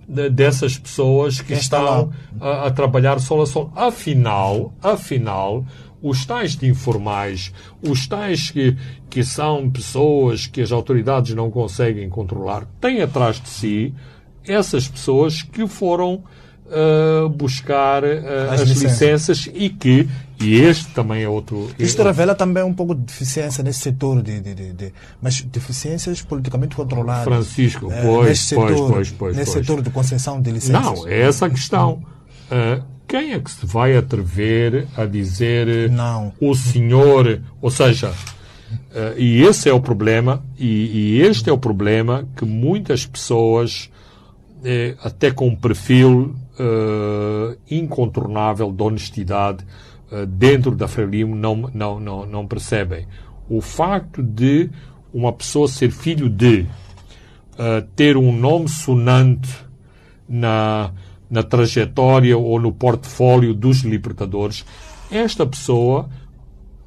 de, 0.07 0.29
dessas 0.29 0.77
pessoas 0.77 1.41
que 1.41 1.53
estão 1.53 2.11
a, 2.39 2.67
a, 2.67 2.71
trabalhar 2.71 3.19
sol 3.19 3.41
a 3.41 3.45
sol. 3.45 3.71
Afinal, 3.75 4.73
afinal, 4.81 5.65
os 6.01 6.25
tais 6.25 6.55
de 6.55 6.67
informais, 6.67 7.53
os 7.81 8.07
tais 8.07 8.51
que, 8.51 8.75
que 9.09 9.23
são 9.23 9.69
pessoas 9.69 10.45
que 10.47 10.61
as 10.61 10.71
autoridades 10.71 11.33
não 11.33 11.49
conseguem 11.49 12.09
controlar, 12.09 12.65
têm 12.79 13.01
atrás 13.01 13.39
de 13.39 13.49
si 13.49 13.93
essas 14.47 14.87
pessoas 14.87 15.41
que 15.41 15.67
foram 15.67 16.23
uh, 16.65 17.29
buscar 17.29 18.03
uh, 18.03 18.51
as, 18.51 18.61
as 18.61 18.69
licenças. 18.69 19.37
licenças. 19.39 19.49
e 19.53 19.69
que 19.69 20.09
e 20.41 20.55
este 20.55 20.87
também 20.93 21.21
é 21.21 21.29
outro. 21.29 21.69
Isto 21.77 22.01
revela 22.01 22.33
também 22.33 22.63
um 22.63 22.73
pouco 22.73 22.95
de 22.95 23.01
deficiência 23.01 23.63
nesse 23.63 23.79
setor, 23.79 24.23
de, 24.23 24.39
de, 24.39 24.55
de, 24.55 24.73
de 24.73 24.93
mas 25.21 25.41
deficiências 25.41 26.21
politicamente 26.23 26.75
controladas. 26.75 27.23
Francisco, 27.23 27.91
eh, 27.91 28.01
pois, 28.01 28.29
nesse 28.29 28.55
pois, 28.55 28.69
setor, 28.69 28.91
pois, 28.91 29.11
pois, 29.11 29.37
Nesse 29.37 29.51
pois. 29.51 29.65
setor 29.65 29.81
de 29.83 29.89
concessão 29.91 30.41
de 30.41 30.51
licenças. 30.51 30.81
Não, 30.81 31.07
é 31.07 31.21
essa 31.21 31.45
a 31.45 31.49
questão. 31.49 32.01
Uh, 32.51 32.83
quem 33.07 33.33
é 33.33 33.39
que 33.39 33.51
se 33.51 33.65
vai 33.65 33.95
atrever 33.95 34.87
a 34.97 35.05
dizer 35.05 35.91
não. 35.91 36.33
o 36.39 36.55
senhor, 36.55 37.41
ou 37.61 37.69
seja, 37.69 38.09
uh, 38.09 39.17
e 39.17 39.43
esse 39.43 39.69
é 39.69 39.73
o 39.73 39.79
problema, 39.79 40.41
e, 40.57 41.17
e, 41.17 41.21
este 41.21 41.49
é 41.49 41.53
o 41.53 41.57
problema 41.57 42.27
que 42.35 42.45
muitas 42.45 43.05
pessoas, 43.05 43.90
até 45.03 45.31
com 45.31 45.47
um 45.47 45.55
perfil 45.55 46.35
uh, 46.59 47.57
incontornável 47.69 48.71
de 48.71 48.83
honestidade 48.83 49.65
uh, 50.11 50.25
dentro 50.25 50.75
da 50.75 50.87
Frelimo 50.87 51.35
não, 51.35 51.69
não, 51.73 51.99
não, 51.99 52.25
não 52.25 52.47
percebem. 52.47 53.07
O 53.49 53.61
facto 53.61 54.21
de 54.21 54.69
uma 55.13 55.33
pessoa 55.33 55.67
ser 55.67 55.91
filho 55.91 56.29
de 56.29 56.61
uh, 57.53 57.81
ter 57.95 58.15
um 58.15 58.31
nome 58.31 58.69
sonante 58.69 59.49
na, 60.27 60.91
na 61.29 61.43
trajetória 61.43 62.37
ou 62.37 62.59
no 62.59 62.71
portfólio 62.71 63.53
dos 63.53 63.81
libertadores, 63.81 64.65
esta 65.11 65.45
pessoa, 65.45 66.09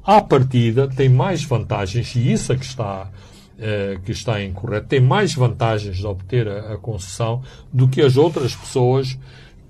à 0.03 0.21
partida, 0.21 0.87
tem 0.87 1.07
mais 1.07 1.43
vantagens, 1.43 2.15
e 2.15 2.31
isso 2.31 2.51
é 2.51 2.57
que 2.57 2.65
está, 2.65 3.11
uh, 3.57 3.99
que 4.01 4.11
está 4.11 4.43
incorreto, 4.43 4.87
tem 4.87 4.99
mais 4.99 5.33
vantagens 5.33 5.97
de 5.97 6.05
obter 6.05 6.47
a, 6.47 6.73
a 6.73 6.77
concessão 6.77 7.41
do 7.71 7.87
que 7.87 8.01
as 8.01 8.17
outras 8.17 8.55
pessoas 8.55 9.17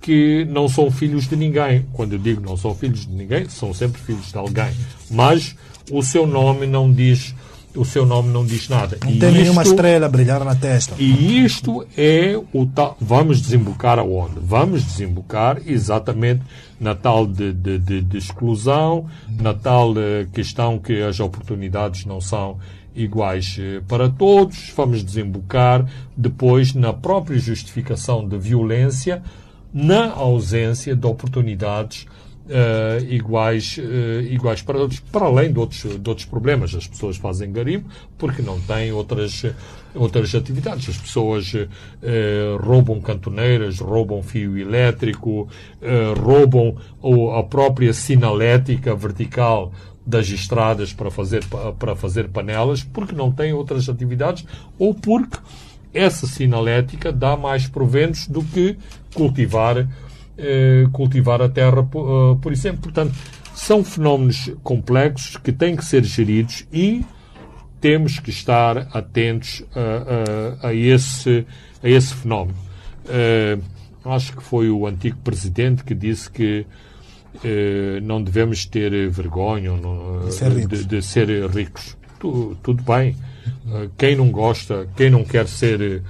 que 0.01 0.45
não 0.45 0.67
são 0.69 0.91
filhos 0.91 1.27
de 1.27 1.35
ninguém. 1.35 1.85
Quando 1.93 2.13
eu 2.13 2.19
digo 2.19 2.41
não 2.41 2.55
são 2.55 2.75
filhos 2.75 3.07
de 3.07 3.13
ninguém, 3.13 3.49
são 3.49 3.73
sempre 3.73 4.01
filhos 4.01 4.31
de 4.31 4.37
alguém. 4.37 4.71
Mas 5.09 5.55
o 5.91 6.03
seu 6.03 6.27
nome 6.27 6.67
não 6.67 6.91
diz 6.91 7.33
o 7.75 7.83
seu 7.83 8.05
nome 8.05 8.29
não 8.29 8.45
diz 8.45 8.69
nada. 8.69 8.97
Não 9.03 9.11
e 9.11 9.19
tem 9.19 9.29
isto, 9.29 9.41
nenhuma 9.41 9.63
estrela 9.63 10.05
a 10.05 10.09
brilhar 10.09 10.43
na 10.43 10.55
testa. 10.55 10.95
E 10.97 11.43
isto 11.43 11.85
é 11.97 12.39
o 12.53 12.65
tal. 12.65 12.95
Vamos 12.99 13.41
desembocar 13.41 13.99
aonde? 13.99 14.35
Vamos 14.41 14.83
desembocar 14.83 15.61
exatamente 15.65 16.41
na 16.79 16.95
tal 16.95 17.27
de, 17.27 17.53
de, 17.53 17.77
de, 17.77 18.01
de 18.01 18.17
exclusão, 18.17 19.05
na 19.39 19.53
tal 19.53 19.93
eh, 19.97 20.27
questão 20.33 20.79
que 20.79 21.01
as 21.01 21.19
oportunidades 21.19 22.05
não 22.05 22.19
são 22.21 22.57
iguais 22.95 23.57
eh, 23.59 23.81
para 23.87 24.09
todos. 24.09 24.71
Vamos 24.75 25.03
desembocar 25.03 25.85
depois 26.15 26.73
na 26.73 26.93
própria 26.93 27.37
justificação 27.37 28.27
de 28.27 28.37
violência, 28.37 29.21
na 29.73 30.11
ausência 30.11 30.95
de 30.95 31.05
oportunidades 31.05 32.07
Uh, 32.47 33.03
iguais, 33.09 33.75
uh, 33.79 34.21
iguais 34.21 34.61
para 34.61 34.77
outros, 34.77 34.99
para 34.99 35.25
além 35.25 35.51
de 35.51 35.57
outros, 35.57 35.99
de 35.99 36.07
outros 36.07 36.27
problemas. 36.27 36.75
As 36.75 36.85
pessoas 36.85 37.17
fazem 37.17 37.51
garimpo 37.51 37.89
porque 38.19 38.43
não 38.43 38.61
têm 38.61 38.91
outras, 38.91 39.43
outras 39.95 40.35
atividades. 40.35 40.87
As 40.87 40.95
pessoas 40.95 41.51
uh, 41.55 42.57
roubam 42.61 43.01
cantoneiras, 43.01 43.79
roubam 43.79 44.21
fio 44.21 44.59
elétrico, 44.59 45.49
roubam 46.23 46.77
a 47.35 47.41
própria 47.41 47.91
sinalética 47.93 48.93
vertical 48.93 49.73
das 50.05 50.29
estradas 50.29 50.93
para 50.93 51.09
fazer, 51.09 51.43
para 51.79 51.95
fazer 51.95 52.29
panelas 52.29 52.83
porque 52.83 53.15
não 53.15 53.31
têm 53.31 53.53
outras 53.53 53.89
atividades 53.89 54.45
ou 54.77 54.93
porque 54.93 55.37
essa 55.93 56.27
sinalética 56.27 57.11
dá 57.11 57.35
mais 57.35 57.67
proventos 57.67 58.27
do 58.27 58.43
que 58.43 58.77
cultivar 59.13 59.87
eh, 60.37 60.85
cultivar 60.91 61.41
a 61.41 61.47
terra, 61.47 61.79
uh, 61.79 62.35
por 62.41 62.51
exemplo. 62.51 62.81
Portanto, 62.81 63.15
são 63.53 63.85
fenómenos 63.85 64.51
complexos 64.63 65.37
que 65.37 65.53
têm 65.53 65.77
que 65.77 65.85
ser 65.85 66.03
geridos 66.03 66.67
e 66.73 67.05
temos 67.79 68.19
que 68.19 68.31
estar 68.31 68.89
atentos 68.91 69.63
a, 69.73 70.65
a, 70.65 70.67
a 70.69 70.73
esse, 70.73 71.45
a 71.81 71.87
esse 71.87 72.13
fenómeno. 72.13 72.57
Uh, 73.05 73.63
acho 74.09 74.35
que 74.35 74.43
foi 74.43 74.69
o 74.69 74.85
antigo 74.85 75.17
presidente 75.23 75.85
que 75.85 75.95
disse 75.95 76.29
que 76.29 76.65
não 78.03 78.21
devemos 78.21 78.65
ter 78.65 79.09
vergonha 79.09 79.71
não, 79.71 80.25
de, 80.25 80.33
ser 80.33 80.67
de, 80.67 81.01
ser 81.01 81.27
ricos. 81.49 81.97
Tu, 82.19 82.57
tudo 82.63 82.83
bem. 82.83 83.15
Quem 83.97 84.15
não 84.15 84.31
gosta, 84.31 84.87
quem 84.95 85.09
não 85.09 85.23
quer 85.23 85.47
ser 85.47 86.03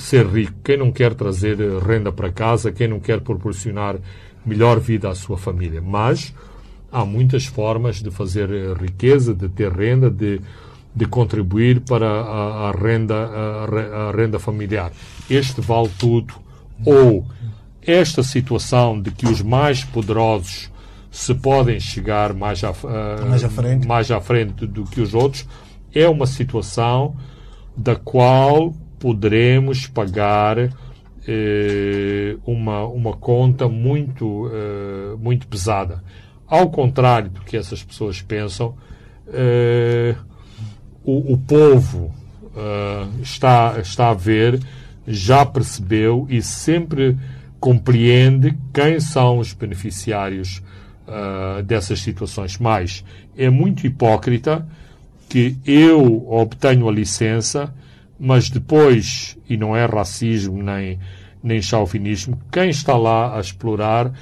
ser 0.00 0.26
rico, 0.26 0.54
quem 0.64 0.76
não 0.76 0.90
quer 0.90 1.14
trazer 1.14 1.60
eh, 1.60 1.78
renda 1.84 2.10
para 2.10 2.32
casa, 2.32 2.72
quem 2.72 2.88
não 2.88 2.98
quer 2.98 3.20
proporcionar 3.20 3.96
melhor 4.44 4.80
vida 4.80 5.08
à 5.08 5.14
sua 5.14 5.36
família. 5.36 5.80
Mas 5.80 6.34
há 6.90 7.04
muitas 7.04 7.46
formas 7.46 8.02
de 8.02 8.10
fazer 8.10 8.50
eh, 8.50 8.74
riqueza, 8.74 9.34
de 9.34 9.48
ter 9.48 9.70
renda, 9.72 10.10
de, 10.10 10.40
de 10.94 11.06
contribuir 11.06 11.80
para 11.80 12.08
a, 12.08 12.68
a 12.68 12.72
renda, 12.72 13.14
a, 13.14 14.08
a, 14.08 14.12
renda 14.12 14.38
familiar. 14.38 14.90
Este 15.28 15.60
vale 15.60 15.90
tudo. 15.98 16.34
Ou 16.84 17.26
esta 17.86 18.22
situação 18.22 19.00
de 19.00 19.10
que 19.10 19.26
os 19.26 19.42
mais 19.42 19.84
poderosos 19.84 20.70
se 21.10 21.34
podem 21.34 21.80
chegar 21.80 22.32
mais 22.32 22.62
à, 22.62 22.72
mais 23.26 23.44
à, 23.44 23.48
frente. 23.48 23.86
mais 23.86 24.10
à 24.10 24.20
frente 24.20 24.66
do 24.66 24.84
que 24.84 25.00
os 25.00 25.14
outros 25.14 25.46
é 25.92 26.08
uma 26.08 26.26
situação 26.26 27.16
da 27.76 27.96
qual 27.96 28.72
poderemos 28.98 29.86
pagar 29.86 30.58
eh, 31.26 32.36
uma, 32.46 32.84
uma 32.84 33.16
conta 33.16 33.68
muito, 33.68 34.50
eh, 34.52 35.16
muito 35.18 35.48
pesada. 35.48 36.02
Ao 36.46 36.68
contrário 36.70 37.30
do 37.30 37.40
que 37.40 37.56
essas 37.56 37.82
pessoas 37.82 38.20
pensam, 38.22 38.76
eh, 39.28 40.14
o, 41.04 41.34
o, 41.34 41.38
povo 41.38 42.12
eh, 42.56 43.06
está, 43.22 43.76
está 43.80 44.10
a 44.10 44.14
ver, 44.14 44.60
já 45.06 45.46
percebeu 45.46 46.26
e 46.28 46.42
sempre 46.42 47.16
compreende 47.60 48.56
quem 48.72 48.98
são 48.98 49.38
os 49.38 49.52
beneficiários 49.52 50.62
uh, 51.06 51.62
dessas 51.62 52.00
situações. 52.00 52.58
Mas 52.58 53.04
é 53.36 53.48
muito 53.50 53.86
hipócrita 53.86 54.66
que 55.28 55.56
eu 55.64 56.26
obtenho 56.28 56.88
a 56.88 56.92
licença 56.92 57.72
mas 58.20 58.50
depois, 58.50 59.38
e 59.48 59.56
não 59.56 59.74
é 59.74 59.86
racismo 59.86 60.62
nem, 60.62 60.98
nem 61.42 61.62
chauvinismo, 61.62 62.38
quem 62.52 62.68
está 62.68 62.94
lá 62.94 63.34
a 63.34 63.40
explorar 63.40 64.08
uh, 64.08 64.12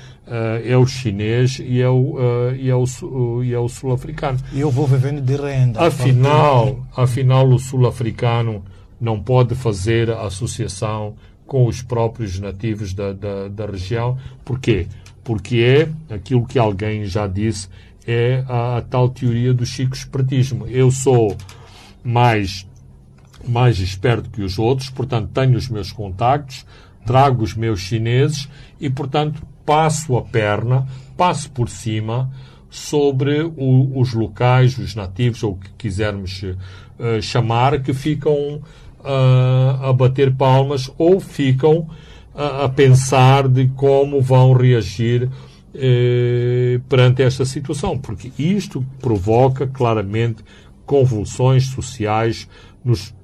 é 0.65 0.77
o 0.77 0.87
chinês 0.87 1.59
e 1.61 1.83
é 1.83 1.89
o, 1.89 2.15
uh, 2.15 2.55
e 2.55 2.71
é 2.71 2.75
o, 2.77 3.43
e 3.43 3.53
é 3.53 3.59
o 3.59 3.69
sul-africano. 3.69 4.39
E 4.53 4.61
eu 4.61 4.71
vou 4.71 4.87
vivendo 4.87 5.21
de 5.21 5.35
renda. 5.35 5.85
Afinal, 5.85 6.87
afinal 6.97 7.49
o 7.49 7.59
sul-africano 7.59 8.65
não 9.01 9.21
pode 9.21 9.57
fazer 9.57 10.11
associação 10.11 11.15
com 11.49 11.67
os 11.67 11.83
próprios 11.83 12.39
nativos 12.39 12.95
da, 12.95 13.13
da, 13.13 13.49
da 13.49 13.67
região. 13.67 14.17
Porquê? 14.45 14.87
Porque 15.25 15.57
é 15.57 16.15
aquilo 16.15 16.47
que 16.47 16.59
alguém 16.59 17.07
já 17.07 17.27
disse, 17.27 17.69
é 18.07 18.45
a, 18.47 18.77
a 18.77 18.83
tal 18.83 19.09
teoria 19.09 19.53
do 19.53 19.67
chico 19.67 19.97
espretismo. 19.97 20.69
Eu 20.69 20.93
sou 20.93 21.37
mais 22.05 22.69
mais 23.47 23.79
esperto 23.79 24.29
que 24.31 24.43
os 24.43 24.59
outros, 24.59 24.91
portanto, 24.91 25.31
tenho 25.33 25.57
os 25.57 25.69
meus 25.69 25.91
contactos, 25.91 26.67
trago 27.07 27.43
os 27.43 27.55
meus 27.55 27.81
chineses 27.81 28.49
e, 28.79 28.91
portanto, 28.91 29.43
passo 29.65 30.17
a 30.17 30.23
perna, 30.23 30.87
passo 31.17 31.51
por 31.51 31.71
cima 31.71 32.31
sobre 32.69 33.43
o, 33.43 33.99
os 33.99 34.13
locais, 34.13 34.77
os 34.77 34.95
nativos, 34.95 35.43
ou 35.43 35.53
o 35.53 35.57
que 35.57 35.71
quisermos 35.79 36.43
uh, 36.43 37.23
chamar, 37.23 37.81
que 37.81 37.95
ficam 37.95 38.61
uh, 39.01 39.85
a 39.85 39.93
bater 39.93 40.35
palmas 40.35 40.91
ou 40.99 41.21
ficam 41.21 41.89
uh, 42.35 42.65
a 42.65 42.69
pensar 42.69 43.49
de 43.49 43.69
como 43.69 44.21
vão 44.21 44.53
reagir 44.53 45.29
eh, 45.75 46.81
perante 46.89 47.23
esta 47.23 47.45
situação, 47.45 47.99
porque 47.99 48.33
isto 48.39 48.85
provoca 49.01 49.67
claramente 49.67 50.43
convulsões 50.87 51.67
sociais 51.67 52.49
nos 52.85 53.15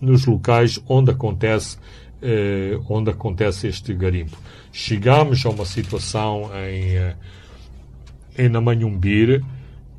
nos 0.00 0.26
locais 0.26 0.78
onde 0.86 1.10
acontece, 1.10 1.78
eh, 2.20 2.78
onde 2.90 3.10
acontece 3.10 3.68
este 3.68 3.94
garimpo. 3.94 4.36
Chegamos 4.70 5.46
a 5.46 5.48
uma 5.48 5.64
situação 5.64 6.50
em, 6.68 6.96
eh, 6.96 7.16
em 8.36 8.48
Namanhumbir 8.50 9.42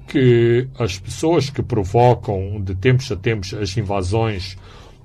que 0.08 0.68
as 0.78 1.00
pessoas 1.00 1.50
que 1.50 1.64
provocam 1.64 2.62
de 2.62 2.76
tempos 2.76 3.12
a 3.12 3.16
tempos 3.16 3.54
as 3.56 3.76
invasões 3.76 4.56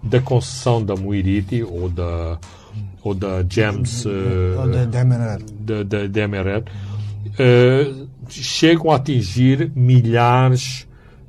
da 0.03 0.21
concessão 0.21 0.85
da 0.85 0.95
Muiriti 0.95 1.63
ou 1.63 1.89
da 1.89 2.39
ou 3.03 3.15
da 3.15 3.45
James 3.49 4.05
ou 4.07 4.69
da 4.69 5.83
da 5.83 6.07
Demeret 6.07 6.65
uh, 6.69 8.09
chegam 8.29 8.91
a 8.91 8.97
atingir 8.97 9.73
milhares 9.75 10.87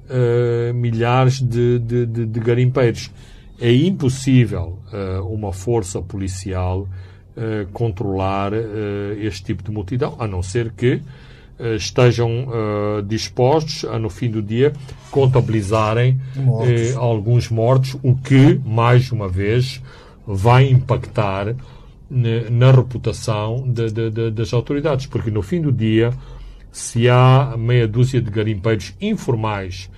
uh, 0.09 0.73
milhares 0.73 1.41
de, 1.41 1.79
de, 1.79 2.05
de, 2.05 2.25
de 2.25 2.39
garimpeiros. 2.39 3.11
É 3.59 3.73
impossível 3.73 4.79
uh, 4.91 5.25
uma 5.27 5.53
força 5.53 6.01
policial 6.01 6.81
uh, 6.81 7.71
controlar 7.71 8.51
este 9.19 9.45
tipo 9.45 9.63
de 9.63 9.71
multidão, 9.71 10.15
a 10.19 10.27
não 10.27 10.41
ser 10.41 10.71
que 10.71 11.01
estejam 11.75 12.47
dispostos 13.07 13.85
a, 13.85 13.99
no 13.99 14.09
fim 14.09 14.29
do 14.29 14.41
dia, 14.41 14.73
contabilizarem 15.09 16.19
mortos. 16.35 16.97
alguns 16.97 17.49
mortos, 17.49 17.95
o 18.01 18.15
que, 18.15 18.59
mais 18.65 19.11
uma 19.11 19.27
vez, 19.27 19.81
vai 20.25 20.69
impactar 20.69 21.55
na 22.09 22.71
reputação 22.71 23.63
de, 23.67 23.89
de, 23.89 24.09
de, 24.09 24.31
das 24.31 24.53
autoridades, 24.53 25.05
porque 25.05 25.31
no 25.31 25.41
fim 25.41 25.61
do 25.61 25.71
dia, 25.71 26.13
se 26.71 27.09
há 27.09 27.55
meia 27.57 27.87
dúzia 27.87 28.21
de 28.21 28.29
garimpeiros 28.29 28.93
informais 28.99 29.89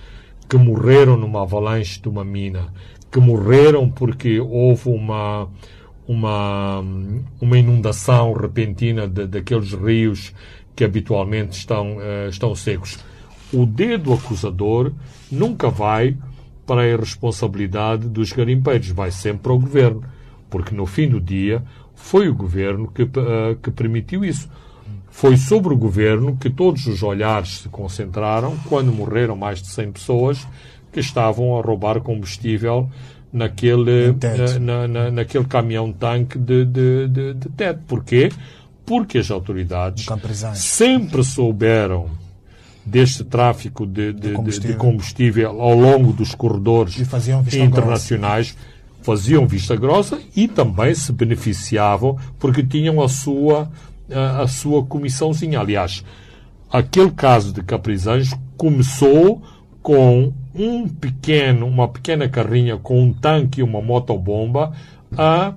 que 0.48 0.56
morreram 0.56 1.16
numa 1.16 1.42
avalanche 1.42 2.00
de 2.00 2.08
uma 2.08 2.24
mina 2.24 2.68
que 3.14 3.20
morreram 3.20 3.88
porque 3.88 4.40
houve 4.40 4.88
uma, 4.88 5.48
uma, 6.06 6.84
uma 7.40 7.58
inundação 7.58 8.32
repentina 8.32 9.06
daqueles 9.06 9.72
rios 9.72 10.32
que 10.74 10.84
habitualmente 10.84 11.58
estão, 11.58 11.96
uh, 11.96 12.28
estão 12.28 12.54
secos. 12.54 12.98
O 13.52 13.64
dedo 13.64 14.12
acusador 14.12 14.92
nunca 15.30 15.70
vai 15.70 16.16
para 16.66 16.82
a 16.82 16.88
irresponsabilidade 16.88 18.08
dos 18.08 18.32
garimpeiros, 18.32 18.88
vai 18.88 19.10
sempre 19.10 19.42
para 19.42 19.52
o 19.52 19.58
governo, 19.58 20.02
porque 20.50 20.74
no 20.74 20.86
fim 20.86 21.08
do 21.08 21.20
dia 21.20 21.62
foi 21.94 22.28
o 22.28 22.34
governo 22.34 22.88
que, 22.88 23.02
uh, 23.02 23.56
que 23.62 23.70
permitiu 23.70 24.24
isso. 24.24 24.48
Foi 25.10 25.36
sobre 25.36 25.72
o 25.72 25.76
governo 25.76 26.36
que 26.36 26.50
todos 26.50 26.86
os 26.88 27.02
olhares 27.02 27.58
se 27.58 27.68
concentraram 27.68 28.56
quando 28.68 28.92
morreram 28.92 29.36
mais 29.36 29.62
de 29.62 29.68
100 29.68 29.92
pessoas 29.92 30.46
que 30.90 30.98
estavam 30.98 31.56
a 31.56 31.62
roubar 31.62 32.00
combustível 32.00 32.90
naquele, 33.32 34.10
uh, 34.10 34.60
na, 34.60 34.88
na, 34.88 35.10
naquele 35.12 35.44
caminhão-tanque 35.44 36.36
de, 36.36 36.64
de, 36.64 37.08
de, 37.08 37.34
de 37.34 37.48
teto. 37.50 37.80
Porquê? 37.86 38.28
Porque 38.84 39.18
as 39.18 39.30
autoridades 39.30 40.06
sempre 40.54 41.24
souberam 41.24 42.10
deste 42.84 43.24
tráfico 43.24 43.86
de, 43.86 44.12
de, 44.12 44.28
de, 44.28 44.34
combustível. 44.34 44.72
de, 44.72 44.76
combustível. 44.76 45.60
ao 45.60 45.74
longo 45.74 46.12
dos 46.12 46.34
corredores 46.34 46.96
internacionais 47.54 48.52
grossa. 48.52 49.02
faziam 49.02 49.46
vista 49.46 49.74
grossa 49.74 50.18
e 50.36 50.46
também 50.46 50.94
se 50.94 51.10
beneficiavam 51.12 52.18
porque 52.38 52.62
tinham 52.62 53.00
a 53.00 53.08
sua, 53.08 53.70
a, 54.10 54.42
a 54.42 54.46
sua 54.46 54.84
comissãozinha. 54.84 55.60
Aliás, 55.60 56.04
aquele 56.70 57.10
caso 57.10 57.52
de 57.52 57.62
Caprizães 57.62 58.34
começou 58.56 59.42
com 59.82 60.32
um 60.54 60.88
pequeno, 60.88 61.66
uma 61.66 61.88
pequena 61.88 62.28
carrinha 62.28 62.76
com 62.76 63.02
um 63.02 63.12
tanque 63.12 63.60
e 63.60 63.62
uma 63.62 63.82
motobomba 63.82 64.72
a, 65.16 65.54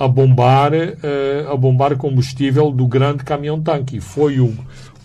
a 0.00 0.08
bombar 0.08 0.72
eh, 0.72 1.46
a 1.46 1.54
bombar 1.54 1.94
combustível 1.98 2.70
do 2.70 2.86
grande 2.86 3.22
caminhão-tanque. 3.22 4.00
Foi 4.00 4.40
o, 4.40 4.56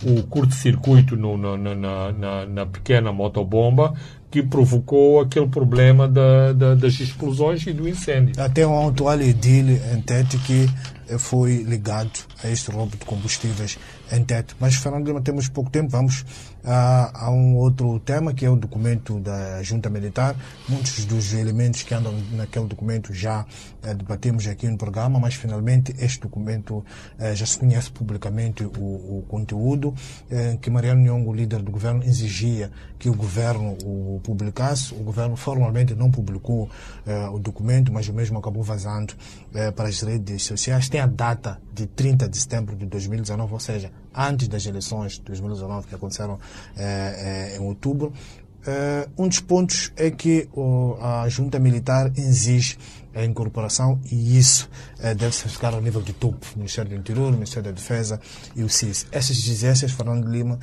o 0.04 0.22
curto-circuito 0.24 1.16
na, 1.16 1.56
na, 1.56 2.12
na, 2.12 2.46
na, 2.46 2.66
pequena 2.66 3.12
motobomba 3.12 3.94
que 4.30 4.42
provocou 4.42 5.20
aquele 5.20 5.46
problema 5.46 6.06
da, 6.08 6.52
da, 6.52 6.74
das 6.74 7.00
explosões 7.00 7.66
e 7.66 7.72
do 7.72 7.88
incêndio. 7.88 8.34
Até 8.42 8.66
um 8.66 8.88
atual 8.88 9.20
edil 9.20 9.78
em 9.92 10.00
Tete 10.02 10.36
que 10.38 10.68
foi 11.18 11.62
ligado 11.62 12.26
a 12.42 12.50
este 12.50 12.70
roubo 12.70 12.96
de 12.96 13.04
combustíveis 13.04 13.78
em 14.10 14.24
Tete. 14.24 14.54
Mas, 14.58 14.74
Fernando 14.74 15.20
temos 15.20 15.48
pouco 15.48 15.70
tempo, 15.70 15.90
vamos 15.90 16.24
a, 16.64 17.26
a 17.26 17.30
um 17.30 17.56
outro 17.56 17.98
tema, 18.00 18.34
que 18.34 18.44
é 18.44 18.50
o 18.50 18.56
documento 18.56 19.20
da 19.20 19.62
Junta 19.62 19.88
Militar. 19.88 20.34
Muitos 20.68 21.04
dos 21.04 21.32
elementos 21.32 21.82
que 21.82 21.94
andam 21.94 22.12
naquele 22.32 22.66
documento 22.66 23.14
já 23.14 23.46
eh, 23.82 23.94
debatemos 23.94 24.46
aqui 24.48 24.68
no 24.68 24.76
programa, 24.76 25.18
mas 25.20 25.34
finalmente 25.34 25.94
este 25.98 26.20
documento 26.20 26.84
eh, 27.18 27.34
já 27.34 27.46
se 27.46 27.58
conhece 27.58 27.90
publicamente 27.90 28.64
o, 28.64 28.68
o 28.68 29.24
conteúdo, 29.28 29.85
eh, 30.30 30.58
que 30.60 30.70
Mariano 30.70 31.00
Nhongo, 31.00 31.32
líder 31.32 31.62
do 31.62 31.70
governo, 31.70 32.02
exigia 32.02 32.70
que 32.98 33.08
o 33.10 33.14
governo 33.14 33.76
o 33.84 34.20
publicasse. 34.22 34.94
O 34.94 35.02
governo 35.02 35.36
formalmente 35.36 35.94
não 35.94 36.10
publicou 36.10 36.68
eh, 37.06 37.28
o 37.28 37.38
documento, 37.38 37.92
mas 37.92 38.08
o 38.08 38.12
mesmo 38.12 38.38
acabou 38.38 38.62
vazando 38.62 39.14
eh, 39.54 39.70
para 39.70 39.88
as 39.88 40.00
redes 40.00 40.42
sociais. 40.44 40.88
Tem 40.88 41.00
a 41.00 41.06
data 41.06 41.60
de 41.72 41.86
30 41.86 42.28
de 42.28 42.36
setembro 42.36 42.74
de 42.76 42.86
2019, 42.86 43.52
ou 43.52 43.60
seja, 43.60 43.90
antes 44.14 44.48
das 44.48 44.64
eleições 44.66 45.12
de 45.14 45.22
2019 45.22 45.86
que 45.88 45.94
aconteceram 45.94 46.38
eh, 46.76 47.52
eh, 47.54 47.56
em 47.56 47.60
outubro. 47.60 48.12
Uh, 48.66 49.22
um 49.22 49.28
dos 49.28 49.38
pontos 49.38 49.92
é 49.96 50.10
que 50.10 50.48
a 51.00 51.28
junta 51.28 51.56
militar 51.56 52.10
exige 52.16 52.76
a 53.16 53.24
incorporação 53.24 54.00
e 54.10 54.38
isso 54.38 54.68
uh, 54.98 55.14
deve-se 55.14 55.48
ficar 55.48 55.74
ao 55.74 55.80
nível 55.80 56.02
de 56.02 56.12
topo, 56.12 56.46
Ministério 56.54 56.90
do 56.90 56.96
Interior, 56.96 57.32
Ministério 57.32 57.64
da 57.64 57.72
Defesa 57.72 58.20
e 58.54 58.62
o 58.62 58.68
CIS. 58.68 59.06
Essas 59.10 59.38
exigências, 59.38 59.92
Fernando 59.92 60.28
Lima, 60.28 60.58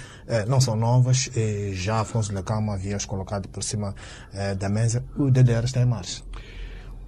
não 0.47 0.61
são 0.61 0.75
novas, 0.75 1.29
já 1.73 1.99
Afonso 1.99 2.33
Lacama 2.33 2.73
havia 2.73 2.95
as 2.95 3.05
colocado 3.05 3.47
por 3.49 3.63
cima 3.63 3.93
da 4.57 4.69
mesa, 4.69 5.03
o 5.17 5.29
DDR 5.29 5.65
está 5.65 5.81
em 5.81 5.85
marcha. 5.85 6.21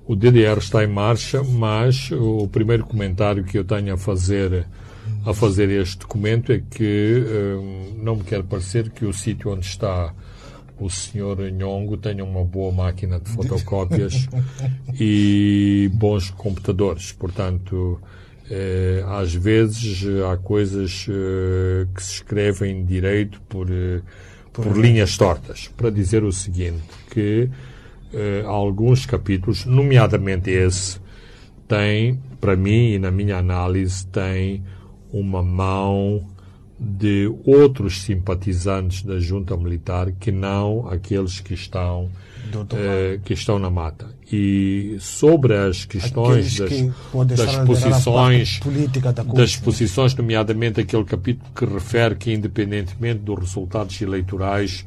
O 0.08 0.16
DDR 0.16 0.58
está 0.58 0.84
em 0.84 0.88
marcha, 0.88 1.44
mas 1.44 2.12
o 2.12 2.48
primeiro 2.48 2.86
comentário 2.86 3.44
que 3.44 3.58
eu 3.58 3.64
tenho 3.64 3.94
a 3.94 3.98
fazer 3.98 4.68
a 5.26 5.34
fazer 5.34 5.70
este 5.70 6.00
documento 6.00 6.52
é 6.52 6.60
que 6.60 7.24
hum, 7.28 7.96
não 7.98 8.18
me 8.18 8.24
quer 8.24 8.44
parecer 8.44 8.90
que 8.92 9.06
o 9.06 9.14
sítio 9.14 9.52
onde 9.52 9.66
está 9.66 10.14
o 10.80 10.90
senhor 10.90 11.40
Nhongo 11.52 11.98
tenha 11.98 12.24
uma 12.24 12.44
boa 12.44 12.72
máquina 12.72 13.20
de 13.20 13.30
fotocópias 13.30 14.28
e 15.00 15.90
bons 15.94 16.30
computadores. 16.32 17.12
Portanto, 17.12 18.00
eh, 18.50 19.04
às 19.08 19.34
vezes 19.34 20.04
há 20.30 20.38
coisas 20.38 21.08
eh, 21.10 21.88
que 21.96 22.04
se 22.04 22.14
escrevem 22.14 22.86
direito 22.86 23.42
por, 23.48 23.70
eh, 23.72 24.02
por 24.52 24.78
linhas 24.78 25.18
tortas. 25.18 25.70
Para 25.76 25.90
dizer 25.90 26.24
o 26.24 26.32
seguinte, 26.32 26.84
que 27.10 27.50
eh, 28.14 28.44
alguns 28.46 29.06
capítulos, 29.06 29.66
nomeadamente 29.66 30.50
esse, 30.50 31.00
tem, 31.68 32.20
para 32.40 32.56
mim 32.56 32.94
e 32.94 33.00
na 33.00 33.12
minha 33.12 33.38
análise, 33.38 34.06
tem 34.08 34.64
uma 35.12 35.42
mão 35.42 36.26
de 36.78 37.32
outros 37.46 38.02
simpatizantes 38.02 39.02
da 39.02 39.20
junta 39.20 39.56
militar 39.56 40.12
que 40.12 40.32
não 40.32 40.88
aqueles 40.90 41.40
que 41.40 41.54
estão 41.54 42.10
eh, 42.74 43.20
que 43.24 43.34
estão 43.34 43.58
na 43.58 43.70
mata. 43.70 44.08
E 44.32 44.98
sobre 45.00 45.56
as 45.56 45.86
questões 45.86 46.58
das, 46.58 46.70
que 46.70 46.92
das 47.36 47.56
posições 47.66 48.60
da 49.14 49.24
das 49.24 49.56
posições 49.56 50.16
nomeadamente 50.16 50.82
aquele 50.82 51.06
capítulo 51.06 51.50
que 51.56 51.66
refere 51.66 52.16
que 52.16 52.32
independentemente 52.32 53.20
dos 53.20 53.40
resultados 53.40 54.02
eleitorais 54.02 54.86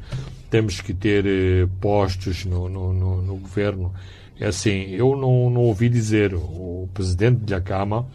temos 0.51 0.81
que 0.81 0.93
ter 0.95 1.25
eh, 1.27 1.69
postos 1.81 2.45
no, 2.45 2.69
no, 2.69 2.93
no, 2.93 3.23
no, 3.23 3.37
governo. 3.37 3.93
É 4.39 4.47
assim 4.47 4.91
eu 4.91 5.17
não, 5.17 5.51
não 5.51 5.63
ouvi 5.63 5.89
dizer 5.89 6.35
o 6.35 6.89
presidente 6.93 7.41
de 7.45 7.55
Acama 7.55 8.07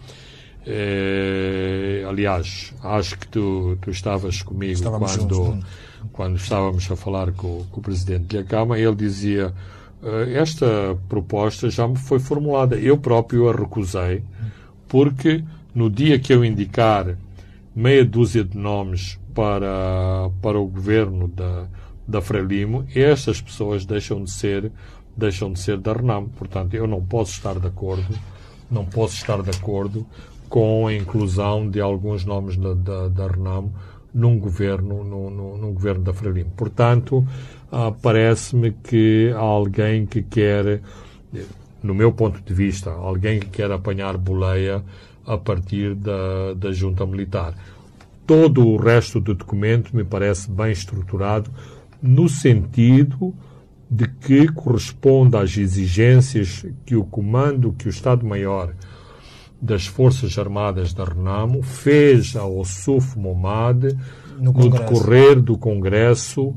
é, 0.66 2.06
aliás, 2.08 2.74
acho 2.82 3.18
que 3.20 3.28
tu, 3.28 3.78
tu 3.82 3.90
estavas 3.90 4.42
comigo 4.42 4.74
estávamos 4.74 5.16
quando, 5.16 5.36
juntos, 5.36 5.66
quando 6.14 6.36
estávamos 6.38 6.90
a 6.92 6.96
falar 6.96 7.34
com, 7.34 7.66
com 7.70 7.80
o 7.80 7.84
presidente 7.84 8.38
da 8.38 8.44
Câmara. 8.44 8.80
Ele 8.80 8.96
dizia: 8.96 9.54
eh, 10.02 10.34
Esta 10.36 10.98
proposta 11.10 11.70
já 11.70 11.88
me 11.88 11.98
foi 11.98 12.20
formulada. 12.20 12.78
Eu 12.78 12.98
próprio 12.98 13.50
a 13.50 13.54
recusei, 13.54 14.24
porque 14.88 15.44
no 15.76 15.90
dia 15.90 16.18
que 16.18 16.34
eu 16.34 16.46
indicar 16.46 17.18
meia 17.76 18.06
dúzia 18.06 18.44
de 18.44 18.58
nomes 18.58 19.20
para, 19.34 20.30
para 20.42 20.60
o 20.60 20.68
governo 20.68 21.28
da, 21.28 21.66
da 22.08 22.22
Frelimo, 22.22 22.86
estas 22.96 23.42
pessoas 23.42 23.86
deixam 23.86 24.24
de 24.24 24.32
ser 24.32 24.72
deixam 25.16 25.52
de 25.52 25.60
ser 25.60 25.78
da 25.78 25.94
Renam. 25.94 26.28
Portanto, 26.30 26.74
eu 26.74 26.88
não 26.88 27.04
posso 27.04 27.34
estar 27.34 27.60
de 27.60 27.68
acordo, 27.68 28.18
não 28.72 28.84
posso 28.86 29.16
estar 29.16 29.42
de 29.44 29.52
acordo 29.52 30.06
com 30.54 30.86
a 30.86 30.94
inclusão 30.94 31.68
de 31.68 31.82
alguns 31.82 32.24
nomes 32.26 32.56
da, 32.58 32.76
da, 32.76 33.08
da 33.08 33.26
Renamo 33.28 33.74
num 34.14 34.38
governo, 34.38 35.04
no, 35.04 35.28
no, 35.28 35.58
num 35.58 35.74
governo 35.74 36.04
da 36.04 36.14
Frelimo. 36.14 36.52
Portanto, 36.56 37.28
ah, 37.72 37.92
parece-me 37.92 38.72
que 38.72 39.32
há 39.36 39.40
alguém 39.40 40.06
que 40.06 40.22
quer, 40.22 40.80
no 41.82 41.96
meu 41.96 42.12
ponto 42.12 42.40
de 42.40 42.54
vista, 42.54 42.92
alguém 42.92 43.40
que 43.40 43.48
quer 43.48 43.72
apanhar 43.72 44.16
boleia 44.16 44.84
a 45.26 45.40
partir 45.40 45.96
da, 45.96 46.54
da 46.56 46.72
junta 46.72 47.04
militar. 47.04 47.56
Todo 48.28 48.64
o 48.68 48.78
resto 48.78 49.20
do 49.20 49.34
documento 49.34 49.96
me 49.96 50.04
parece 50.04 50.52
bem 50.52 50.72
estruturado 50.72 51.50
no 52.00 52.30
sentido 52.30 53.34
de 53.90 54.08
que 54.08 54.48
corresponde 54.50 55.36
às 55.36 55.58
exigências 55.58 56.64
que 56.86 56.96
o 56.96 57.04
comando, 57.04 57.74
que 57.74 57.88
o 57.88 57.90
Estado-Maior 57.90 58.72
das 59.64 59.88
Forças 59.88 60.38
Armadas 60.38 60.94
da 60.94 61.06
Renamo 61.06 61.64
fez 61.64 62.36
ao 62.36 62.66
Suf 62.66 63.18
Momad 63.18 63.86
no, 64.38 64.52
no 64.52 64.70
decorrer 64.70 65.42
do 65.42 65.58
Congresso 65.58 66.54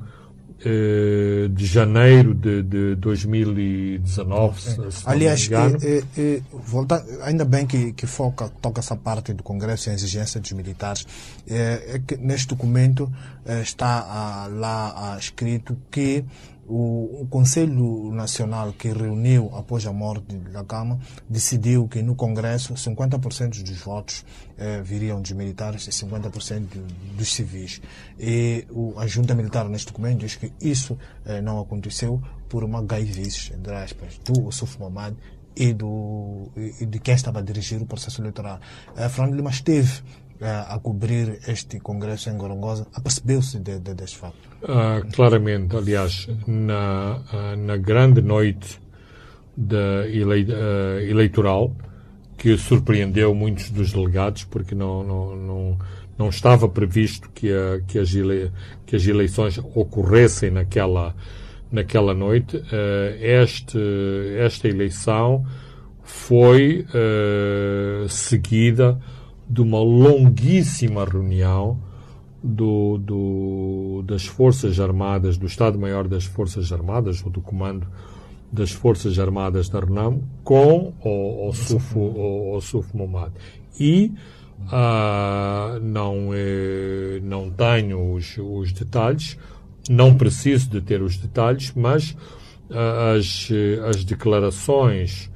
eh, 0.64 1.46
de 1.50 1.66
janeiro 1.66 2.34
de, 2.34 2.64
de 2.64 2.94
2019. 2.96 4.70
É. 4.70 4.88
Aliás, 5.04 5.48
é, 5.52 6.02
é, 6.18 6.40
voltar, 6.50 7.04
ainda 7.22 7.44
bem 7.44 7.64
que, 7.64 7.92
que 7.92 8.08
foca, 8.08 8.50
toca 8.60 8.80
essa 8.80 8.96
parte 8.96 9.32
do 9.32 9.44
Congresso 9.44 9.88
e 9.88 9.92
a 9.92 9.94
exigência 9.94 10.40
dos 10.40 10.50
militares. 10.50 11.06
É, 11.46 12.00
que 12.04 12.16
neste 12.16 12.48
documento 12.48 13.08
eh, 13.44 13.62
está 13.62 14.00
ah, 14.00 14.48
lá 14.50 14.94
ah, 14.96 15.16
escrito 15.16 15.76
que 15.90 16.24
o, 16.68 17.22
o, 17.22 17.26
Conselho 17.28 18.10
Nacional 18.12 18.72
que 18.72 18.88
reuniu 18.88 19.50
após 19.54 19.86
a 19.86 19.92
morte 19.92 20.36
da 20.36 20.64
Cama 20.64 20.98
decidiu 21.28 21.88
que 21.88 22.02
no 22.02 22.14
Congresso 22.14 22.74
50% 22.74 23.62
dos 23.62 23.78
votos 23.78 24.24
eh, 24.58 24.82
viriam 24.82 25.20
dos 25.20 25.32
militares 25.32 25.86
e 25.86 25.90
50% 25.90 26.66
dos 27.16 27.32
civis. 27.32 27.80
E 28.18 28.66
o, 28.70 28.98
a 28.98 29.06
junta 29.06 29.34
militar 29.34 29.68
neste 29.68 29.88
documento 29.88 30.20
diz 30.20 30.36
que 30.36 30.52
isso 30.60 30.98
eh, 31.24 31.40
não 31.40 31.60
aconteceu 31.60 32.20
por 32.48 32.64
uma 32.64 32.82
gaivice, 32.82 33.52
entre 33.54 33.74
aspas, 33.74 34.18
do 34.24 34.50
Suf 34.50 34.78
Mamad 34.80 35.16
e, 35.56 35.72
do, 35.72 36.50
e 36.56 36.84
de 36.84 36.98
quem 36.98 37.14
estava 37.14 37.38
a 37.38 37.42
dirigir 37.42 37.80
o 37.80 37.86
processo 37.86 38.20
eleitoral. 38.20 38.60
A 38.96 39.08
Fernando 39.08 39.34
Lima 39.34 39.50
esteve 39.50 40.02
a 40.40 40.78
cobrir 40.78 41.38
este 41.48 41.80
congresso 41.80 42.28
em 42.30 42.36
Gorongosa, 42.36 42.86
apercebeu-se 42.94 43.58
de, 43.58 43.78
de, 43.78 43.94
deste 43.94 44.18
facto? 44.18 44.48
Uh, 44.62 45.06
claramente, 45.12 45.76
aliás, 45.76 46.28
na, 46.46 47.20
uh, 47.32 47.56
na 47.56 47.76
grande 47.76 48.20
noite 48.20 48.80
de 49.56 50.06
ele, 50.08 50.52
uh, 50.52 51.00
eleitoral, 51.08 51.74
que 52.36 52.56
surpreendeu 52.58 53.34
muitos 53.34 53.70
dos 53.70 53.92
delegados, 53.92 54.44
porque 54.44 54.74
não, 54.74 55.02
não, 55.02 55.36
não, 55.36 55.78
não 56.18 56.28
estava 56.28 56.68
previsto 56.68 57.30
que, 57.30 57.50
a, 57.50 57.80
que, 57.86 57.98
as 57.98 58.14
ele, 58.14 58.52
que 58.84 58.96
as 58.96 59.06
eleições 59.06 59.58
ocorressem 59.74 60.50
naquela, 60.50 61.14
naquela 61.72 62.12
noite. 62.12 62.62
este, 63.20 63.78
esta 64.38 64.68
eleição 64.68 65.46
foi 66.02 66.86
seguida 68.06 69.00
de 69.48 69.60
uma 69.60 69.78
longuíssima 69.80 71.04
reunião 71.04 71.78
do, 72.42 72.98
do, 72.98 74.04
das 74.06 74.26
Forças 74.26 74.78
Armadas, 74.78 75.36
do 75.36 75.46
Estado-Maior 75.46 76.06
das 76.06 76.24
Forças 76.24 76.72
Armadas, 76.72 77.22
ou 77.24 77.30
do 77.30 77.40
Comando 77.40 77.86
das 78.52 78.70
Forças 78.70 79.18
Armadas 79.18 79.68
da 79.68 79.80
RENAM, 79.80 80.20
com 80.44 80.92
o, 81.02 81.48
o, 81.48 81.52
Sufo, 81.52 81.98
o, 81.98 82.58
o 82.58 82.96
Momad. 82.96 83.32
E 83.78 84.12
uh, 84.62 85.80
não, 85.82 86.30
eh, 86.32 87.20
não 87.22 87.50
tenho 87.50 88.14
os, 88.14 88.38
os 88.38 88.72
detalhes, 88.72 89.36
não 89.90 90.16
preciso 90.16 90.70
de 90.70 90.80
ter 90.80 91.02
os 91.02 91.16
detalhes, 91.16 91.72
mas 91.74 92.10
uh, 92.70 93.16
as, 93.16 93.48
as 93.88 94.04
declarações 94.04 95.30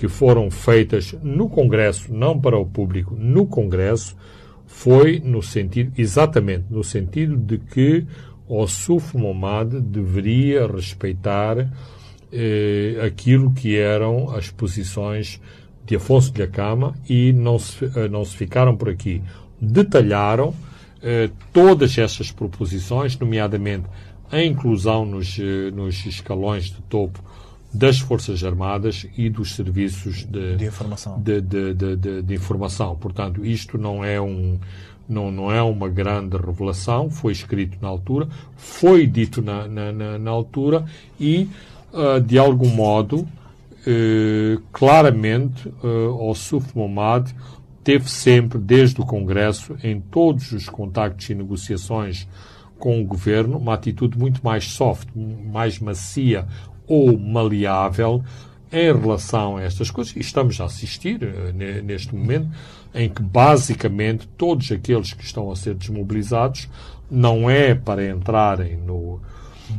que 0.00 0.08
foram 0.08 0.50
feitas 0.50 1.14
no 1.22 1.46
Congresso, 1.46 2.10
não 2.10 2.40
para 2.40 2.56
o 2.56 2.64
público, 2.64 3.14
no 3.14 3.44
Congresso, 3.44 4.16
foi 4.66 5.20
no 5.22 5.42
sentido, 5.42 5.92
exatamente 5.98 6.64
no 6.70 6.82
sentido 6.82 7.36
de 7.36 7.58
que 7.58 8.06
o 8.48 8.66
Suf 8.66 9.14
Momad 9.14 9.74
deveria 9.74 10.66
respeitar 10.66 11.70
eh, 12.32 12.98
aquilo 13.04 13.52
que 13.52 13.76
eram 13.76 14.34
as 14.34 14.50
posições 14.50 15.38
de 15.84 15.96
Afonso 15.96 16.32
de 16.32 16.44
Acama 16.44 16.94
e 17.06 17.34
não 17.34 17.58
se, 17.58 17.84
eh, 17.84 18.08
não 18.08 18.24
se 18.24 18.34
ficaram 18.34 18.74
por 18.74 18.88
aqui. 18.88 19.20
Detalharam 19.60 20.54
eh, 21.02 21.28
todas 21.52 21.98
essas 21.98 22.32
proposições, 22.32 23.18
nomeadamente 23.18 23.84
a 24.32 24.42
inclusão 24.42 25.04
nos, 25.04 25.38
eh, 25.38 25.70
nos 25.70 26.06
escalões 26.06 26.70
de 26.70 26.80
topo 26.88 27.22
das 27.72 28.00
Forças 28.00 28.42
Armadas 28.42 29.06
e 29.16 29.30
dos 29.30 29.54
serviços 29.54 30.24
de, 30.24 30.56
de 30.56 30.64
informação. 30.66 31.20
De, 31.20 31.40
de, 31.40 32.22
de, 32.22 32.34
informação. 32.34 32.96
Portanto, 32.96 33.44
isto 33.44 33.78
não 33.78 34.04
é, 34.04 34.20
um, 34.20 34.58
não, 35.08 35.30
não 35.30 35.52
é 35.52 35.62
uma 35.62 35.88
grande 35.88 36.36
revelação, 36.36 37.08
foi 37.08 37.32
escrito 37.32 37.78
na 37.80 37.88
altura, 37.88 38.28
foi 38.56 39.06
dito 39.06 39.40
na, 39.40 39.68
na, 39.68 39.92
na, 39.92 40.18
na 40.18 40.30
altura 40.30 40.84
e, 41.18 41.48
uh, 41.92 42.20
de 42.20 42.38
algum 42.38 42.68
modo, 42.68 43.18
uh, 43.20 44.60
claramente, 44.72 45.68
uh, 45.68 46.28
o 46.28 46.34
Suf 46.34 46.76
Momad 46.76 47.30
teve 47.84 48.10
sempre, 48.10 48.58
desde 48.58 49.00
o 49.00 49.06
Congresso, 49.06 49.76
em 49.82 50.00
todos 50.00 50.50
os 50.52 50.68
contactos 50.68 51.30
e 51.30 51.34
negociações 51.34 52.26
com 52.80 53.00
o 53.00 53.04
governo, 53.04 53.58
uma 53.58 53.74
atitude 53.74 54.18
muito 54.18 54.40
mais 54.42 54.64
soft, 54.64 55.08
mais 55.14 55.78
macia, 55.78 56.48
ou 56.90 57.16
maleável 57.16 58.20
em 58.72 58.92
relação 58.92 59.56
a 59.56 59.62
estas 59.62 59.90
coisas. 59.90 60.14
E 60.16 60.18
estamos 60.18 60.60
a 60.60 60.64
assistir 60.64 61.22
uh, 61.22 61.82
neste 61.84 62.14
momento 62.14 62.48
em 62.92 63.08
que 63.08 63.22
basicamente 63.22 64.28
todos 64.36 64.72
aqueles 64.72 65.12
que 65.12 65.24
estão 65.24 65.50
a 65.52 65.56
ser 65.56 65.74
desmobilizados 65.74 66.68
não 67.08 67.48
é 67.48 67.74
para 67.74 68.08
entrarem 68.08 68.76
no, 68.76 69.20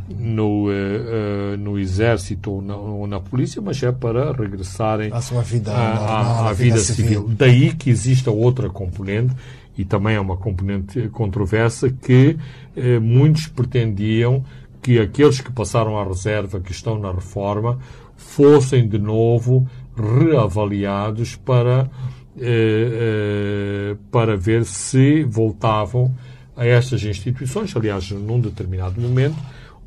no, 0.09 0.67
uh, 0.67 0.69
uh, 0.69 1.57
no 1.57 1.77
exército 1.77 2.49
ou 2.51 2.61
na, 2.61 2.75
ou 2.77 3.07
na, 3.07 3.19
polícia, 3.19 3.61
mas 3.61 3.83
é 3.83 3.91
para 3.91 4.31
regressarem 4.31 5.11
à 5.11 5.19
sua 5.19 5.41
vida, 5.41 5.73
à, 5.73 5.95
normal, 5.95 6.47
à, 6.47 6.53
vida, 6.53 6.75
vida 6.75 6.79
civil. 6.79 7.21
civil. 7.21 7.35
Daí 7.37 7.73
que 7.73 7.89
existe 7.89 8.29
a 8.29 8.31
outra 8.31 8.69
componente, 8.69 9.35
e 9.77 9.83
também 9.83 10.15
é 10.15 10.19
uma 10.19 10.37
componente 10.37 11.09
controversa, 11.09 11.89
que 11.89 12.37
muitos 13.01 13.47
pretendiam 13.47 14.43
que 14.81 14.99
aqueles 14.99 15.39
que 15.39 15.51
passaram 15.51 15.97
à 15.97 16.03
reserva, 16.03 16.59
que 16.59 16.71
estão 16.71 16.97
na 16.97 17.11
reforma, 17.11 17.79
fossem 18.15 18.87
de 18.87 18.97
novo 18.97 19.67
reavaliados 19.95 21.35
para, 21.35 21.89
eh, 22.39 23.91
eh, 23.93 23.97
para 24.11 24.35
ver 24.35 24.65
se 24.65 25.23
voltavam 25.23 26.13
a 26.55 26.65
estas 26.65 27.03
instituições. 27.03 27.75
Aliás, 27.75 28.09
num 28.11 28.39
determinado 28.39 28.99
momento, 28.99 29.37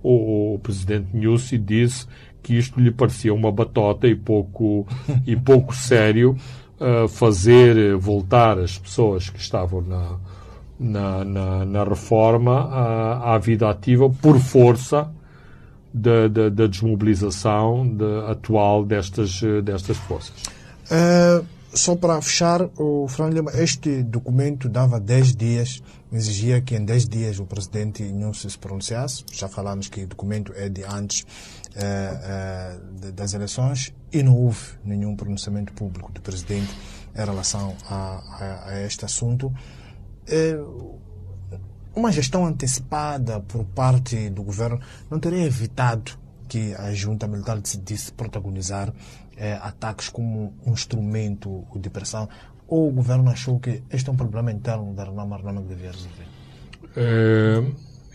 o, 0.03 0.55
o 0.55 0.59
presidente 0.59 1.17
Nussi 1.17 1.59
disse 1.59 2.07
que 2.43 2.55
isto 2.55 2.79
lhe 2.79 2.91
parecia 2.91 3.33
uma 3.33 3.51
batota 3.51 4.07
e 4.07 4.15
pouco, 4.15 4.87
e 5.27 5.35
pouco 5.35 5.75
sério 5.75 6.37
uh, 6.79 7.09
fazer 7.09 7.97
voltar 7.97 8.59
as 8.59 8.77
pessoas 8.77 9.31
que 9.31 9.41
estavam 9.41 9.81
na, 9.81 10.19
na, 10.79 11.25
na, 11.25 11.65
na 11.65 11.85
reforma 11.85 12.69
à, 12.71 13.35
à, 13.35 13.39
vida 13.39 13.69
ativa 13.69 14.11
por 14.11 14.39
força 14.39 15.11
da, 15.93 16.29
da, 16.29 16.67
desmobilização 16.67 17.87
de, 17.87 18.31
atual 18.31 18.85
destas, 18.85 19.41
destas 19.63 19.97
forças. 19.97 20.35
Uh, 20.91 21.45
só 21.75 21.97
para 21.97 22.23
fechar, 22.23 22.63
o 22.79 23.09
Fernando 23.09 23.35
Lima, 23.35 23.51
este 23.55 24.03
documento 24.05 24.69
dava 24.69 25.01
10 25.01 25.35
dias, 25.35 25.83
exigia 26.13 26.61
que 26.61 26.77
em 26.77 26.85
10 26.85 27.09
dias 27.09 27.39
o 27.41 27.47
presidente 27.47 28.03
não 28.05 28.33
se 28.33 28.57
pronunciasse. 28.57 29.25
Já 29.33 29.49
falamos 29.49 29.89
que 29.89 30.05
o 30.05 30.07
documento 30.07 30.53
é 30.55 30.69
de 30.69 30.85
antes 30.85 31.23
uh, 31.23 33.09
uh, 33.09 33.13
das 33.13 33.35
eleições 33.35 33.93
e 34.13 34.23
não 34.23 34.37
houve 34.37 34.61
nenhum 34.85 35.17
pronunciamento 35.17 35.73
público 35.73 36.13
do 36.13 36.21
presidente 36.21 36.73
em 37.13 37.25
relação 37.25 37.75
a, 37.89 38.23
a, 38.39 38.69
a 38.71 38.83
este 38.83 39.05
assunto. 39.05 39.53
É, 40.27 40.59
uma 41.95 42.11
gestão 42.11 42.45
antecipada 42.47 43.41
por 43.41 43.65
parte 43.65 44.29
do 44.31 44.43
governo 44.43 44.81
não 45.11 45.19
teria 45.21 45.45
evitado 45.45 46.13
que 46.49 46.75
a 46.75 46.93
junta 46.93 47.27
militar 47.27 47.59
decidisse 47.59 48.13
protagonizar 48.13 48.93
é, 49.37 49.55
ataques 49.55 50.09
como 50.09 50.55
um 50.67 50.73
instrumento 50.73 51.65
de 51.77 51.91
pressão? 51.91 52.29
Ou 52.67 52.89
o 52.89 52.93
governo 52.93 53.31
achou 53.31 53.59
que 53.61 53.83
este 53.91 54.09
é 54.09 54.13
um 54.13 54.17
problema 54.17 54.51
interno 54.51 54.95
da 54.95 55.05
Renama 55.05 55.37
Renama 55.37 55.63
que 55.63 55.69
devia 55.69 55.91
resolver? 55.91 56.27
É, 56.97 57.63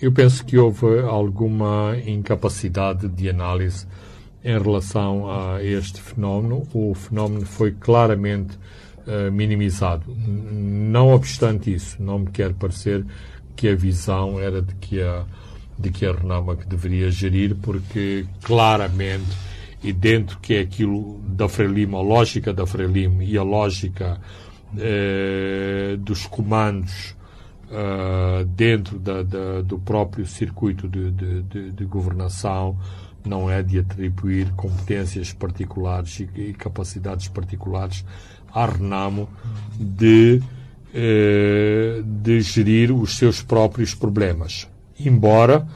eu 0.02 0.12
penso 0.12 0.46
que 0.46 0.58
houve 0.58 1.00
alguma 1.00 1.96
incapacidade 2.06 3.08
de 3.08 3.30
análise 3.30 3.86
em 4.44 4.58
relação 4.58 5.30
a 5.30 5.62
este 5.64 6.02
fenómeno. 6.02 6.68
O 6.74 6.94
fenómeno 6.94 7.46
foi 7.46 7.72
claramente 7.74 8.58
minimizado. 9.32 10.16
Não 10.16 11.10
obstante 11.14 11.74
isso, 11.74 12.02
não 12.02 12.20
me 12.20 12.28
quer 12.28 12.54
parecer 12.54 13.06
que 13.56 13.68
a 13.68 13.76
visão 13.76 14.40
era 14.40 14.62
de 14.62 14.74
que 14.76 15.02
a, 15.02 15.26
de 15.78 15.90
que 15.92 16.06
a 16.06 16.14
Renama 16.14 16.56
que 16.56 16.66
deveria 16.66 17.10
gerir, 17.12 17.56
porque 17.56 18.26
claramente, 18.44 19.28
e 19.84 19.92
dentro 19.92 20.40
que 20.40 20.56
é 20.56 20.62
aquilo 20.62 21.20
da 21.26 21.48
Frelimo, 21.50 21.98
a 21.98 22.02
lógica 22.02 22.54
da 22.54 22.66
Frelimo 22.66 23.22
e 23.22 23.38
a 23.38 23.44
lógica 23.44 24.20
eh, 24.78 25.98
dos 26.00 26.28
comandos 26.28 27.16
uh, 27.72 28.46
dentro 28.46 29.00
da, 29.00 29.24
da, 29.24 29.62
do 29.62 29.80
próprio 29.80 30.28
circuito 30.28 30.88
de, 30.88 31.10
de, 31.10 31.42
de, 31.42 31.72
de, 31.72 31.86
governação 31.86 32.78
não 33.26 33.50
é 33.50 33.64
de 33.64 33.80
atribuir 33.80 34.52
competências 34.52 35.34
particulares 35.34 36.20
e, 36.20 36.30
e 36.36 36.54
capacidades 36.54 37.28
particulares 37.30 38.06
Renamo 38.54 39.30
de, 39.80 40.42
eh, 40.94 42.02
de 42.04 42.42
gerir 42.42 42.92
os 42.92 43.18
seus 43.18 43.42
próprios 43.42 43.94
problemas. 43.94 44.68
Embora, 45.00 45.68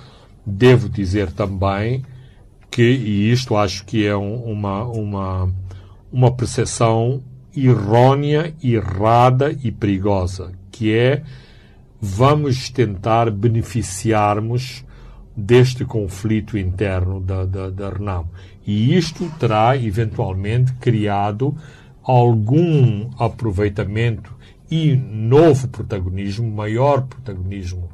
devo 0.46 0.90
dizer 0.90 1.32
também 1.32 2.04
que, 2.70 2.82
e 2.82 3.32
isto 3.32 3.56
acho 3.56 3.86
que 3.86 4.06
é 4.06 4.16
um, 4.16 4.36
uma, 4.44 4.84
uma, 4.84 5.54
uma 6.12 6.32
percepção 6.32 7.22
errônea, 7.56 8.54
errada 8.64 9.52
e 9.64 9.72
perigosa, 9.72 10.52
que 10.72 10.92
é 10.92 11.24
vamos 12.02 12.70
tentar 12.70 13.30
beneficiarmos 13.32 14.84
deste 15.36 15.86
conflito 15.86 16.58
interno 16.58 17.22
da, 17.22 17.46
da, 17.46 17.70
da 17.70 17.90
Renamo. 17.90 18.30
E 18.66 18.96
isto 18.96 19.32
terá 19.40 19.78
eventualmente 19.78 20.74
criado 20.74 21.56
algum 22.04 23.10
aproveitamento 23.18 24.34
e 24.70 24.96
novo 24.96 25.68
protagonismo, 25.68 26.50
maior 26.50 27.04
protagonismo 27.04 27.90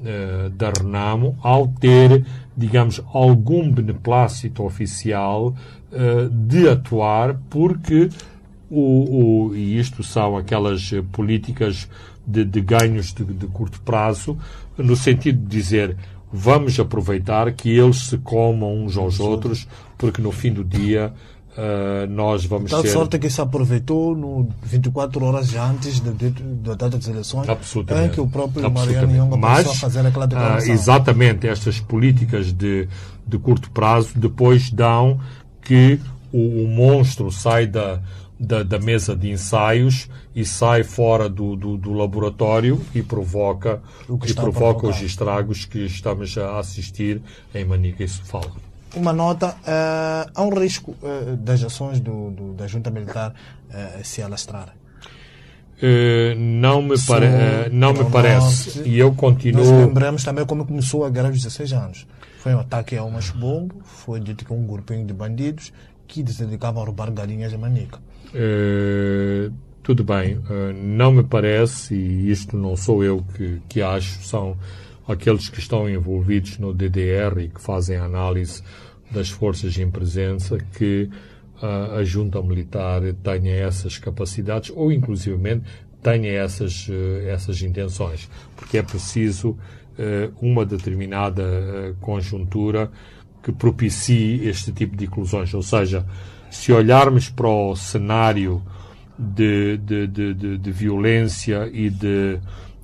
uh, 0.00 0.50
da 0.50 0.70
Renamo, 0.70 1.36
ao 1.42 1.68
ter, 1.68 2.24
digamos, 2.56 3.02
algum 3.12 3.70
beneplácito 3.70 4.62
oficial 4.62 5.54
uh, 5.92 6.28
de 6.28 6.68
atuar, 6.68 7.38
porque 7.48 8.10
o, 8.70 9.48
o, 9.48 9.56
e 9.56 9.78
isto 9.78 10.02
são 10.02 10.36
aquelas 10.36 10.90
políticas 11.12 11.88
de, 12.26 12.44
de 12.44 12.60
ganhos 12.60 13.14
de, 13.14 13.24
de 13.24 13.46
curto 13.46 13.80
prazo, 13.80 14.36
no 14.76 14.94
sentido 14.94 15.40
de 15.40 15.46
dizer 15.46 15.96
vamos 16.32 16.78
aproveitar 16.78 17.50
que 17.52 17.70
eles 17.70 18.08
se 18.08 18.18
comam 18.18 18.84
uns 18.84 18.96
aos 18.96 19.18
outros, 19.18 19.66
porque 19.96 20.20
no 20.20 20.30
fim 20.30 20.52
do 20.52 20.62
dia 20.62 21.12
uh, 21.58 22.06
nós 22.08 22.44
vamos 22.44 22.70
Tal 22.70 22.82
ser... 22.82 22.88
sorte 22.88 23.18
que 23.18 23.28
se 23.28 23.40
aproveitou 23.40 24.14
no 24.14 24.48
24 24.62 25.24
horas 25.24 25.54
antes 25.54 26.00
da, 26.00 26.12
da 26.12 26.74
data 26.74 26.96
das 26.96 27.08
eleições, 27.08 27.48
em 27.48 28.08
que 28.08 28.20
o 28.20 28.28
próprio. 28.28 28.70
Mariano 28.70 29.14
Yonga 29.14 29.36
Mas, 29.36 29.64
começou 29.64 29.72
a 29.72 29.76
fazer 29.76 30.06
aquela 30.06 30.26
declaração. 30.26 30.72
exatamente, 30.72 31.48
estas 31.48 31.80
políticas 31.80 32.52
de, 32.52 32.88
de 33.26 33.38
curto 33.38 33.70
prazo 33.70 34.10
depois 34.14 34.70
dão 34.70 35.18
que 35.62 35.98
o, 36.32 36.64
o 36.64 36.68
monstro 36.68 37.32
sai 37.32 37.66
da, 37.66 38.00
da, 38.38 38.62
da, 38.62 38.78
mesa 38.78 39.16
de 39.16 39.30
ensaios 39.30 40.08
e 40.34 40.44
sai 40.44 40.84
fora 40.84 41.28
do, 41.28 41.56
do, 41.56 41.76
do 41.76 41.92
laboratório 41.92 42.80
e 42.94 43.02
provoca, 43.02 43.82
e 44.26 44.34
provoca 44.34 44.86
os 44.86 45.00
estragos 45.02 45.64
que 45.64 45.80
estamos 45.80 46.36
a 46.38 46.58
assistir 46.58 47.20
em 47.54 47.64
Manica 47.64 48.04
e 48.04 48.08
Sofala. 48.08 48.67
Uma 48.96 49.12
nota, 49.12 49.48
uh, 49.48 50.30
há 50.34 50.42
um 50.42 50.50
risco 50.58 50.96
uh, 51.02 51.36
das 51.36 51.62
ações 51.62 52.00
do, 52.00 52.30
do, 52.30 52.52
da 52.54 52.66
junta 52.66 52.90
militar 52.90 53.34
uh, 53.68 54.04
se 54.04 54.22
alastrarem. 54.22 54.74
não 56.36 56.82
me, 56.82 56.98
pare, 57.06 57.26
não 57.70 57.92
me 57.92 58.04
parece. 58.10 58.82
E 58.82 58.98
eu 58.98 59.14
continuo. 59.14 59.62
Nós 59.62 59.70
lembramos 59.70 60.24
também 60.24 60.44
como 60.46 60.66
começou 60.66 61.04
a 61.04 61.10
guerra 61.10 61.28
aos 61.28 61.36
16 61.36 61.72
anos. 61.72 62.06
Foi 62.38 62.54
um 62.54 62.60
ataque 62.60 62.96
a 62.96 63.04
uma 63.04 63.20
chubombo, 63.20 63.76
foi 63.84 64.20
dito 64.20 64.44
que 64.44 64.52
um 64.52 64.66
grupinho 64.66 65.04
de 65.04 65.12
bandidos 65.12 65.72
que 66.06 66.26
se 66.32 66.44
dedicavam 66.44 66.82
a 66.82 66.86
roubar 66.86 67.10
galinhas 67.12 67.52
em 67.52 67.58
Manica. 67.58 67.98
Tudo 69.82 70.04
bem, 70.04 70.40
não 70.74 71.12
me 71.12 71.22
parece, 71.22 71.94
e 71.94 72.30
isto 72.30 72.56
não 72.56 72.76
sou 72.76 73.02
eu 73.02 73.24
que, 73.34 73.60
que 73.68 73.82
acho, 73.82 74.22
são 74.22 74.56
aqueles 75.08 75.48
que 75.48 75.58
estão 75.58 75.88
envolvidos 75.88 76.58
no 76.58 76.72
DDR 76.72 77.40
e 77.40 77.48
que 77.48 77.60
fazem 77.60 77.96
análise 77.96 78.62
das 79.10 79.30
forças 79.30 79.76
em 79.78 79.90
presença, 79.90 80.58
que 80.76 81.08
uh, 81.62 81.96
a 81.96 82.04
junta 82.04 82.40
militar 82.42 83.00
tenha 83.22 83.54
essas 83.54 83.98
capacidades 83.98 84.70
ou, 84.74 84.92
inclusivamente, 84.92 85.64
tenha 86.02 86.30
essas, 86.30 86.86
essas 87.26 87.60
intenções, 87.60 88.30
porque 88.54 88.78
é 88.78 88.82
preciso 88.84 89.58
uma 90.40 90.64
determinada 90.64 91.42
conjuntura 92.00 92.88
que 93.42 93.52
propicie 93.52 94.46
este 94.46 94.72
tipo 94.72 94.96
de 94.96 95.06
inclusões, 95.06 95.52
ou 95.54 95.62
seja, 95.62 96.06
se 96.50 96.72
olharmos 96.72 97.28
para 97.28 97.48
o 97.48 97.74
cenário 97.76 98.62
de, 99.18 99.78
de, 99.78 100.06
de, 100.06 100.58
de 100.58 100.72
violência 100.72 101.68
e 101.72 101.90
de, 101.90 102.38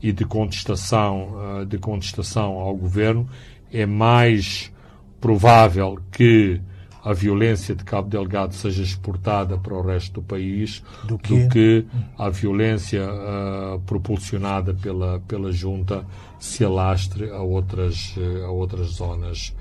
e 0.04 0.12
de 0.12 0.26
contestação, 0.26 1.64
de 1.66 1.78
contestação 1.78 2.58
ao 2.58 2.76
governo, 2.76 3.26
é 3.72 3.86
mais 3.86 4.70
provável 5.18 5.98
que 6.12 6.60
a 7.02 7.14
violência 7.14 7.74
de 7.74 7.82
Cabo 7.84 8.10
Delgado 8.10 8.54
seja 8.54 8.82
exportada 8.82 9.56
para 9.56 9.72
o 9.72 9.80
resto 9.80 10.20
do 10.20 10.22
país 10.22 10.82
do 11.04 11.18
que, 11.18 11.38
do 11.38 11.48
que 11.48 11.86
a 12.18 12.28
violência 12.28 13.02
uh, 13.02 13.80
propulsionada 13.80 14.74
pela, 14.74 15.20
pela 15.20 15.50
junta 15.50 16.04
se 16.38 16.62
alastre 16.62 17.30
a 17.30 17.40
outras, 17.40 18.14
a 18.44 18.50
outras 18.50 18.88
zonas 18.88 19.54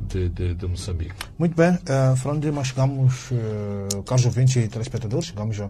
de, 0.00 0.28
de, 0.28 0.54
de, 0.54 0.66
Moçambique. 0.66 1.14
Muito 1.38 1.56
bem, 1.56 1.72
uh, 1.72 2.16
falando 2.16 2.50
nós 2.52 2.68
chegamos, 2.68 3.30
uh, 3.30 4.02
caros 4.04 4.24
ouvintes 4.26 4.56
e 4.56 4.68
telespectadores, 4.68 5.26
chegamos 5.26 5.60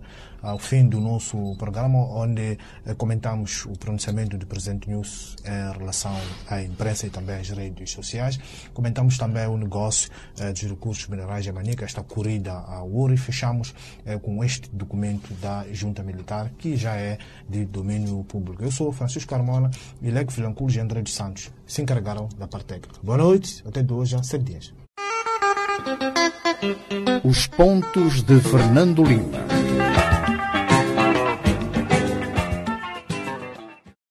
ao, 0.42 0.50
ao 0.52 0.58
fim 0.58 0.88
do 0.88 1.00
nosso 1.00 1.56
programa, 1.56 1.98
onde 1.98 2.58
uh, 2.86 2.94
comentamos 2.96 3.64
o 3.66 3.72
pronunciamento 3.72 4.36
do 4.36 4.46
Presidente 4.46 4.88
News 4.88 5.36
em 5.44 5.78
relação 5.78 6.14
à 6.48 6.62
imprensa 6.62 7.06
e 7.06 7.10
também 7.10 7.36
às 7.36 7.48
redes 7.48 7.92
sociais. 7.92 8.38
Comentamos 8.74 9.16
também 9.16 9.46
o 9.46 9.56
negócio 9.56 10.10
dos 10.36 10.62
recursos 10.62 11.06
minerais 11.08 11.44
de 11.44 11.52
Manica, 11.52 11.84
esta 11.84 12.02
corrida 12.02 12.52
à 12.52 12.82
ouro, 12.82 13.14
e 13.14 13.16
fechamos 13.16 13.74
com 14.22 14.42
este 14.44 14.70
documento 14.72 15.32
da 15.34 15.64
Junta 15.72 16.02
Militar, 16.02 16.50
que 16.58 16.76
já 16.76 16.96
é 16.96 17.18
de 17.48 17.64
domínio 17.64 18.22
público. 18.24 18.62
Eu 18.62 18.70
sou 18.70 18.92
Francisco 18.92 19.30
Carmona 19.30 19.70
e 20.02 20.10
Filanculo 20.30 20.70
e 20.72 20.80
André 20.80 21.02
dos 21.02 21.14
Santos 21.14 21.50
se 21.66 21.82
encarregaram 21.82 22.28
da 22.38 22.46
parte 22.46 22.66
técnica. 22.66 23.00
Boa 23.02 23.18
noite, 23.18 23.62
até 23.66 23.82
de 23.82 23.92
hoje 23.92 24.16
a 24.16 24.22
sete 24.22 24.44
dias. 24.44 24.74
Os 27.24 27.46
pontos 27.46 28.22
de 28.22 28.40
Fernando 28.40 29.02
Lima. 29.04 29.57